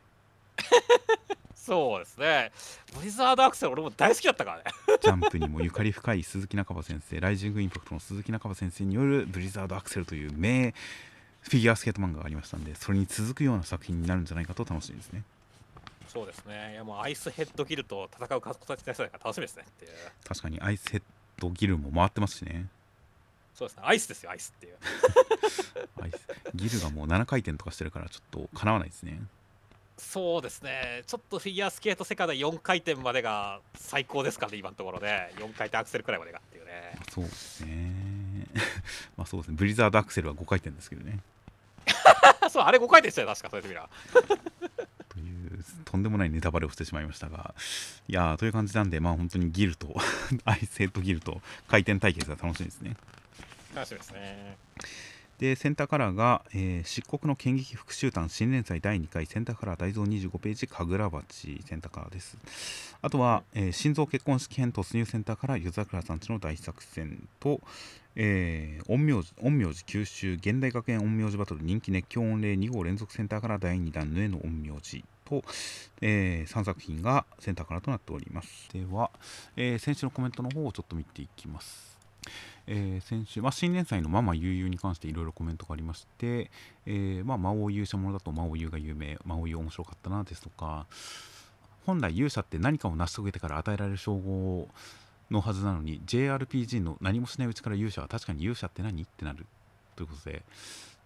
[1.56, 2.52] そうですね。
[2.96, 4.64] ブリザードアクセル俺も大好きだったからね。
[5.02, 10.74] ジャンプにもゆかり深い鈴木中葉先生ライジングインパクトの鈴木中葉先生によるブリザードアクセルという名
[11.42, 15.24] フィギュアスケート漫画がありましたんでそれに続くような作品になるんじゃないかと楽しみですね。
[16.08, 16.72] そうですね。
[16.74, 19.92] いやもうアイスヘッドギルと戦う形になりそうだから楽しみですねっていう。
[20.28, 21.04] 確かにアイスヘッ
[21.40, 22.68] ドギルも回ってますしね。
[23.56, 23.84] そうですね。
[23.86, 24.78] アイスですよアイスっていう。
[26.02, 26.28] アイス。
[26.56, 29.20] ギルがもう7回転とかしてるからちょっとかなわないですね。
[29.98, 31.04] そうですね。
[31.08, 36.98] ちょっとフィギュアスケート世界で4回転までが最高ですからね今のところで4回転アクセルくらいまでがっていうね。
[37.12, 37.94] そうですね。
[39.18, 39.58] まあそうですね。
[39.58, 41.20] ブリザードアクセルは5回転ですけどね。
[42.50, 43.90] そうあれ5回転したよ確かそうやってみら
[45.86, 47.54] とんでもないネタバレをしてしまいましたが
[48.08, 49.96] いやーという感じなんでまあ本当にギルと
[50.46, 52.96] アイスヘッドギルと回転対決が楽しみですね。
[53.76, 54.58] 楽しみですね。
[55.40, 62.38] でセンターカラーが、えー漆黒の剣撃復讐団新連載第2回センターカラー大蔵25ページ神楽鉢センターカラーです。
[63.02, 67.62] あとは、えー心臓結婚式編突入センターカラー夜桜さんちの大作戦と、
[68.18, 75.44] えー陰陽師陰陽師九州現代学園陰陽師バトル人気熱狂御礼2号連続センターカラー第2弾ヌエの陰陽師と、
[76.02, 78.70] え3作品がセンターカラーとなっております。
[78.74, 79.12] では、
[79.56, 81.98] えー先週のコメントの方をちょっと見ていきます。
[82.68, 86.52] えー先週、まあ、新連載のママ悠々に関していろいろコメントがありまして、
[86.86, 90.86] えーまあ、魔王勇者ものだと魔王優が有名魔王優面白かったなですとか
[91.86, 94.68] 本来勇者って何かを成し遂げてから与えられる称号
[95.32, 99.02] のはずなのに JRPG の何もしないうちから勇者は確かに勇者って何？
[99.02, 99.46] ってなる
[99.96, 100.44] ということで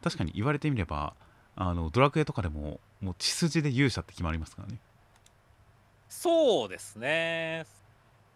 [0.03, 1.13] 確かに言われてみれば
[1.55, 4.77] あのドラクエとかでももう血筋で勇者って決まりますからね。
[6.09, 7.65] そうですね。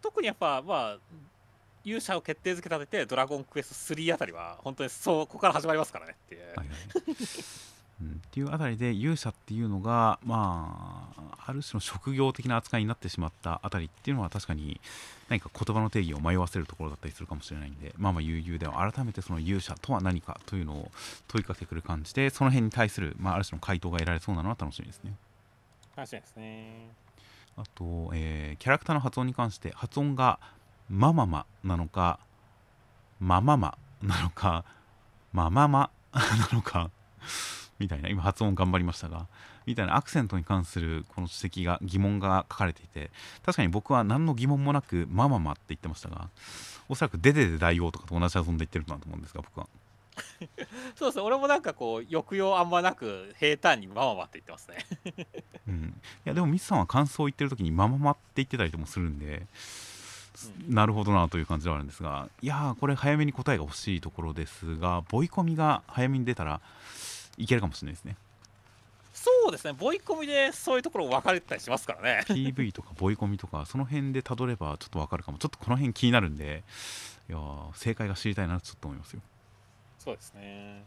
[0.01, 0.97] 特にやっぱまあ
[1.83, 6.67] 勇者を決定づけ立ててドラゴンクエスト3あたりは本当にそこから始まりますからねっていう、はいはい
[7.99, 14.79] うん、っていうあたりで勇者っていうのがまあある種の職業的な扱いになってしまったあたりっていうのは確かに
[15.29, 20.91] 何か言葉の定義を迷わせるところだったりするかもしれないんでまあまあ悠々では改めてその勇者とは何かというのを
[21.27, 25.13] 問いかけてくる感じでその辺に対する、まあ、ある種の回答が得られそうなのは楽しみですね。
[25.95, 26.89] 楽しみですね。
[27.55, 30.39] あと、えーキャラクターの発音に関して発音が
[30.89, 32.19] マママなのか
[33.19, 34.63] マママなのか
[35.33, 36.21] マママな
[36.53, 36.91] のか
[37.79, 39.27] みたいな今発音頑張りましたが
[39.65, 43.11] みたいなアクセントに関するこの指摘が疑問が書かれていて
[43.45, 46.29] 確かに僕は何の疑問もなくマママって言ってましたが
[46.89, 49.67] おそらくデデデ大王とかと同じ発音で言ってるんだと思うんですが僕は。
[50.95, 55.27] そうですね俺もなんかこう抑揚あんまなく平坦にマママって言ってますね。
[55.67, 59.45] うん、いやでもミスさんは感想を言ってる時にマママって言ってたりもするんで、
[60.67, 66.61] なるほどなという感じではあるんですがいやーこれ早めに答えが欲しいところですがボイコミが早めに出たら
[67.37, 68.17] いけるかもしれないですね。
[69.13, 69.73] そうですね。
[69.73, 72.23] ボイコミでそういうところ分かれてたりしますからね。
[72.27, 75.39] PV とかボイコミとかその辺でたどればちょっとわかるかも。
[75.39, 76.63] ちょっとこの辺気になるんで
[77.27, 79.21] いやー正解が知りたいなとちょっと思いますよ。
[79.97, 80.83] そうですね。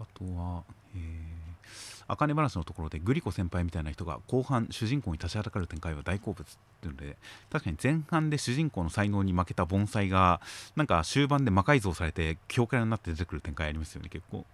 [0.00, 0.64] あとは、
[0.96, 6.50] えー、茜話のところでグリコ先輩みたいな人が後半主人公に立ちはだかる展開は大好物っ
[6.80, 7.16] ていうので
[7.50, 10.40] 確かに前半で主人公の才能に負けた盆栽が
[10.74, 14.44] なんか終盤で魔改造されて強キャラになって出てくる展開ありますよね結構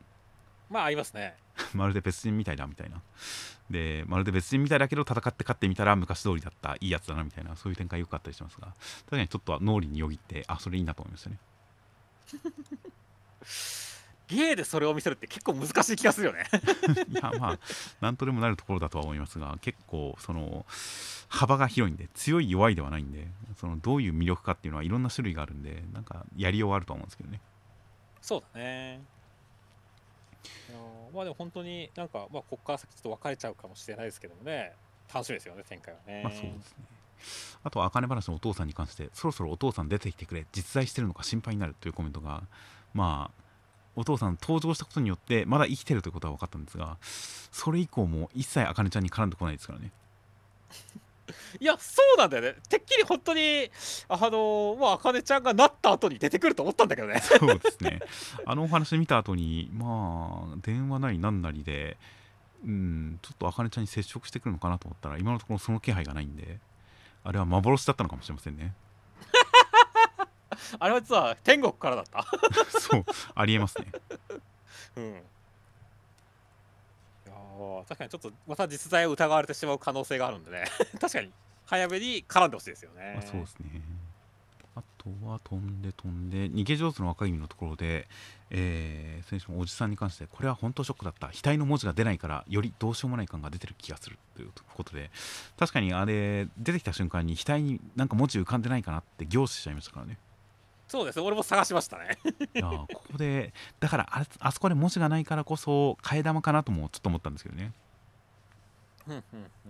[0.71, 1.37] まあありますね。
[1.75, 3.01] まるで別人みたいだみたいな。
[3.71, 8.69] でまるで別人みたいだけど戦って勝ってみたら昔通りだったいいやつだなみたいなそういう展開よくあったりしますが
[9.05, 11.39] 確かにちょっとは脳裏によぎってあそれいいなと思いましたね。
[14.29, 16.45] ゲーでそれを見せるって結構難しい気がするよね。
[17.09, 17.59] いやまあ
[18.01, 20.67] なんとでもなるところだとは思いますが結構その
[21.29, 23.27] 幅が広いんで強い弱いではないんで
[23.57, 27.41] そのどういう魅力かっていうのはいろんな種類があるんでなんかやりようはあると思うんですけどね。
[28.21, 29.01] そうだね
[31.15, 34.73] まあでも本当になんかまあこっから先ちょっと分かれちゃうかもしれないですけどもね。
[35.13, 36.23] 楽しみですよね展開はね。
[36.23, 36.85] まあそうですね。
[37.65, 42.43] あとは茜話のお父さんに関してそろそろお父さん出てきてくれ実在してるのか心配になるというコメントが
[42.95, 43.43] まあ
[43.97, 49.91] お父さん登場したことによってまだ生きてるということは分かったんですがそれ以降も一切茜ちゃんに絡んでこないですからね。
[51.61, 52.55] いやそうなんだよね。
[52.69, 53.71] てっきり本当に
[54.09, 57.21] あのまああかねちゃんがなった後に出てくると思ったんだけどね。
[57.21, 58.01] そうですね。
[58.47, 61.97] あのお話見た後にまあ電話なりなんなりで
[62.65, 66.59] うんちょっとあかねちゃんに接触してくるのかなと思ったら今のところその気配がないんで
[67.25, 68.75] あれは幻だったのかもしれませんね。
[70.79, 72.25] あれは実は天国からだった。
[72.81, 73.93] そうありえますね。
[74.97, 75.23] うん
[77.29, 80.65] いやー確かにちょっとまた実在を疑われてしまう可能性があるんでね。
[81.01, 81.31] 確かに。
[81.67, 83.83] 早めに絡んでほしいですよね、まあ、そうですね。
[84.75, 88.09] あとは飛んで飛んで逃げ上手の若君のところで、
[88.49, 91.31] えー、選手のおじさんに関してこれは本当ショックだった。
[91.33, 95.11] 額の文字が出ないからよりどうしようもない感が出てる気がするということで
[95.59, 96.93] 確かにあれ出てきた。
[96.93, 99.93] 瞬間に額になんか文字浮かんでないかなって凝視しちゃいました。
[99.93, 100.17] からね
[100.89, 101.25] そうですね。
[101.25, 102.19] 俺も探しましたね。
[102.55, 107.73] いやここでだからああそこで文字がないからこそ替え玉かなともちょっと思ったんですけどね。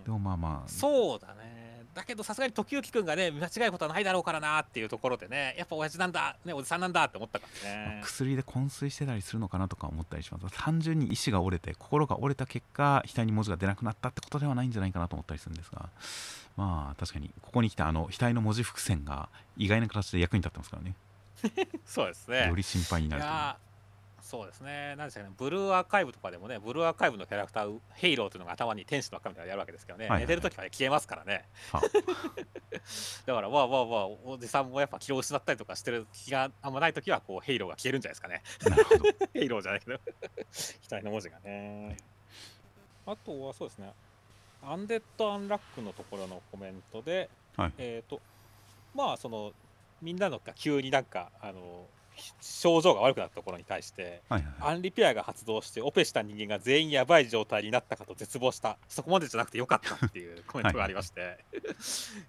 [0.04, 0.68] でもまあまあ。
[0.68, 1.82] そうだね。
[1.94, 8.00] だけどさすがに時行くんがね間違えることはないだろうからなっていうところでねやっぱ親父なんだ、ね、おじさんなんだって思ったからね。
[8.04, 10.46] 薬で昏睡してたりするのかなとか思ったりします。
[10.56, 15.88] 単純に意志が折れて心が折れた結果額に文字が出なくなったってことではないんじゃないかなと思ったりするんですが。
[16.56, 20.94] まあ確かにここに来たあの額の文字伏線が意外な形で役に立ってますからね
[21.84, 22.48] そうですね。
[22.48, 23.32] より心配になるという。
[23.32, 23.58] いや
[24.28, 30.22] そうですね、なんですかね、ブルーアーカイブとかでもね、ブルーアーカイブのキャラクター、ヘイローというのが頭に天使の赤みたいなのやるわけですけどね、はいはいはい。
[30.24, 31.48] 寝てるときは、ね、消えますからね。
[31.72, 31.80] は
[33.24, 38.42] だから、わあわあわあ、おじさんもやっぱ気を失ったりとかしてる気があんまないときは、こう、ヘイローが消えるんじゃないですかね。
[38.68, 39.04] なるほど。
[39.32, 39.98] ヘイローじゃないけど、
[40.90, 41.96] 額の文字がね。
[43.06, 43.94] あとはそうですね、
[44.62, 47.72] アンデッド・アンラックのところのコメントで、はい。
[47.78, 48.20] えっ、と、
[48.94, 49.54] まあ、その、
[50.02, 51.86] みんなのが急になんか、あの、
[52.40, 54.74] 症状が悪くなったところに対して、はいはいはい。
[54.74, 58.78] アンリペアが発動してオペした人間が全員やばい状態になったかと絶望した。
[58.88, 61.44] そこまでじゃなくてよかったっていう コメントがありまして。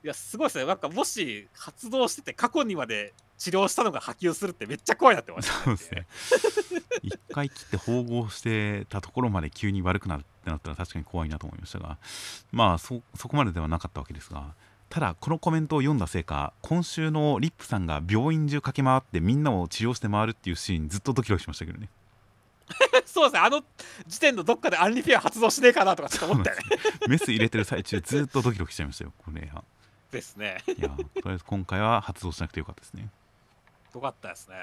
[0.04, 0.66] いやすごいですね。
[0.66, 5.64] なんかもし発動してて過去にまで治療したのが波及するってめっちゃ怖いなって思いました。
[5.64, 6.08] そうですね。
[7.02, 11.98] 一回切って縫合してたところまで急に悪くなるってなったら確かに怖いなと思いましたが。
[12.52, 14.54] まあそそこまでではなかったわけですが
[14.90, 21.90] ただこのコメントを読んだせいか今週のリップさんが病院中駆け回ってみんなを治療して回るっていうシーンずっとドキドキしましたけどね。
[23.06, 23.64] そうですねあの
[24.07, 26.61] 時点のどっかでアンリペア発動しねえかなとかちょっと思ったよね
[27.07, 29.64] メス入れてる最中ずっとドキドキしちゃいましたよこれは
[30.11, 30.64] ですね。
[30.68, 33.10] いやとりあえず今回は発動しなくてよかったですね。
[33.94, 34.56] よかったですね。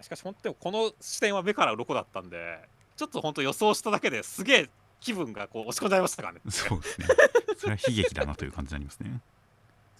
[0.00, 2.60] しかし本当にこの視点は目から鱗だったんで
[2.96, 6.40] ちょっと本当予想しただけですげえ気分がこう押し込んじゃいましたからね。
[6.48, 7.06] そうですね。
[7.58, 9.20] それは悲劇だなという感じになりますね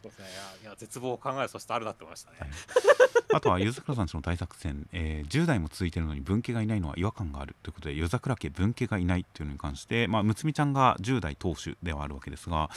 [0.03, 0.27] そうですね。
[0.63, 2.37] いや絶望を考える素質あるなって思いましたね、
[3.33, 12.71] あとは夜桜さんちの大作戦、えー10代も続いてるのに分家がいないのは違和感があるということで夜桜家分家がいないというのに関して、まあ、むつみちゃんが10代当主ではあるわけですが、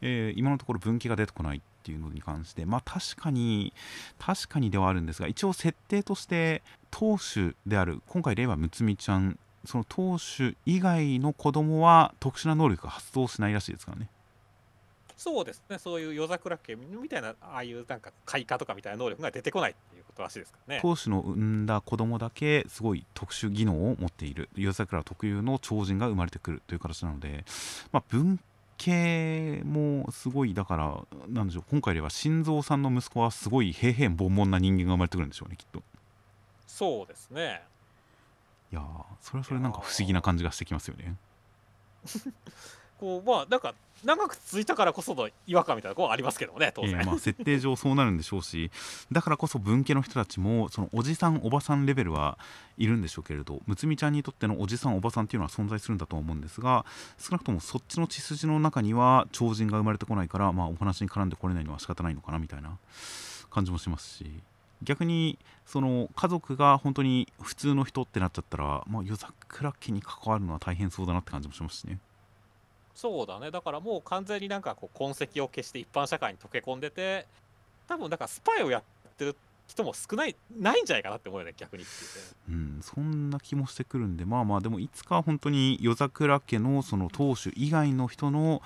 [0.00, 3.72] えー今のところ分家が出てこないっていうのに関してまあ確かに
[4.18, 14.08] 確かにではあるんですが一応設定として当主である今回例はむつみちゃんその当主以外の子供は特殊な能力が発動しないらしいですからね。
[15.18, 15.78] そうですね。
[15.78, 20.80] そういう夜桜家みたいなああいうなんか開花とかみたいな能力が出てこないっていうことらしいですからね。
[20.80, 27.44] 当主の産んだ子供だけすごい特殊技能を持っている夜桜特有の超人が生まれてくるという形なので、
[27.90, 28.38] まあ、文
[28.76, 35.82] 系もすごいだからなんでしょう今回では心臓さんの息子はすごい平々凡々な人間が生まれてくるんでしょうねきっと。
[36.68, 37.62] そうですね。
[38.70, 38.84] いやー
[39.20, 41.16] それはそれなんか不思議な感じがしてきますよね
[42.98, 48.70] こうまあなんか長く続いたからこその違和感みたいなところはありますけどね当然、えーまあ、設定上そうなるんでしょうし
[49.10, 52.38] だからこそ文家の人たちもそのおじさんおばさんレベルは
[52.76, 56.84] いるんでしょうけれどむつみちゃんにとってのおじさんおばさんっていうのは存在するんだと思うんですが
[57.18, 62.78] 少なくともそっちの血筋の中には超人が生まれてこないから、まあ、お話に絡んでこれないのは仕方ないのかなみたいな
[63.50, 64.30] 感じもしますし
[64.84, 71.98] 逆にその家族が本当に普通の人ってなっちゃったら、まあ、夜桜家に関わるのは大変そうだなって感じもしますしね。
[72.98, 73.52] そうだね。
[73.52, 77.26] だからもう完全になんかこう痕跡を消して一般社会に溶け込んでて
[77.86, 78.82] 多分だからスパイをやっ
[79.16, 79.36] てる
[79.68, 88.62] 人も少ないないんじゃないかなって思うよね逆にっていうん、そんな気もしてくるんでまあまあでもいつか本当に夜桜家のその当主以外の人の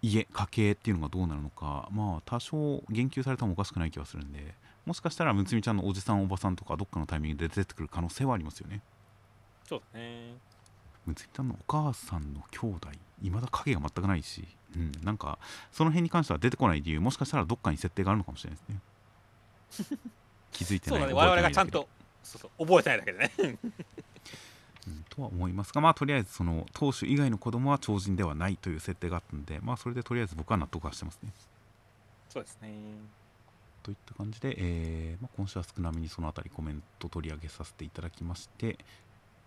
[0.00, 4.54] 家家系っていうのがどうなるのかまあ多少言及されてもおかしくない気はするんで
[4.86, 8.80] もしかしたらむつみちゃんのおじさんおばさんとかどっかのタイミングで出てくる可能性はありますよね。
[9.68, 10.53] そうだね
[11.06, 12.88] むつみちゃんのお母さんの兄弟
[13.22, 14.44] いまだ影が全くないし、
[14.76, 15.38] うん、なんか
[15.72, 19.98] その辺に関しては出てこない理由もしかしたらどっかに設定があるのかもしれないですね。
[20.52, 21.20] 気づいてないそうだね。
[21.20, 21.88] 我々がちゃんと
[22.22, 23.58] そうそう覚えてないだけでね。
[24.86, 31.32] うんとは思いますが、まあ、とりあえずその当主以外の子供は超人ではないという設定があったので、まあ、それでとりあえず僕は納得はしてますね。
[32.28, 32.68] そうですね。
[33.82, 38.78] といった感じで、えーまあ、今週は少なめにそのあたりコメント取り上げさせていただきまして、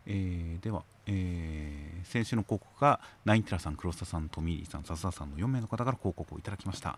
[0.08, 6.98] えーでは、えー先週の広告がナインテラさん、黒沢さん、トミーリーさん、笹田さんの4名の方から広告をいただきました。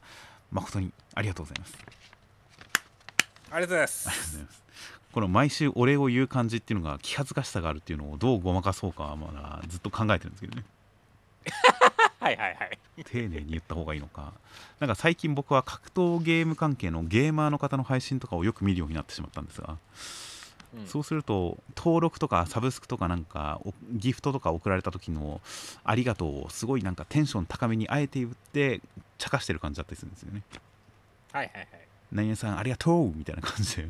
[0.51, 1.77] 誠にありがとうございます。
[3.51, 4.47] ありがとうございます。
[5.11, 10.63] この毎週お礼を言う感じっていうのが気恥ずかしさがあるっていうのをどうごまかそうかはまだずっと考えてるんですけどね。
[12.19, 14.33] はいはいはい丁寧に言った方がいいのか
[14.79, 19.77] なんか最近僕は格闘ゲーム関係のゲーマーの方の配信とかをよく見るようになってしまったんですが、
[20.75, 20.87] うん。
[20.87, 25.41] そうすると登録とかサブスクとかなんかおギフトとか送られた時の
[25.83, 28.81] ありがとうをすごいなんかテンション高めにあえて言って
[29.17, 30.43] 茶化してる感じだったりするんですよね。
[31.31, 31.67] はいはいはい、
[32.11, 33.83] 何々さんありがとうみたいな感じで。
[33.83, 33.87] う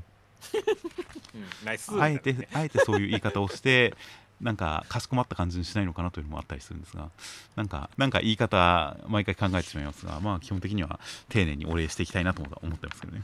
[1.97, 3.93] ん、あえてあえてそういう言い方をして
[4.41, 7.09] なんかかしこまった感じにしないのかなというのもあったりするんですが
[7.55, 13.23] なんかなんか言い方毎回考えてしまいますがまあ基本的には丁寧にお礼していきたいなと思ってますけどね。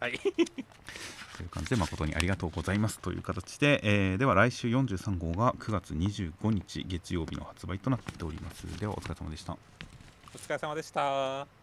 [0.00, 0.18] はい
[1.42, 8.78] という感じで誠にありがとうございますという形で、えーでは来週43号が9月25日月曜日の発売となっております。
[8.78, 9.54] ではお疲れ様でした。
[10.34, 11.61] お疲れ様でした。